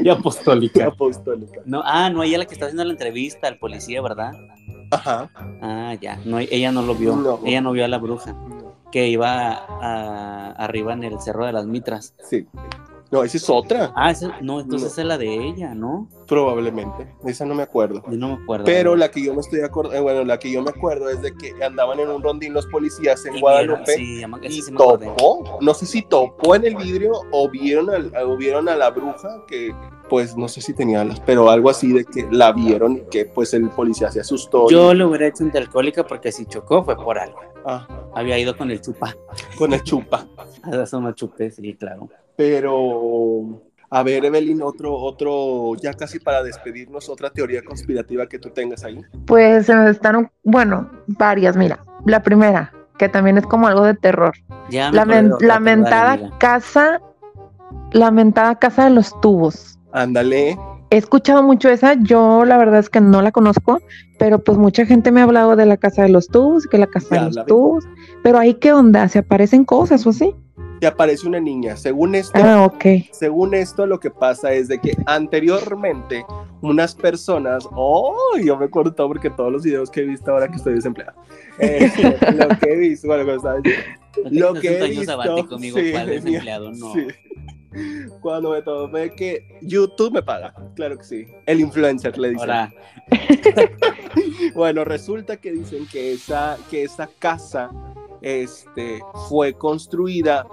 Y 0.04 0.10
apostólica. 0.10 0.88
Apostólica. 0.88 1.62
No, 1.66 1.82
ah, 1.86 2.10
no, 2.10 2.24
ella 2.24 2.34
es 2.34 2.40
la 2.40 2.46
que 2.46 2.54
está 2.54 2.66
haciendo 2.66 2.84
la 2.84 2.92
entrevista 2.92 3.48
al 3.48 3.58
policía, 3.58 4.02
¿verdad? 4.02 4.34
Ajá. 4.92 5.30
Ah, 5.62 5.96
ya. 6.02 6.20
No, 6.26 6.40
ella 6.40 6.72
no 6.72 6.82
lo 6.82 6.96
vio. 6.96 7.16
No. 7.16 7.40
Ella 7.46 7.62
no 7.62 7.72
vio 7.72 7.86
a 7.86 7.88
la 7.88 8.00
bruja. 8.00 8.36
Que 8.92 9.08
iba 9.08 9.52
a- 9.54 10.52
arriba 10.52 10.94
en 10.94 11.04
el 11.04 11.20
Cerro 11.20 11.46
de 11.46 11.54
las 11.54 11.66
Mitras. 11.66 12.14
Sí. 12.24 12.48
No, 13.12 13.24
esa 13.24 13.38
es 13.38 13.50
otra. 13.50 13.92
Ah, 13.96 14.12
esa- 14.12 14.40
no, 14.42 14.60
entonces 14.60 14.96
No. 14.96 15.02
es 15.02 15.08
la 15.08 15.18
de 15.18 15.34
ella, 15.48 15.74
¿no? 15.74 16.08
Probablemente. 16.28 17.08
Esa 17.26 17.44
no 17.44 17.56
me 17.56 17.64
acuerdo. 17.64 18.04
Yo 18.08 18.18
no 18.18 18.28
me 18.38 18.44
acuerdo. 18.44 18.66
Pero 18.66 18.96
la 18.96 19.10
que 19.10 19.24
yo 19.24 19.34
me 19.34 19.42
estoy 19.42 19.62
acordando, 19.62 20.04
bueno, 20.04 20.24
la 20.24 20.38
que 20.38 20.52
yo 20.52 20.62
me 20.62 20.70
acuerdo 20.70 21.10
es 21.10 21.20
de 21.24 21.34
que 21.36 21.64
andaban 21.64 22.00
en 22.00 22.10
un 22.10 22.22
rondín 22.22 22.54
los 22.54 22.68
policías 22.68 23.26
en 23.26 23.38
Y 23.38 23.42
Guadalupe 23.42 23.94
Sí, 23.94 24.24
y 24.44 24.62
sí 24.62 24.72
topó, 24.76 25.58
no 25.60 25.74
sé 25.74 25.88
si 25.88 26.04
topó 26.04 26.54
en 26.54 26.66
el 26.66 26.76
vidrio 26.76 27.14
o 27.32 27.50
vieron, 27.50 27.90
al- 27.90 28.12
o 28.26 28.38
vieron 28.38 28.70
a 28.70 28.76
la 28.76 28.92
bruja 28.92 29.44
que, 29.48 29.74
pues, 30.08 30.38
no 30.38 30.48
sé 30.48 30.62
si 30.62 30.74
tenía 30.76 31.02
alas, 31.02 31.20
pero 31.26 31.50
algo 31.50 31.72
así 31.72 31.92
de 31.92 32.06
que 32.06 32.28
la 32.30 32.52
vieron 32.52 32.98
y 32.98 33.02
que, 33.10 33.26
pues, 33.26 33.56
el 33.56 33.70
policía 33.72 34.12
se 34.12 34.20
asustó. 34.20 34.68
y- 34.70 34.74
Yo 34.74 34.94
lo 34.94 35.08
hubiera 35.10 35.26
hecho 35.26 35.44
antialcohólica 35.44 36.06
porque 36.06 36.32
si 36.32 36.46
chocó 36.46 36.84
fue 36.84 36.96
por 36.96 37.18
algo. 37.18 37.40
Ah, 37.66 37.88
Había 38.16 38.38
ido 38.40 38.56
con 38.58 38.72
el 38.72 38.82
chupa. 38.82 39.16
con 39.58 39.74
el 39.74 39.84
chupa. 39.84 40.26
A 40.64 40.76
eso 40.84 41.00
me 41.02 41.14
chupé, 41.14 41.52
sí, 41.52 41.74
claro. 41.76 42.10
Pero, 42.36 43.62
a 43.90 44.04
ver, 44.04 44.26
Evelyn, 44.26 44.62
otro, 44.62 44.94
otro, 44.96 45.76
ya 45.82 45.94
casi 45.94 46.20
para 46.20 46.44
despedirnos, 46.44 47.10
otra 47.10 47.30
teoría 47.30 47.62
conspirativa 47.64 48.28
que 48.28 48.40
tú 48.40 48.50
tengas 48.50 48.84
ahí. 48.84 49.02
Pues 49.26 49.66
se 49.66 49.76
nos 49.76 49.90
están, 49.90 50.30
bueno, 50.44 50.90
varias, 51.08 51.56
mira. 51.58 51.80
La 52.06 52.22
primera, 52.24 52.74
que 52.98 53.10
también 53.10 53.38
es 53.38 53.46
como 53.46 53.68
algo 53.68 53.84
de 53.84 53.94
terror. 53.94 54.34
Ya 54.70 54.90
me 54.92 54.96
La, 54.98 55.02
acordé 55.04 55.16
de 55.18 55.24
men- 55.24 55.34
otra, 55.34 55.48
la 55.48 55.54
pero 55.56 55.66
dale, 55.66 55.76
mentada 55.82 56.12
amiga. 56.14 56.38
casa, 56.40 57.02
la 57.92 58.12
mentada 58.12 58.56
casa 58.60 58.84
de 58.86 58.92
los 58.92 59.20
tubos. 59.22 59.80
Ándale, 59.92 60.58
He 60.92 60.98
escuchado 60.98 61.44
mucho 61.44 61.70
esa, 61.70 61.94
yo 62.02 62.46
la 62.46 62.58
verdad 62.58 62.80
es 62.80 62.90
que 62.90 63.00
no 63.00 63.22
la 63.22 63.32
conozco, 63.32 63.80
pero 64.18 64.40
pues 64.44 64.58
mucha 64.58 64.86
gente 64.88 65.12
me 65.12 65.20
ha 65.22 65.24
hablado 65.26 65.56
de 65.56 65.66
la 65.68 65.78
casa 65.78 66.02
de 66.04 66.10
los 66.10 66.28
tubos, 66.30 66.66
que 66.66 66.78
la 66.80 66.88
casa 66.88 67.16
Ya 67.16 67.26
de 67.30 67.32
los 67.36 67.46
tubos, 67.46 67.86
pero 68.24 68.40
ahí 68.40 68.56
qué 68.56 68.74
onda, 68.74 69.08
se 69.08 69.20
aparecen 69.20 69.66
cosas 69.66 70.06
o 70.08 70.10
así. 70.10 70.34
te 70.82 70.88
aparece 70.88 71.28
una 71.28 71.40
niña. 71.40 71.76
Según 71.78 72.16
esto, 72.16 72.32
Ah, 72.42 72.66
ok. 72.66 72.86
Según 73.12 73.54
esto, 73.54 73.86
lo 73.86 74.00
que 74.00 74.10
pasa 74.10 74.52
es 74.54 74.68
de 74.68 74.80
que 74.80 74.94
anteriormente 75.06 76.26
unas 76.62 76.96
personas, 76.96 77.68
oh, 77.76 78.16
yo 78.44 78.58
me 78.58 78.66
acuerdo 78.66 78.92
todo 78.94 79.10
porque 79.10 79.30
todos 79.30 79.52
los 79.52 79.64
videos 79.64 79.92
que 79.92 80.02
he 80.02 80.06
visto 80.06 80.32
ahora 80.32 80.48
que 80.50 80.56
estoy 80.56 80.74
desempleado, 80.74 81.14
este, 81.60 82.04
lo 82.34 82.48
que 82.60 82.74
he 82.74 82.78
visto, 82.78 83.08
bueno, 83.08 83.26
cuando 83.26 83.38
estaba 83.38 83.60
diciendo, 83.62 84.54
lo 84.54 84.54
que 84.60 84.68
he 84.86 84.90
visto, 84.90 85.60
sí, 85.60 85.72
¿cuál 85.92 86.06
tenía- 86.06 86.06
desempleado? 86.06 86.72
No. 86.72 86.94
sí. 86.94 87.08
Cuando 88.22 88.52
me 88.52 88.62
tomé 88.62 89.12
que 89.12 89.60
YouTube 89.62 90.14
me 90.14 90.24
paga, 90.24 90.54
claro 90.76 90.98
que 90.98 91.04
sí, 91.04 91.28
el 91.46 91.60
influencer 91.60 92.18
le 92.18 92.30
dice. 92.30 92.42
Ahora, 92.42 92.74
Bueno, 94.56 94.84
resulta 94.84 95.38
que 95.38 95.52
dicen 95.52 95.88
que 95.88 96.14
esa, 96.14 96.58
que 96.70 96.84
esa 96.84 97.08
casa 97.20 97.70
este, 98.22 99.00
fue 99.28 99.54
construida 99.54 100.46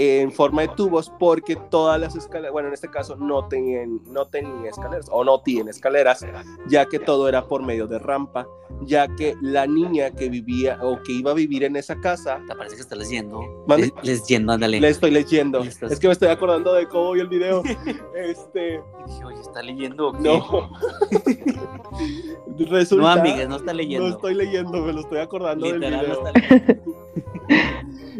en 0.00 0.30
forma 0.30 0.62
de 0.62 0.68
tubos 0.68 1.10
porque 1.18 1.56
todas 1.56 1.98
las 2.00 2.14
escaleras, 2.14 2.52
bueno, 2.52 2.68
en 2.68 2.74
este 2.74 2.88
caso 2.88 3.16
no 3.16 3.48
tenían, 3.48 4.00
no 4.12 4.26
tenían 4.28 4.64
escaleras 4.64 5.08
o 5.10 5.24
no 5.24 5.40
tienen 5.40 5.66
escaleras, 5.68 6.24
ya 6.68 6.86
que 6.86 7.00
todo 7.00 7.28
era 7.28 7.48
por 7.48 7.64
medio 7.64 7.88
de 7.88 7.98
rampa, 7.98 8.46
ya 8.82 9.08
que 9.16 9.34
la 9.42 9.66
niña 9.66 10.12
que 10.12 10.28
vivía 10.28 10.78
o 10.82 11.02
que 11.02 11.10
iba 11.14 11.32
a 11.32 11.34
vivir 11.34 11.64
en 11.64 11.74
esa 11.74 11.98
casa, 12.00 12.40
te 12.46 12.54
parece 12.54 12.76
que 12.76 12.82
estás 12.82 12.96
leyendo. 12.96 13.40
Le- 13.66 13.92
Leyendo, 14.04 14.52
ándale. 14.52 14.80
le 14.80 14.88
estoy 14.88 15.10
leyendo, 15.10 15.64
estás- 15.64 15.90
es 15.90 15.98
que 15.98 16.06
me 16.06 16.12
estoy 16.12 16.28
acordando 16.28 16.72
de 16.74 16.86
cómo 16.86 17.10
vi 17.12 17.20
el 17.20 17.28
video, 17.28 17.62
este, 18.14 18.80
dije, 19.04 19.24
oye, 19.24 19.40
¿está 19.40 19.62
leyendo 19.62 20.10
o 20.10 20.12
qué? 20.12 20.20
no, 20.20 20.70
resulta, 22.70 23.02
No, 23.02 23.08
amigues, 23.08 23.48
no 23.48 23.56
está 23.56 23.72
no 23.72 23.78
leyendo. 23.78 24.08
estoy 24.08 24.34
leyendo, 24.34 24.80
me 24.80 24.92
lo 24.92 25.00
estoy 25.00 25.18
acordando 25.18 25.66
del 25.66 25.80
Literal, 25.80 26.06
video. 26.06 26.22
no 26.22 26.28
está 26.28 26.38
leyendo. 26.40 26.98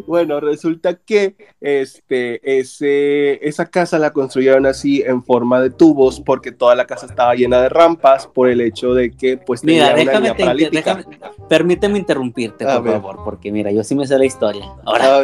Bueno, 0.07 0.39
resulta 0.39 0.95
que 0.95 1.35
este, 1.81 2.59
ese, 2.61 3.47
esa 3.47 3.67
casa 3.67 3.99
la 3.99 4.13
construyeron 4.13 4.67
así 4.67 5.03
en 5.07 5.23
forma 5.23 5.61
de 5.61 5.71
tubos 5.71 6.21
porque 6.21 6.53
toda 6.53 6.75
la 6.75 6.87
casa 6.87 7.07
estaba 7.07 7.35
llena 7.35 7.61
de 7.63 7.69
rampas 7.69 8.27
por 8.27 8.49
el 8.49 8.61
hecho 8.61 8.95
de 8.95 9.11
que 9.11 9.37
pues 9.37 9.63
Mira, 9.65 9.95
tenía 9.95 10.03
una 10.03 10.05
déjame, 10.05 10.21
niña 10.23 10.35
te- 10.37 10.43
paralítica. 10.45 10.95
déjame- 10.97 11.19
permíteme 11.49 11.99
interrumpirte, 11.99 12.65
A 12.65 12.75
por 12.77 12.83
ver. 12.85 12.93
favor, 12.95 13.17
porque 13.25 13.53
mira, 13.53 13.71
yo 13.71 13.83
sí 13.85 13.95
me 13.95 14.07
sé 14.07 14.19
la 14.19 14.25
historia. 14.27 14.67
Ahora. 14.85 15.21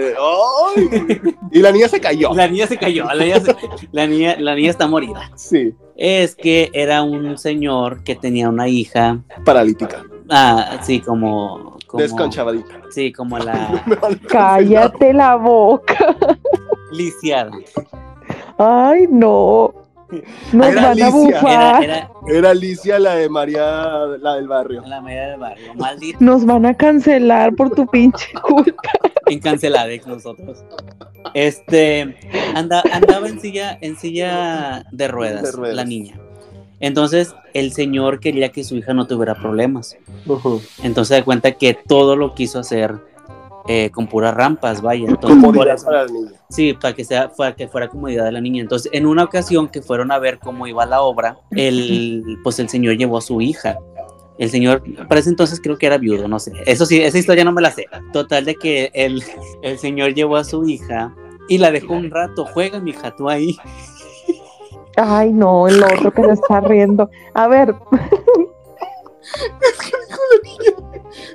Y 1.50 1.58
la 1.60 1.72
niña 1.72 1.88
se 1.88 2.00
cayó. 2.00 2.32
la 2.34 2.48
niña 2.48 2.66
se 2.66 2.76
cayó, 2.76 3.04
la 3.12 3.24
niña, 3.24 3.40
se- 3.40 3.56
la 3.92 4.06
niña, 4.06 4.36
la 4.38 4.54
niña 4.54 4.70
está 4.70 4.86
morida. 4.86 5.30
Sí, 5.36 5.74
Es 5.96 6.34
que 6.34 6.70
era 6.72 7.02
un 7.02 7.38
señor 7.38 8.02
que 8.02 8.16
tenía 8.16 8.48
una 8.48 8.66
hija, 8.68 9.20
paralítica, 9.44 10.02
ah, 10.28 10.80
sí, 10.82 11.00
como, 11.00 11.73
como 11.94 12.02
desconchavadita. 12.02 12.80
sí, 12.90 13.12
como 13.12 13.38
la 13.38 13.82
Cállate 14.28 15.12
la 15.12 15.36
boca. 15.36 16.16
lisiada. 16.92 17.50
Ay, 18.58 19.06
no. 19.10 19.72
Nos 20.52 20.66
Era 20.68 20.82
van 20.82 20.84
a. 20.90 20.92
Era, 20.92 21.10
bufar. 21.10 21.84
era 21.84 22.10
Era 22.28 22.50
Alicia, 22.50 22.98
la 23.00 23.16
de 23.16 23.28
María, 23.28 23.64
la 24.20 24.34
del 24.36 24.46
barrio. 24.46 24.82
la 24.86 25.00
media 25.00 25.30
del 25.30 25.40
barrio, 25.40 25.74
maldita, 25.74 26.18
Nos 26.20 26.44
van 26.46 26.66
a 26.66 26.74
cancelar 26.74 27.54
por 27.56 27.70
tu 27.70 27.84
pinche 27.86 28.28
culpa. 28.42 28.82
en 29.26 29.40
Canceladex 29.40 30.06
nosotros. 30.06 30.64
Este, 31.32 32.14
anda, 32.54 32.82
andaba 32.92 33.28
en 33.28 33.40
silla, 33.40 33.76
en 33.80 33.96
silla 33.96 34.84
de 34.92 35.08
ruedas, 35.08 35.42
De 35.42 35.52
ruedas. 35.52 35.76
la 35.76 35.84
niña. 35.84 36.14
Entonces, 36.80 37.34
el 37.54 37.72
señor 37.72 38.20
quería 38.20 38.50
que 38.50 38.64
su 38.64 38.76
hija 38.76 38.94
no 38.94 39.06
tuviera 39.06 39.34
problemas. 39.34 39.96
Entonces, 40.82 41.18
da 41.18 41.24
cuenta 41.24 41.52
que 41.52 41.74
todo 41.74 42.16
lo 42.16 42.34
quiso 42.34 42.58
hacer 42.58 42.94
eh, 43.66 43.90
con 43.90 44.06
puras 44.06 44.34
rampas, 44.34 44.82
vaya. 44.82 45.08
Entonces, 45.08 45.40
Comodidad 45.40 45.82
para 45.82 46.04
la 46.04 46.12
niña. 46.12 46.32
Sí, 46.50 46.74
para 46.74 46.94
que 46.94 47.04
sea, 47.04 47.30
para 47.30 47.54
que 47.54 47.66
fuera 47.66 47.88
comodidad 47.88 48.24
de 48.24 48.32
la 48.32 48.40
niña. 48.40 48.60
Entonces, 48.60 48.90
en 48.92 49.06
una 49.06 49.24
ocasión 49.24 49.68
que 49.68 49.80
fueron 49.80 50.12
a 50.12 50.18
ver 50.18 50.38
cómo 50.38 50.66
iba 50.66 50.84
la 50.84 51.00
obra, 51.00 51.38
el, 51.52 52.38
pues 52.42 52.58
el 52.58 52.68
señor 52.68 52.96
llevó 52.96 53.18
a 53.18 53.22
su 53.22 53.40
hija. 53.40 53.78
El 54.36 54.50
señor, 54.50 54.82
para 55.08 55.20
ese 55.20 55.30
entonces 55.30 55.60
creo 55.62 55.78
que 55.78 55.86
era 55.86 55.96
viudo, 55.96 56.28
no 56.28 56.38
sé. 56.40 56.52
Eso 56.66 56.84
sí, 56.84 57.00
esa 57.00 57.18
historia 57.18 57.44
no 57.44 57.52
me 57.52 57.62
la 57.62 57.70
sé. 57.70 57.86
Total 58.12 58.44
de 58.44 58.56
que 58.56 58.90
el, 58.92 59.22
el 59.62 59.78
señor 59.78 60.12
llevó 60.12 60.36
a 60.36 60.44
su 60.44 60.68
hija 60.68 61.14
y 61.48 61.58
la 61.58 61.70
dejó 61.70 61.94
un 61.94 62.10
rato. 62.10 62.44
Juega, 62.44 62.80
mija, 62.80 63.14
tú 63.14 63.30
ahí. 63.30 63.56
Ay, 64.96 65.32
no, 65.32 65.66
el 65.68 65.82
otro 65.82 66.12
que 66.12 66.22
se 66.22 66.32
está 66.32 66.60
riendo. 66.60 67.10
A 67.34 67.48
ver, 67.48 67.74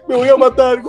Me 0.07 0.15
voy 0.15 0.29
a 0.29 0.37
matar. 0.37 0.81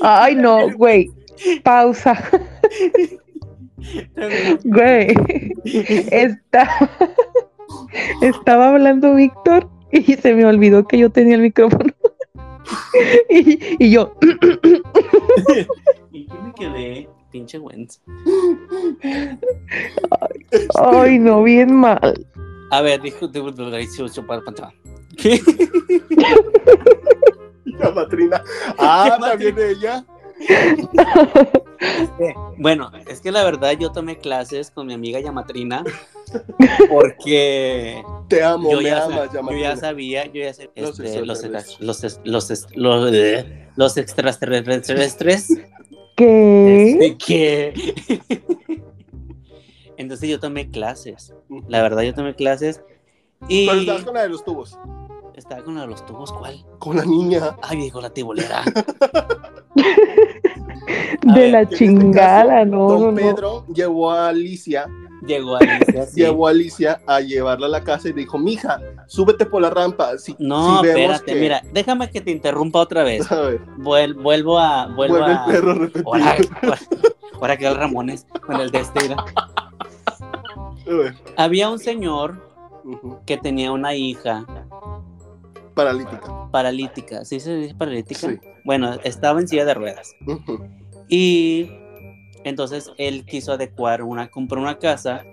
ay, 0.00 0.34
no, 0.34 0.70
güey. 0.76 1.10
Pausa. 1.62 2.14
Güey. 4.64 5.14
Está... 5.64 6.68
Estaba 8.22 8.68
hablando 8.70 9.14
Víctor 9.14 9.68
y 9.92 10.14
se 10.14 10.34
me 10.34 10.44
olvidó 10.44 10.86
que 10.86 10.98
yo 10.98 11.10
tenía 11.10 11.36
el 11.36 11.42
micrófono. 11.42 11.92
Y, 13.30 13.76
y 13.82 13.90
yo, 13.90 14.12
¿Y 16.18 16.26
qué 16.26 16.34
me 16.34 16.52
quedé? 16.52 17.08
Pinche 17.30 17.60
Wentz. 17.60 18.00
ay, 20.74 21.20
no, 21.20 21.44
bien 21.44 21.72
mal. 21.72 22.26
A 22.72 22.82
ver, 22.82 23.00
dijo. 23.02 23.30
¿Qué? 23.30 23.40
La 27.64 27.90
matrina. 27.92 28.42
Ah, 28.78 29.14
¿Qué 29.14 29.20
también 29.28 29.56
ella. 29.58 30.04
Bueno, 32.58 32.90
es 33.06 33.20
que 33.20 33.30
la 33.30 33.44
verdad 33.44 33.70
yo 33.78 33.92
tomé 33.92 34.18
clases 34.18 34.72
con 34.72 34.88
mi 34.88 34.94
amiga 34.94 35.20
Yamatrina 35.20 35.84
porque 36.88 38.02
Te 38.28 38.42
amo, 38.42 38.72
yo 38.72 38.78
me 38.78 38.84
ya, 38.84 39.04
amas, 39.04 39.30
yo 39.32 39.56
ya 39.56 39.76
sabía, 39.76 40.26
yo 40.26 40.42
ya 40.42 40.52
sé, 40.54 40.68
Los 40.74 40.98
este, 40.98 41.24
los, 41.24 41.44
los, 41.44 41.70
los, 42.74 43.12
los 43.76 43.96
extraterrestres 43.96 45.56
¿Qué? 46.18 46.90
este, 46.90 47.16
que 47.16 47.72
entonces 49.96 50.28
yo 50.28 50.40
tomé 50.40 50.68
clases, 50.68 51.32
la 51.68 51.80
verdad 51.80 52.02
yo 52.02 52.12
tomé 52.12 52.34
clases 52.34 52.82
y 53.48 53.66
Pero 53.68 53.80
estabas 53.80 54.04
con 54.04 54.14
la 54.14 54.22
de 54.22 54.28
los 54.28 54.44
tubos. 54.44 54.76
Estaba 55.38 55.62
con 55.62 55.74
la 55.76 55.82
de 55.82 55.86
los 55.88 56.04
tubos, 56.06 56.32
¿cuál? 56.32 56.64
Con 56.78 56.96
la 56.96 57.04
niña. 57.04 57.56
Ay, 57.62 57.76
viejo 57.78 58.00
la 58.00 58.10
tibolera. 58.10 58.62
De 61.22 61.32
ver, 61.32 61.50
la 61.52 61.60
este 61.62 61.76
chingada, 61.76 62.60
caso, 62.60 62.66
no, 62.66 62.88
Don 62.88 63.00
no, 63.02 63.10
no. 63.10 63.16
Pedro 63.16 63.66
llevó 63.74 64.10
a 64.10 64.28
Alicia, 64.28 64.86
Llegó 65.26 65.56
Alicia, 65.56 66.06
sí. 66.10 66.20
llevó 66.20 66.46
a 66.46 66.50
Alicia 66.50 67.00
a 67.06 67.20
llevarla 67.20 67.66
a 67.66 67.70
la 67.70 67.82
casa 67.84 68.08
y 68.08 68.12
dijo, 68.12 68.38
mija, 68.38 68.80
súbete 69.08 69.44
por 69.44 69.60
la 69.60 69.68
rampa. 69.70 70.16
Si, 70.16 70.34
No, 70.38 70.80
si 70.80 70.86
vemos 70.86 71.00
espérate, 71.00 71.32
que-" 71.34 71.40
mira, 71.40 71.62
déjame 71.72 72.08
que 72.10 72.20
te 72.20 72.30
interrumpa 72.30 72.78
otra 72.80 73.02
vez. 73.02 73.30
A 73.30 73.40
ver, 73.42 73.60
Vuel- 73.78 74.14
vuelvo 74.14 74.58
a. 74.58 74.86
Vuelvo 74.86 75.18
vuelve 75.18 75.34
a. 75.34 75.44
el 75.44 75.50
perro 75.52 75.70
a 75.72 75.74
repetir. 75.74 76.04
Ahora, 76.06 76.36
ahora, 76.62 76.78
ahora 77.34 77.56
que 77.56 77.66
el 77.66 77.74
Ramones 77.76 78.26
con 78.46 78.60
el 78.60 78.70
de 78.70 78.78
este. 78.80 79.00
mira. 79.02 79.16
A 81.36 81.44
Había 81.44 81.68
un 81.68 81.78
señor 81.78 82.48
que 83.26 83.36
tenía 83.36 83.72
una 83.72 83.94
hija 83.94 84.46
Paralítica. 85.78 86.48
paralítica. 86.50 87.24
¿Sí 87.24 87.38
se 87.40 87.54
dice 87.56 87.74
paralítica? 87.74 88.20
Sí. 88.28 88.38
Bueno, 88.64 88.94
estaba 89.04 89.40
en 89.40 89.46
silla 89.48 89.64
de 89.64 89.74
ruedas. 89.74 90.14
Y 91.08 91.70
entonces 92.44 92.90
él 92.98 93.24
quiso 93.24 93.52
adecuar 93.52 94.02
una, 94.02 94.28
compró 94.28 94.60
una 94.60 94.78
casa 94.78 95.24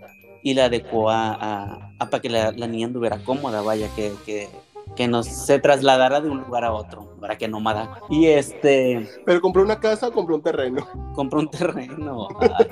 y 0.44 0.54
la 0.54 0.66
adecuó 0.66 1.10
a, 1.10 1.34
a- 1.34 1.92
a 2.00 2.10
para 2.10 2.22
que 2.22 2.30
la, 2.30 2.52
la 2.52 2.68
niña 2.68 2.88
anduviera 2.88 3.18
cómoda, 3.24 3.62
vaya, 3.62 3.88
que, 3.96 4.12
que, 4.26 4.48
que 4.96 5.08
no 5.08 5.24
se 5.24 5.60
trasladara 5.60 6.22
de 6.22 6.30
un 6.30 6.42
lugar 6.44 6.64
a 6.64 6.72
otro, 6.74 7.16
para 7.20 7.38
que 7.38 7.48
nómada. 7.48 8.00
Y 8.10 8.28
este, 8.28 9.10
Pero 9.26 9.42
compró 9.42 9.64
una 9.64 9.80
casa 9.80 10.12
compró 10.12 10.36
un 10.36 10.44
terreno. 10.44 10.88
compró 11.16 11.40
un 11.40 11.50
terreno, 11.50 12.28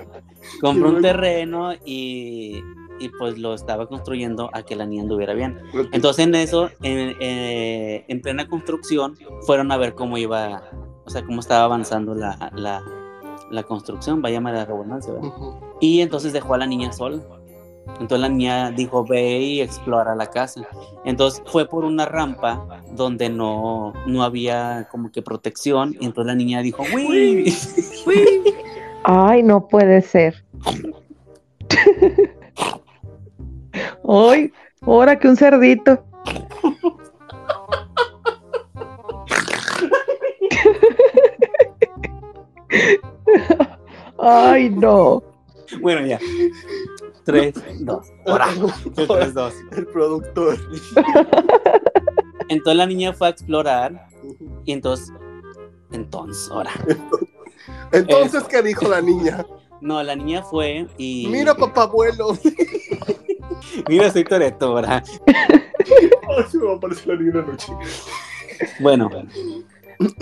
compró 0.62 0.90
un 0.90 1.02
terreno 1.02 1.74
y, 1.86 2.62
y 3.00 3.10
pues 3.10 3.38
lo 3.38 3.54
estaba 3.54 3.88
construyendo 3.88 4.50
a 4.54 4.64
que 4.64 4.76
la 4.76 4.86
niña 4.86 5.04
anduviera 5.04 5.34
bien. 5.34 5.60
Entonces 5.92 6.26
en 6.26 6.36
eso, 6.36 6.70
en, 6.82 7.16
eh, 7.20 8.06
en 8.08 8.22
plena 8.22 8.48
construcción, 8.48 9.16
fueron 9.46 9.72
a 9.72 9.78
ver 9.78 9.94
cómo 9.94 10.18
iba, 10.18 10.64
o 11.06 11.10
sea, 11.10 11.24
cómo 11.24 11.40
estaba 11.40 11.66
avanzando 11.66 12.16
la, 12.16 12.52
la, 12.56 12.84
la 13.52 13.64
construcción, 13.64 14.22
vaya 14.22 14.40
la 14.42 14.66
redundancia, 14.66 15.14
¿verdad? 15.14 15.30
Ujú. 15.30 15.56
Y 15.80 16.02
entonces 16.02 16.34
dejó 16.34 16.54
a 16.54 16.58
la 16.58 16.66
niña 16.66 16.92
sola. 16.92 17.22
Entonces 18.00 18.20
la 18.20 18.30
niña 18.30 18.72
dijo, 18.72 19.06
ve 19.06 19.40
y 19.40 19.62
explora 19.62 20.16
la 20.16 20.28
casa. 20.28 20.66
Entonces 21.04 21.44
fue 21.46 21.68
por 21.68 21.84
una 21.84 22.06
rampa 22.06 22.82
donde 22.92 23.30
no, 23.30 23.94
no 24.08 24.24
había 24.24 24.88
como 24.90 25.12
que 25.12 25.22
protección. 25.22 25.96
Y 26.00 26.06
entonces 26.06 26.28
la 26.28 26.36
niña 26.36 26.62
dijo, 26.62 26.84
uy, 26.96 27.54
Ay, 29.04 29.44
no 29.44 29.68
puede 29.68 30.02
ser. 30.02 30.44
Ay, 34.08 34.52
ahora 34.82 35.18
que 35.18 35.28
un 35.28 35.36
cerdito. 35.36 36.04
Ay, 44.20 44.70
no. 44.70 45.24
Bueno, 45.82 46.06
ya. 46.06 46.20
Tres, 47.26 47.54
dos. 47.80 48.08
Ahora. 48.26 48.48
Tres, 48.96 49.34
dos. 49.34 49.54
El 49.72 49.88
productor. 49.88 50.58
Entonces 52.50 52.78
la 52.78 52.86
niña 52.86 53.14
fue 53.14 53.28
a 53.28 53.30
explorar. 53.32 54.08
Y 54.66 54.72
entonces. 54.72 55.12
Entonces, 55.92 56.50
ahora. 56.52 56.72
Entonces, 57.92 58.44
¿qué 58.46 58.62
dijo 58.62 58.88
la 58.88 59.02
niña? 59.02 59.46
No, 59.82 60.02
la 60.02 60.16
niña 60.16 60.42
fue 60.44 60.88
y. 60.98 61.28
Mira, 61.30 61.54
papá 61.56 61.84
abuelo. 61.84 62.38
Mira, 63.88 64.12
soy 64.12 64.24
Toreto. 64.24 64.78
Ay, 64.78 65.02
se 66.50 66.58
me 66.58 66.66
va 66.66 66.74
a 66.74 66.76
aparecer 66.76 67.08
la 67.20 67.42
noche. 67.42 67.72
Bueno, 68.80 69.10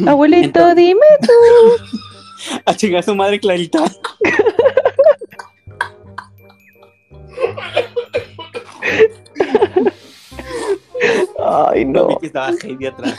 Abuelito, 0.08 0.46
Entonces- 0.48 0.76
dime 0.76 1.06
tú. 1.22 2.58
a 2.66 2.76
chingar 2.76 3.00
a 3.00 3.04
su 3.04 3.16
madre 3.16 3.40
Clarita. 3.40 3.84
Ay, 11.44 11.86
No 11.86 12.08
vi 12.08 12.14
no. 12.14 12.20
que 12.20 12.28
estaba 12.28 12.52
Heidi 12.64 12.86
atrás. 12.88 13.18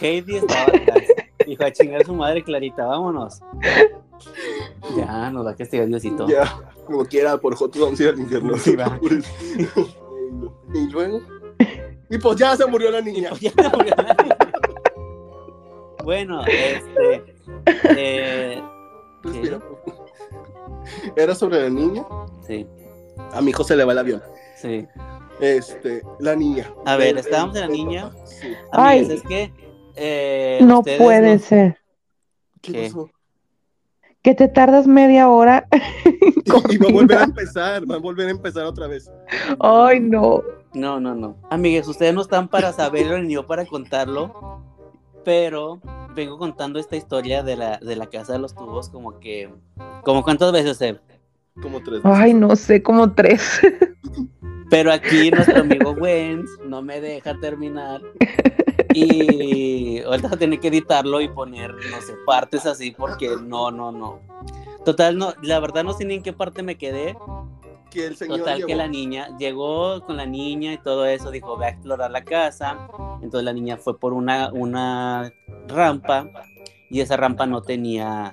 Heidi 0.00 0.36
estaba 0.36 0.62
atrás. 0.64 1.02
Dijo 1.46 1.64
a 1.64 1.72
chingar 1.72 2.02
a 2.02 2.04
su 2.04 2.14
madre 2.14 2.42
Clarita, 2.42 2.84
vámonos. 2.84 3.40
Ya, 4.96 5.30
nos 5.30 5.46
va 5.46 5.50
a 5.52 5.56
castigar 5.56 5.86
Diosito. 5.86 6.26
Ya, 6.28 6.44
como 6.86 7.04
quiera, 7.04 7.36
por 7.38 7.54
Joto 7.56 7.80
vamos 7.80 8.00
a 8.00 8.02
ir 8.04 8.08
al 8.10 8.18
infierno. 8.20 8.56
Sí, 8.56 8.74
va. 8.76 8.98
y 10.74 10.90
luego. 10.90 11.20
Y 12.10 12.18
pues 12.18 12.36
ya 12.38 12.56
se 12.56 12.66
murió 12.66 12.90
la 12.90 13.00
niña. 13.00 13.30
Ya 13.40 13.50
se 13.50 13.76
murió 13.76 13.94
la 13.96 14.14
niña. 14.14 14.36
Bueno, 16.04 16.42
este. 16.46 17.24
eh, 17.96 18.62
Respira. 19.22 19.60
Era 21.16 21.34
sobre 21.34 21.62
la 21.62 21.68
niña. 21.70 22.04
sí, 22.46 22.66
A 23.32 23.42
mi 23.42 23.50
hijo 23.50 23.62
se 23.64 23.76
le 23.76 23.84
va 23.84 23.92
el 23.92 23.98
avión. 23.98 24.22
sí. 24.56 24.86
Este, 25.40 26.02
la 26.18 26.34
niña. 26.34 26.68
A 26.84 26.96
ver, 26.96 27.10
El- 27.10 27.18
estábamos 27.18 27.54
en 27.54 27.60
la 27.60 27.68
niña. 27.68 28.10
Sí. 28.24 28.54
Ay. 28.72 29.06
Es 29.08 29.22
que. 29.22 29.52
eh, 29.94 30.58
No 30.62 30.82
puede 30.82 31.34
no- 31.34 31.38
ser. 31.40 31.78
¿Qué 32.60 32.72
¿Qué? 32.72 32.82
pasó? 32.86 33.08
Que 34.28 34.34
te 34.34 34.46
tardas 34.46 34.86
media 34.86 35.26
hora. 35.30 35.66
Y 36.68 36.76
va 36.76 36.88
a 36.88 36.92
volver 36.92 37.16
a 37.16 37.24
empezar, 37.24 37.90
va 37.90 37.94
a 37.94 37.98
volver 37.98 38.28
a 38.28 38.30
empezar 38.30 38.64
otra 38.66 38.86
vez. 38.86 39.10
Ay, 39.58 40.00
no. 40.00 40.42
No, 40.74 41.00
no, 41.00 41.14
no. 41.14 41.38
Amigues, 41.48 41.88
ustedes 41.88 42.12
no 42.12 42.20
están 42.20 42.48
para 42.48 42.74
saberlo 42.74 43.18
ni 43.22 43.32
yo 43.32 43.46
para 43.46 43.64
contarlo, 43.64 44.62
pero 45.24 45.80
vengo 46.14 46.36
contando 46.36 46.78
esta 46.78 46.96
historia 46.96 47.42
de 47.42 47.56
la, 47.56 47.78
de 47.78 47.96
la 47.96 48.06
casa 48.08 48.34
de 48.34 48.38
los 48.38 48.54
tubos 48.54 48.90
como 48.90 49.18
que, 49.18 49.50
como 50.04 50.22
cuántas 50.22 50.52
veces, 50.52 50.76
Seb? 50.76 51.00
Como 51.62 51.82
tres 51.82 52.02
Ay, 52.04 52.34
no 52.34 52.54
sé, 52.54 52.82
como 52.82 53.10
tres. 53.14 53.60
Pero 54.68 54.92
aquí 54.92 55.30
nuestro 55.30 55.60
amigo 55.60 55.92
Wens 55.92 56.50
no 56.66 56.82
me 56.82 57.00
deja 57.00 57.34
terminar 57.40 58.02
y 58.94 60.00
ahorita 60.00 60.36
tiene 60.36 60.58
que 60.58 60.68
editarlo 60.68 61.20
y 61.20 61.28
poner, 61.28 61.72
no 61.72 62.00
sé, 62.00 62.14
partes 62.26 62.66
así 62.66 62.90
porque 62.90 63.36
no, 63.42 63.70
no, 63.70 63.92
no. 63.92 64.20
Total, 64.84 65.18
no, 65.18 65.34
la 65.42 65.60
verdad 65.60 65.84
no 65.84 65.92
sé 65.92 66.04
ni 66.04 66.14
en 66.14 66.22
qué 66.22 66.32
parte 66.32 66.62
me 66.62 66.76
quedé, 66.76 67.16
que 67.90 68.06
el 68.06 68.16
señor 68.16 68.40
Total 68.40 68.60
que 68.60 68.66
llevó. 68.68 68.78
la 68.78 68.88
niña 68.88 69.36
llegó 69.38 70.00
con 70.04 70.16
la 70.16 70.26
niña 70.26 70.72
y 70.72 70.78
todo 70.78 71.06
eso, 71.06 71.30
dijo, 71.30 71.56
ve 71.56 71.66
a 71.66 71.68
explorar 71.70 72.10
la 72.10 72.24
casa. 72.24 72.88
Entonces 73.22 73.44
la 73.44 73.52
niña 73.52 73.76
fue 73.76 73.98
por 73.98 74.12
una, 74.12 74.50
una 74.52 75.32
rampa 75.66 76.28
y 76.90 77.00
esa 77.00 77.16
rampa 77.16 77.46
no 77.46 77.62
tenía 77.62 78.32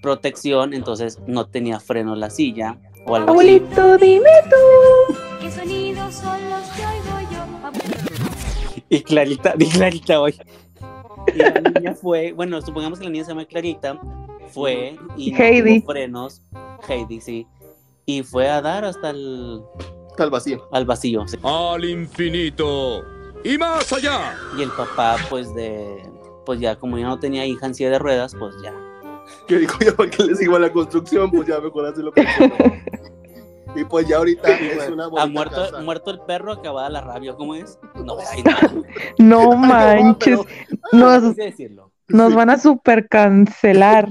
protección, 0.00 0.74
entonces 0.74 1.18
no 1.26 1.46
tenía 1.46 1.80
freno 1.80 2.16
la 2.16 2.30
silla 2.30 2.78
o 3.06 3.16
algo 3.16 3.28
así. 3.28 3.30
Abuelito, 3.30 3.98
dime 3.98 4.30
tú. 4.48 5.14
¿Qué 5.40 5.50
sonidos 5.50 6.14
son 6.14 6.50
los 6.50 6.68
que? 6.70 7.01
Y 8.92 9.02
Clarita, 9.02 9.54
vi 9.56 9.66
Clarita 9.70 10.20
hoy. 10.20 10.34
Y 11.34 11.38
la 11.38 11.50
niña 11.52 11.94
fue, 11.94 12.32
bueno, 12.32 12.60
supongamos 12.60 12.98
que 12.98 13.06
la 13.06 13.10
niña 13.10 13.24
se 13.24 13.30
llama 13.30 13.46
Clarita, 13.46 13.98
fue 14.50 14.98
y 15.16 15.32
Heidi. 15.34 15.80
frenos, 15.80 16.42
Heidi, 16.86 17.20
sí, 17.20 17.46
y 18.04 18.22
fue 18.22 18.50
a 18.50 18.60
dar 18.60 18.84
hasta 18.84 19.10
el 19.10 19.62
Está 20.10 20.24
al 20.24 20.30
vacío. 20.30 20.68
al 20.72 20.84
vacío. 20.84 21.26
sí. 21.26 21.38
Al 21.42 21.84
infinito 21.86 23.02
y 23.42 23.56
más 23.56 23.90
allá. 23.94 24.34
Y 24.58 24.62
el 24.62 24.70
papá, 24.72 25.16
pues 25.30 25.54
de, 25.54 26.02
pues 26.44 26.60
ya 26.60 26.76
como 26.76 26.98
ya 26.98 27.06
no 27.06 27.18
tenía 27.18 27.46
hija 27.46 27.64
en 27.66 27.74
silla 27.74 27.90
de 27.90 27.98
ruedas, 27.98 28.34
pues 28.38 28.54
ya. 28.62 28.74
Que 29.46 29.56
dijo 29.58 29.78
yo, 29.82 29.96
¿para 29.96 30.10
qué 30.10 30.22
le 30.24 30.34
sigo 30.34 30.56
a 30.56 30.58
la 30.60 30.70
construcción? 30.72 31.30
Pues 31.30 31.48
ya 31.48 31.58
mejor 31.60 31.86
hace 31.86 32.02
lo 32.02 32.12
que. 32.12 32.26
Y 33.74 33.84
pues 33.84 34.06
ya 34.06 34.18
ahorita 34.18 34.50
es 34.50 34.90
una 34.90 35.06
Ha 35.16 35.26
muerto, 35.26 35.56
casa. 35.56 35.80
muerto 35.80 36.10
el 36.10 36.20
perro, 36.20 36.52
acabada 36.52 36.90
la 36.90 37.00
rabia, 37.00 37.34
¿cómo 37.34 37.54
es? 37.54 37.78
No, 38.04 38.16
ay, 38.30 38.44
No 39.18 39.52
manches. 39.56 40.40
Nos, 40.92 41.22
nos 42.08 42.34
van 42.34 42.50
a 42.50 42.58
super 42.58 43.08
cancelar. 43.08 44.08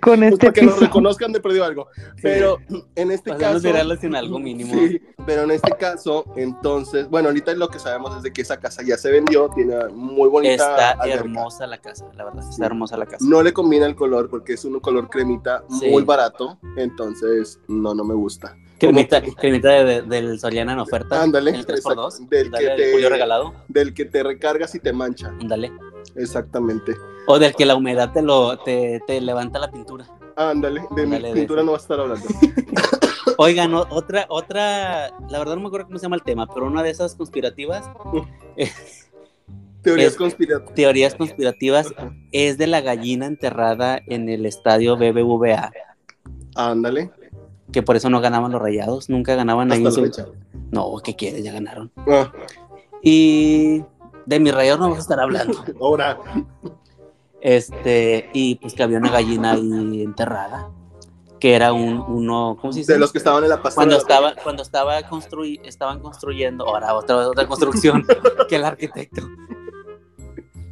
Con 0.00 0.18
Pues 0.20 0.32
este 0.32 0.36
para 0.46 0.52
que 0.52 0.62
nos 0.62 0.80
reconozcan 0.80 1.32
de 1.32 1.40
perdido 1.40 1.64
algo. 1.64 1.88
Pero 2.20 2.58
en 2.96 3.10
este 3.10 3.30
Pasamos 3.32 3.62
caso. 3.62 4.06
en 4.06 4.14
algo 4.14 4.38
mínimo. 4.38 4.74
Sí, 4.74 5.00
pero 5.26 5.42
en 5.42 5.50
este 5.52 5.72
caso, 5.72 6.24
entonces, 6.36 7.08
bueno, 7.08 7.28
ahorita 7.28 7.52
lo 7.54 7.68
que 7.68 7.78
sabemos 7.78 8.16
es 8.16 8.22
de 8.22 8.32
que 8.32 8.42
esa 8.42 8.58
casa 8.58 8.82
ya 8.84 8.96
se 8.96 9.10
vendió, 9.10 9.48
tiene 9.54 9.76
muy 9.92 10.28
bonita. 10.28 10.54
Está 10.54 10.90
alberca. 10.92 11.14
hermosa 11.20 11.66
la 11.66 11.78
casa, 11.78 12.06
la 12.14 12.24
verdad, 12.24 12.40
está 12.42 12.52
Sí. 12.56 12.62
hermosa 12.62 12.96
la 12.96 13.06
casa. 13.06 13.24
No 13.28 13.42
le 13.42 13.52
combina 13.52 13.86
el 13.86 13.94
color 13.94 14.28
porque 14.28 14.54
es 14.54 14.64
un 14.64 14.80
color 14.80 15.08
cremita 15.08 15.64
Sí. 15.80 15.88
muy 15.90 16.02
barato, 16.02 16.58
entonces 16.76 17.60
no, 17.68 17.94
no 17.94 18.04
me 18.04 18.14
gusta. 18.14 18.56
Cremita, 18.78 19.22
cremita 19.22 19.68
de- 19.70 19.84
de- 19.84 20.02
del 20.02 20.40
Soriana 20.40 20.72
en 20.72 20.80
oferta. 20.80 21.22
Ándale, 21.22 21.52
El 21.52 21.64
3x2. 21.64 22.14
exacto, 22.16 22.26
del 22.36 22.50
que 22.50 22.66
te- 22.76 22.92
Julio 22.92 23.08
regalado. 23.10 23.54
Del 23.68 23.94
que 23.94 24.04
te 24.06 24.24
recargas 24.24 24.74
y 24.74 24.80
te 24.80 24.92
mancha, 24.92 25.28
Ándale. 25.40 25.70
exactamente. 26.16 26.96
O 27.26 27.38
del 27.38 27.54
que 27.54 27.64
la 27.66 27.74
humedad 27.76 28.12
te 28.12 28.22
lo 28.22 28.58
te, 28.58 29.00
te 29.06 29.20
levanta 29.20 29.58
la 29.58 29.70
pintura. 29.70 30.06
Ándale, 30.36 30.82
de 30.96 31.06
mi 31.06 31.16
Ándale, 31.16 31.34
pintura 31.34 31.62
no 31.62 31.72
va 31.72 31.78
a 31.78 31.80
estar 31.80 32.00
hablando. 32.00 32.26
Oigan, 33.38 33.74
otra, 33.74 34.26
otra, 34.28 35.10
la 35.28 35.38
verdad 35.38 35.54
no 35.54 35.62
me 35.62 35.66
acuerdo 35.68 35.86
cómo 35.86 35.98
se 35.98 36.02
llama 36.04 36.16
el 36.16 36.22
tema, 36.22 36.46
pero 36.52 36.66
una 36.66 36.82
de 36.82 36.90
esas 36.90 37.14
conspirativas, 37.14 37.88
Teorías 39.82 40.12
Es- 40.12 40.16
conspirativas. 40.18 40.74
teorías 40.74 41.14
conspirativas, 41.14 41.94
es 42.30 42.56
de 42.58 42.66
la 42.66 42.80
gallina 42.80 43.26
enterrada 43.26 44.00
en 44.06 44.28
el 44.28 44.46
estadio 44.46 44.96
BBVA, 44.96 45.72
Ándale, 46.54 47.10
que 47.72 47.82
por 47.82 47.96
eso 47.96 48.10
no 48.10 48.20
ganaban 48.20 48.52
los 48.52 48.60
rayados, 48.62 49.08
nunca 49.08 49.34
ganaban 49.34 49.72
ahí. 49.72 49.84
hasta 49.86 49.90
su- 50.00 50.02
fecha. 50.04 50.26
No, 50.70 50.94
¿qué 51.02 51.16
quieres? 51.16 51.42
Ya 51.42 51.52
ganaron. 51.52 51.90
Ah, 52.08 52.30
Y 53.02 53.82
de 54.26 54.38
mis 54.40 54.54
rayados 54.54 54.78
no 54.78 54.84
vamos 54.86 54.98
a 54.98 55.02
estar 55.02 55.18
hablando. 55.20 55.58
ahora, 55.80 56.18
Este, 57.42 58.30
y 58.32 58.54
pues 58.54 58.72
que 58.74 58.82
había 58.84 58.98
una 58.98 59.10
gallina 59.10 59.52
ahí 59.52 60.02
enterrada, 60.02 60.70
que 61.40 61.54
era 61.54 61.72
un, 61.72 61.98
uno, 62.06 62.56
¿cómo 62.60 62.72
se 62.72 62.78
dice? 62.80 62.92
de 62.92 62.98
los 63.00 63.10
que 63.10 63.18
estaban 63.18 63.42
en 63.42 63.50
la 63.50 63.56
pasada. 63.60 63.74
cuando 63.74 63.96
estaba 63.96 64.34
cuando 64.42 64.62
estaba 64.62 65.02
construy, 65.08 65.60
estaban 65.64 65.98
construyendo 65.98 66.66
ahora 66.68 66.94
otra 66.94 67.28
otra 67.28 67.46
construcción 67.48 68.06
que 68.48 68.56
el 68.56 68.64
arquitecto 68.64 69.22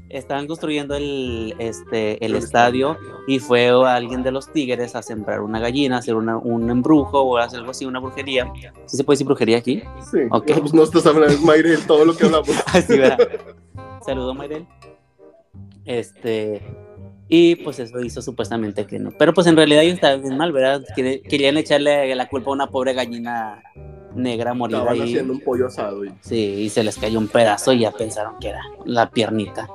estaban 0.09 0.47
construyendo 0.47 0.95
el 0.97 1.55
este 1.59 2.25
el 2.25 2.35
estadio 2.35 2.97
y 3.29 3.39
fue 3.39 3.69
alguien 3.69 4.23
de 4.25 4.33
los 4.33 4.53
tigres 4.53 4.95
a 4.97 5.03
sembrar 5.03 5.41
una 5.41 5.61
gallina 5.61 5.99
hacer 5.99 6.15
una- 6.17 6.37
un 6.37 6.69
embrujo 6.71 7.21
o 7.21 7.37
hacer 7.37 7.61
algo 7.61 7.71
así 7.71 7.85
una 7.85 8.01
brujería 8.01 8.53
¿Sí 8.87 8.97
se 8.97 9.05
puede 9.05 9.15
decir 9.15 9.27
brujería 9.27 9.59
aquí 9.59 9.83
Sí, 10.11 10.19
Ok. 10.31 10.51
no, 10.51 10.61
pues 10.63 10.75
no 10.75 10.83
estás 10.83 11.07
hablando, 11.07 11.37
Mayre, 11.43 11.77
todo 11.79 12.05
lo 12.05 12.17
que 12.17 12.27
hablamos. 12.27 12.49
así 12.75 12.99
¿verdad? 12.99 13.19
saludo 14.05 14.35
Mayrel 14.35 14.67
este 15.99 16.63
y 17.29 17.57
pues 17.57 17.79
eso 17.79 18.01
hizo 18.01 18.23
supuestamente 18.23 18.87
que 18.87 18.99
no 18.99 19.11
pero 19.19 19.33
pues 19.35 19.47
en 19.47 19.57
realidad 19.57 19.83
ellos 19.83 19.95
estaban 19.95 20.23
bien 20.23 20.37
mal 20.37 20.53
verdad 20.53 20.83
Querían- 20.97 21.21
querían 21.29 21.57
echarle 21.59 22.15
la 22.15 22.29
culpa 22.29 22.51
a 22.51 22.55
una 22.55 22.67
pobre 22.69 22.93
gallina 22.93 23.63
negra 24.15 24.55
morida 24.55 24.79
Estaban 24.79 25.01
ahí 25.01 25.09
haciendo 25.09 25.33
un 25.35 25.41
pollo 25.41 25.67
asado. 25.67 26.05
y- 26.05 26.13
Sí, 26.21 26.37
y 26.63 26.69
se 26.69 26.83
les 26.83 26.97
cayó 26.99 27.19
un 27.19 27.29
pedazo 27.29 27.73
y 27.73 27.81
ya 27.81 27.93
pensaron 27.93 28.39
que 28.41 28.49
era 28.49 28.63
la 28.85 29.11
piernita. 29.11 29.69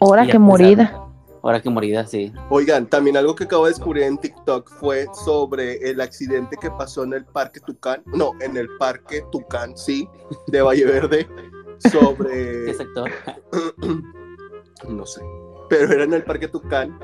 Ahora 0.00 0.26
que 0.26 0.38
morida. 0.38 1.02
Ahora 1.42 1.60
que 1.60 1.68
morida, 1.70 2.06
sí. 2.06 2.32
Oigan, 2.48 2.86
también 2.86 3.16
algo 3.18 3.34
que 3.36 3.44
acabo 3.44 3.66
de 3.66 3.72
descubrir 3.72 4.02
en 4.04 4.16
TikTok 4.18 4.68
fue 4.80 5.06
sobre 5.24 5.76
el 5.90 6.00
accidente 6.00 6.56
que 6.60 6.70
pasó 6.70 7.04
en 7.04 7.12
el 7.12 7.24
Parque 7.26 7.60
Tucán, 7.60 8.02
no, 8.06 8.32
en 8.40 8.56
el 8.56 8.68
Parque 8.78 9.22
Tucán, 9.30 9.76
sí, 9.76 10.08
de 10.48 10.62
Valle 10.62 10.84
Verde, 10.86 11.28
¿Qué 11.82 11.90
sobre, 11.90 12.74
sector? 12.74 13.10
no 14.88 15.06
sé, 15.06 15.20
pero 15.68 15.92
era 15.92 16.04
en 16.04 16.14
el 16.14 16.24
Parque 16.24 16.48
Tucán 16.48 16.98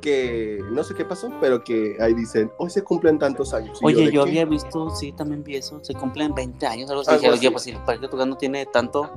que 0.00 0.60
no 0.70 0.84
sé 0.84 0.94
qué 0.94 1.04
pasó, 1.04 1.28
pero 1.40 1.64
que 1.64 1.96
ahí 2.00 2.14
dicen, 2.14 2.50
hoy 2.58 2.70
se 2.70 2.82
cumplen 2.82 3.18
tantos 3.18 3.52
años. 3.52 3.80
Y 3.82 3.84
Oye, 3.86 4.06
¿de 4.06 4.12
yo 4.12 4.22
había 4.22 4.44
visto, 4.44 4.90
sí, 4.90 5.12
también 5.12 5.42
vi 5.42 5.56
eso. 5.56 5.80
Se 5.82 5.92
cumplen 5.94 6.32
20 6.34 6.66
años, 6.66 6.88
algo 6.90 7.02
así. 7.02 7.10
Algo 7.10 7.22
Dije, 7.22 7.32
así. 7.34 7.38
oye, 7.46 7.50
pues 7.50 7.62
si 7.64 7.70
el 7.72 7.78
parque 7.78 8.06
Tucán 8.08 8.30
no 8.30 8.36
tiene 8.36 8.64
tanto. 8.66 9.10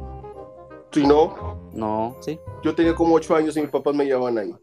Si 0.91 1.05
no, 1.05 1.57
No, 1.73 2.17
sí. 2.19 2.39
yo 2.63 2.75
tenía 2.75 2.95
como 2.95 3.15
ocho 3.15 3.35
años 3.35 3.55
y 3.55 3.61
mis 3.61 3.69
papás 3.69 3.95
me 3.95 4.05
llevaban 4.05 4.37
ahí. 4.37 4.55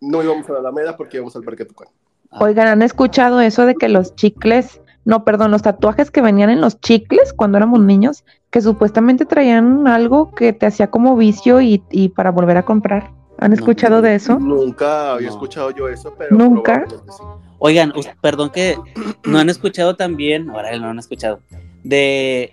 No 0.00 0.22
íbamos 0.22 0.48
a 0.48 0.52
la 0.54 0.58
Alameda 0.60 0.96
porque 0.96 1.16
íbamos 1.18 1.34
al 1.36 1.42
Parque 1.42 1.64
Tucán. 1.64 1.88
Ah, 2.30 2.38
Oigan, 2.42 2.68
¿han 2.68 2.82
escuchado 2.82 3.40
eso 3.40 3.66
de 3.66 3.74
que 3.74 3.88
los 3.88 4.14
chicles, 4.14 4.80
no, 5.04 5.24
perdón, 5.24 5.50
los 5.50 5.62
tatuajes 5.62 6.10
que 6.10 6.22
venían 6.22 6.50
en 6.50 6.60
los 6.60 6.80
chicles 6.80 7.32
cuando 7.32 7.58
éramos 7.58 7.80
niños, 7.80 8.24
que 8.50 8.60
supuestamente 8.60 9.26
traían 9.26 9.86
algo 9.88 10.30
que 10.34 10.52
te 10.52 10.66
hacía 10.66 10.90
como 10.90 11.16
vicio 11.16 11.60
y, 11.60 11.82
y 11.90 12.10
para 12.10 12.30
volver 12.30 12.56
a 12.56 12.64
comprar? 12.64 13.12
¿Han 13.38 13.50
No, 13.50 13.54
escuchado 13.56 14.00
de 14.02 14.14
eso? 14.14 14.38
Nunca 14.38 15.12
había 15.14 15.28
No. 15.28 15.34
escuchado 15.34 15.70
yo 15.70 15.88
eso, 15.88 16.14
pero 16.16 16.36
¿Nunca? 16.36 16.84
sí. 16.88 17.22
Oigan, 17.58 17.92
perdón 18.20 18.50
que 18.50 18.76
no 19.24 19.38
han 19.38 19.48
escuchado 19.48 19.96
también, 19.96 20.50
ahora 20.50 20.76
no 20.78 20.88
han 20.88 20.98
escuchado, 20.98 21.40
de 21.82 22.52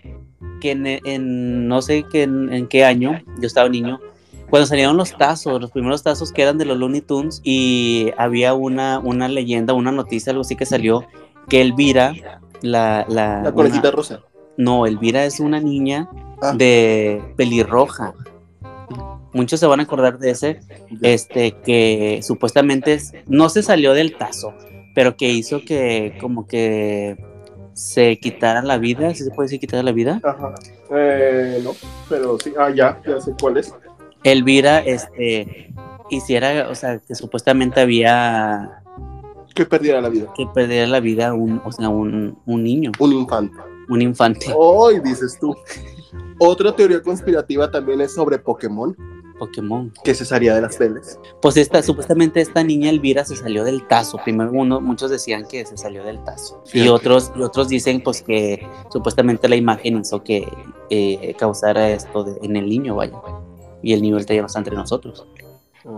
que 0.61 0.71
en, 0.71 0.85
en 0.87 1.67
no 1.67 1.81
sé 1.81 2.05
qué, 2.11 2.23
en, 2.23 2.51
en 2.53 2.67
qué 2.67 2.85
año, 2.85 3.19
yo 3.39 3.47
estaba 3.47 3.67
niño, 3.67 3.99
cuando 4.49 4.67
salieron 4.67 4.97
los 4.97 5.15
tazos, 5.17 5.59
los 5.61 5.71
primeros 5.71 6.03
tazos 6.03 6.31
que 6.31 6.41
eran 6.43 6.57
de 6.57 6.65
los 6.65 6.77
Looney 6.77 7.01
Tunes, 7.01 7.41
y 7.43 8.11
había 8.17 8.53
una, 8.53 8.99
una 8.99 9.27
leyenda, 9.27 9.73
una 9.73 9.91
noticia, 9.91 10.31
algo 10.31 10.41
así 10.41 10.55
que 10.55 10.65
salió, 10.65 11.05
que 11.49 11.61
Elvira, 11.61 12.13
la... 12.61 13.05
La, 13.09 13.41
La 13.43 13.51
conejita 13.51 13.89
una- 13.89 13.91
rosa. 13.91 14.19
no, 14.57 14.85
Elvira 14.85 15.25
es 15.25 15.39
una 15.39 15.59
niña 15.59 16.09
Ah. 16.43 16.53
de 16.55 17.21
pelirroja. 17.37 18.13
Muchos 19.33 19.59
se 19.59 19.65
van 19.65 19.79
a 19.79 19.83
acordar 19.83 20.19
de 20.19 20.31
ese, 20.31 20.59
este, 21.01 21.53
que 21.63 22.19
supuestamente 22.21 22.93
es- 22.93 23.13
no 23.27 23.47
se 23.49 23.63
salió 23.63 23.93
del 23.93 24.17
tazo, 24.17 24.53
pero 24.93 25.15
que 25.15 25.29
hizo 25.29 25.61
que 25.63 26.17
como 26.19 26.47
que 26.47 27.17
se 27.73 28.19
quitara 28.19 28.61
la 28.61 28.77
vida, 28.77 29.13
¿sí 29.15 29.23
se 29.23 29.31
puede 29.31 29.45
decir 29.47 29.59
quitar 29.59 29.83
la 29.83 29.91
vida? 29.93 30.19
Ajá. 30.23 30.53
Eh, 30.93 31.61
no, 31.63 31.71
pero 32.09 32.37
sí. 32.39 32.53
Ah, 32.59 32.69
ya, 32.69 33.01
ya 33.07 33.19
sé 33.21 33.33
cuál 33.39 33.57
es. 33.57 33.73
Elvira, 34.23 34.79
este, 34.79 35.73
hiciera, 36.09 36.67
o 36.69 36.75
sea, 36.75 36.99
que 36.99 37.15
supuestamente 37.15 37.79
había 37.79 38.83
Que 39.55 39.65
perdiera 39.65 40.01
la 40.01 40.09
vida. 40.09 40.27
que 40.35 40.45
perder 40.53 40.89
la 40.89 40.99
vida 40.99 41.33
un, 41.33 41.61
o 41.63 41.71
sea, 41.71 41.87
un, 41.89 42.37
un 42.45 42.63
niño, 42.63 42.91
Un 42.99 43.13
infante. 43.13 43.57
un 43.89 44.01
infante, 44.01 44.47
Hoy 44.55 44.99
dices 44.99 45.37
tú. 45.39 45.55
Otra 46.39 46.75
teoría 46.75 47.01
conspirativa 47.01 47.71
también 47.71 48.01
es 48.01 48.13
sobre 48.13 48.37
Pokémon, 48.37 48.95
Pokémon. 49.45 49.91
que 50.03 50.13
se 50.13 50.23
salía 50.23 50.53
de 50.53 50.61
las 50.61 50.77
teles. 50.77 51.19
Pues 51.41 51.57
esta, 51.57 51.81
supuestamente 51.81 52.41
esta 52.41 52.63
niña 52.63 52.89
Elvira 52.91 53.25
se 53.25 53.35
salió 53.35 53.63
del 53.63 53.87
tazo. 53.87 54.19
Primero 54.23 54.51
uno, 54.53 54.79
muchos 54.79 55.09
decían 55.09 55.45
que 55.49 55.65
se 55.65 55.77
salió 55.77 56.03
del 56.03 56.23
tazo. 56.23 56.63
Y 56.73 56.87
otros, 56.89 57.31
y 57.35 57.41
otros 57.41 57.67
dicen 57.69 58.01
pues 58.03 58.21
que 58.21 58.65
supuestamente 58.91 59.49
la 59.49 59.55
imagen 59.55 59.97
hizo 59.99 60.23
que 60.23 60.47
eh, 60.91 61.35
causara 61.39 61.89
esto 61.89 62.23
de- 62.23 62.37
en 62.45 62.55
el 62.55 62.69
niño, 62.69 62.95
vaya. 62.95 63.17
Y 63.81 63.93
el 63.93 64.01
niño 64.03 64.15
ahorita 64.15 64.35
ya 64.35 64.41
no 64.41 64.47
está 64.47 64.59
entre 64.59 64.75
nosotros. 64.75 65.25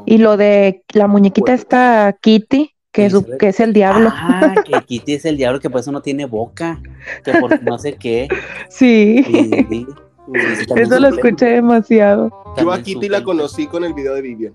Y 0.06 0.20
lo 0.20 0.38
de 0.38 0.84
la 0.94 1.08
muñequita 1.08 1.52
Bueno. 1.52 1.56
esta 1.62 2.18
Kitty, 2.22 2.72
que, 2.94 3.08
es, 3.08 3.12
Sí, 3.14 3.26
que 3.40 3.48
es 3.50 3.60
el 3.60 3.74
diablo. 3.74 4.10
Ah, 4.14 4.56
que 4.66 4.72
Kitty 4.86 5.16
es 5.16 5.26
el 5.26 5.36
diablo, 5.36 5.60
que 5.60 5.70
por 5.70 5.82
eso 5.82 5.92
no 5.92 6.02
tiene 6.02 6.26
boca. 6.26 6.82
Que 7.26 7.34
por 7.34 7.62
no 7.64 7.78
sé 7.78 7.96
qué. 7.98 8.30
Sí, 8.70 9.26
Y- 9.28 9.36
y- 9.36 9.40
y 9.42 9.86
también 9.86 9.88
eso 10.76 11.00
lo 11.00 11.08
escuché 11.08 11.46
demasiado. 11.46 12.32
Yo 12.58 12.72
a 12.72 12.82
Kitty 12.82 13.10
la 13.10 13.24
conocí 13.24 13.68
con 13.68 13.84
el 13.84 13.94
video 13.94 14.14
de 14.16 14.22
Vivian. 14.22 14.54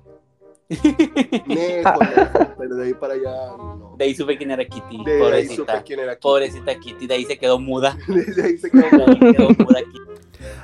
Nejo, 0.68 1.98
pero 2.58 2.74
de 2.76 2.86
ahí 2.86 2.94
para 2.94 3.14
allá 3.14 3.56
no. 3.56 3.94
De 3.98 4.04
ahí 4.04 4.14
supe 4.14 4.36
quién 4.36 4.50
era 4.50 4.64
Kitty. 4.64 5.04
De 5.04 5.12
ahí 5.12 5.46
supe 5.46 5.64
pobrecita. 5.64 5.82
quién 5.82 6.00
era 6.00 6.14
Kitty. 6.14 6.22
Pobrecita 6.22 6.78
Kitty, 6.78 7.06
de 7.06 7.14
ahí 7.14 7.24
se 7.24 7.38
quedó 7.38 7.58
muda. 7.58 7.96
Desde 8.08 8.44
ahí 8.44 8.58
se 8.58 8.70
quedó. 8.70 9.06
De 9.06 9.12
ahí 9.12 9.32
quedó 9.34 9.48
muda 9.50 9.80
Kitty. 9.80 10.18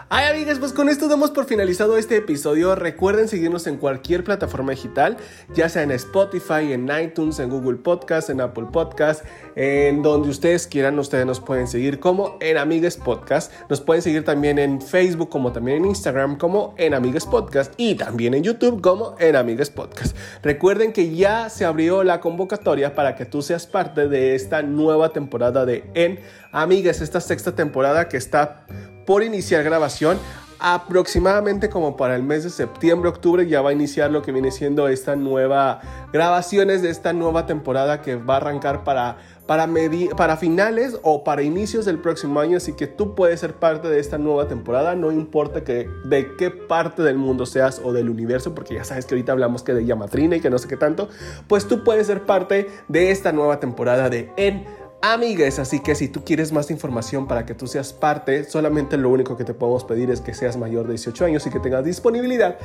Ay, 0.09 0.31
amigas, 0.31 0.61
pues 0.61 0.73
con 0.73 0.89
esto 0.89 1.09
damos 1.09 1.33
por 1.33 1.47
finalizado 1.47 1.97
este 1.97 2.17
episodio. 2.17 2.77
Recuerden 2.77 3.27
seguirnos 3.27 3.67
en 3.67 3.77
cualquier 3.77 4.23
plataforma 4.23 4.71
digital, 4.71 5.17
ya 5.53 5.69
sea 5.69 5.83
en 5.83 5.91
Spotify, 5.91 6.73
en 6.73 6.89
iTunes, 7.03 7.41
en 7.41 7.51
Google 7.51 7.79
Podcast, 7.79 8.31
en 8.31 8.41
Apple 8.41 8.67
Podcast, 8.71 9.25
en 9.57 10.03
donde 10.03 10.29
ustedes 10.29 10.69
quieran, 10.69 10.97
ustedes 10.99 11.27
nos 11.27 11.41
pueden 11.41 11.67
seguir 11.67 11.99
como 11.99 12.37
en 12.41 12.59
Amigues 12.59 12.97
Podcast. 12.97 13.53
Nos 13.69 13.81
pueden 13.81 14.03
seguir 14.03 14.25
también 14.25 14.59
en 14.61 14.81
Facebook, 14.81 15.31
como 15.31 15.51
también 15.53 15.79
en 15.79 15.87
Instagram, 15.87 16.39
como 16.39 16.75
en 16.79 16.95
Amigues 16.95 17.27
Podcast 17.27 17.73
y 17.77 17.97
también 17.97 18.35
en 18.35 18.45
YouTube, 18.45 18.81
como 18.81 19.17
en 19.19 19.35
Amigues 19.35 19.71
Podcast. 19.71 19.94
Recuerden 20.43 20.93
que 20.93 21.15
ya 21.15 21.49
se 21.51 21.65
abrió 21.65 22.05
la 22.05 22.21
convocatoria 22.21 22.95
para 22.95 23.17
que 23.17 23.25
tú 23.25 23.43
seas 23.43 23.67
parte 23.67 24.09
de 24.09 24.35
esta 24.35 24.63
nueva 24.63 25.11
temporada 25.11 25.65
de 25.65 25.85
En 25.95 26.21
Amigues, 26.53 27.01
esta 27.01 27.21
sexta 27.21 27.55
temporada 27.55 28.09
que 28.09 28.17
está 28.17 28.67
por 29.07 29.23
iniciar 29.23 29.63
grabación. 29.65 30.19
Aproximadamente 30.61 31.69
como 31.69 31.97
para 31.97 32.17
el 32.17 32.23
mes 32.23 32.45
de 32.45 32.49
septiembre, 32.49 33.11
octubre 33.11 33.47
ya 33.47 33.61
va 33.61 33.71
a 33.71 33.73
iniciar 33.73 34.11
lo 34.11 34.23
que 34.23 34.33
viene 34.33 34.51
siendo 34.51 34.89
esta 34.89 35.15
nueva 35.15 35.81
grabaciones 36.13 36.81
de 36.81 36.91
esta 36.91 37.13
nueva 37.13 37.45
temporada 37.45 38.01
que 38.01 38.15
va 38.17 38.35
a 38.35 38.37
arrancar 38.39 38.85
para 38.85 39.19
para, 39.47 39.69
para 40.17 40.37
finales 40.37 40.99
o 41.03 41.23
para 41.23 41.43
inicios 41.43 41.85
del 41.85 41.99
próximo 41.99 42.41
año, 42.41 42.57
así 42.57 42.73
que 42.73 42.87
tú 42.87 43.15
puedes 43.15 43.41
ser 43.41 43.55
parte 43.55 43.89
de 43.89 44.01
esta 44.01 44.17
nueva 44.17 44.49
temporada, 44.49 44.95
no 44.95 45.13
importa 45.13 45.65
que, 45.65 45.89
de 46.05 46.35
qué 46.37 46.51
parte 46.51 47.03
del 47.03 47.19
mundo 47.19 47.45
seas 47.45 47.81
o 47.85 47.93
del 47.93 48.09
universo, 48.09 48.55
porque 48.55 48.75
ya 48.75 48.85
sabes 48.85 49.05
que 49.05 49.15
ahorita 49.15 49.33
hablamos 49.33 49.63
que 49.63 49.75
de 49.75 49.85
Yamatrina 49.85 50.37
y 50.37 50.41
que 50.41 50.51
no 50.51 50.59
sé 50.59 50.69
qué 50.69 50.77
tanto, 50.77 51.09
pues 51.47 51.69
tú 51.69 51.85
puedes 51.85 52.07
ser 52.07 52.23
parte 52.23 52.69
de 52.89 53.11
esta 53.11 53.33
nueva 53.33 53.61
temporada 53.61 54.09
de 54.09 54.33
En 54.37 54.65
Amigues, 55.07 55.59
así 55.59 55.81
que 55.81 55.95
si 55.95 56.09
tú 56.09 56.25
quieres 56.25 56.51
más 56.51 56.71
información 56.71 57.27
para 57.27 57.45
que 57.45 57.53
tú 57.53 57.67
seas 57.67 57.93
parte, 57.93 58.45
solamente 58.45 58.97
lo 58.97 59.11
único 59.11 59.37
que 59.37 59.45
te 59.45 59.53
podemos 59.53 59.85
pedir 59.85 60.09
es 60.09 60.23
que 60.23 60.33
seas 60.33 60.57
mayor 60.57 60.87
de 60.87 60.95
18 60.95 61.27
años 61.27 61.47
y 61.47 61.51
que 61.51 61.61
tengas 61.61 61.85
disponibilidad. 61.85 62.57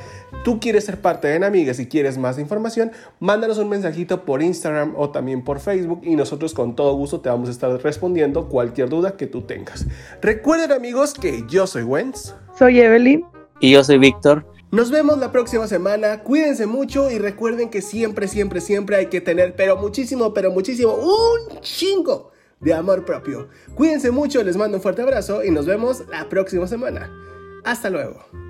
Tú 0.46 0.58
quieres 0.58 0.86
ser 0.86 1.02
parte 1.02 1.28
de 1.28 1.46
Amigues 1.46 1.82
y 1.82 1.88
quieres 1.88 2.18
más 2.18 2.40
información, 2.40 2.94
mándanos 3.20 3.58
un 3.58 3.68
mensajito 3.68 4.24
por 4.24 4.42
Instagram 4.42 4.94
o 4.96 5.10
también 5.10 5.44
por 5.44 5.60
Facebook 5.60 6.00
y 6.04 6.16
nosotros 6.16 6.54
con 6.54 6.78
todo 6.78 6.94
gusto 6.94 7.20
te 7.20 7.28
vamos 7.28 7.50
a 7.50 7.52
estar 7.52 7.72
respondiendo 7.84 8.48
cualquier 8.48 8.88
duda 8.88 9.18
que 9.18 9.28
tú 9.28 9.42
tengas. 9.42 9.86
Recuerden 10.22 10.72
amigos 10.72 11.14
que 11.14 11.44
yo 11.50 11.68
soy 11.68 11.84
Wenz. 11.84 12.36
Soy 12.58 12.80
Evelyn. 12.80 13.26
Y 13.60 13.72
yo 13.72 13.84
soy 13.84 13.98
Víctor. 13.98 14.46
Nos 14.72 14.92
vemos 14.92 15.18
la 15.18 15.32
próxima 15.32 15.68
semana. 15.68 16.22
Cuídense 16.22 16.68
mucho 16.68 17.10
y 17.10 17.18
recuerden 17.18 17.70
que 17.70 17.82
siempre, 17.82 18.28
siempre, 18.28 18.62
siempre 18.62 18.98
hay 18.98 19.08
que 19.08 19.20
tener, 19.20 19.56
pero 19.56 19.78
muchísimo, 19.78 20.32
pero 20.32 20.52
muchísimo, 20.52 20.94
un 20.94 21.60
chingo 21.62 22.32
de 22.60 22.76
amor 22.76 23.04
propio. 23.04 23.50
Cuídense 23.74 24.12
mucho, 24.12 24.44
les 24.44 24.58
mando 24.58 24.78
un 24.78 24.84
fuerte 24.84 25.02
abrazo 25.02 25.44
y 25.44 25.50
nos 25.50 25.66
vemos 25.66 26.04
la 26.10 26.30
próxima 26.30 26.68
semana. 26.68 27.12
Hasta 27.64 27.90
luego. 27.90 28.49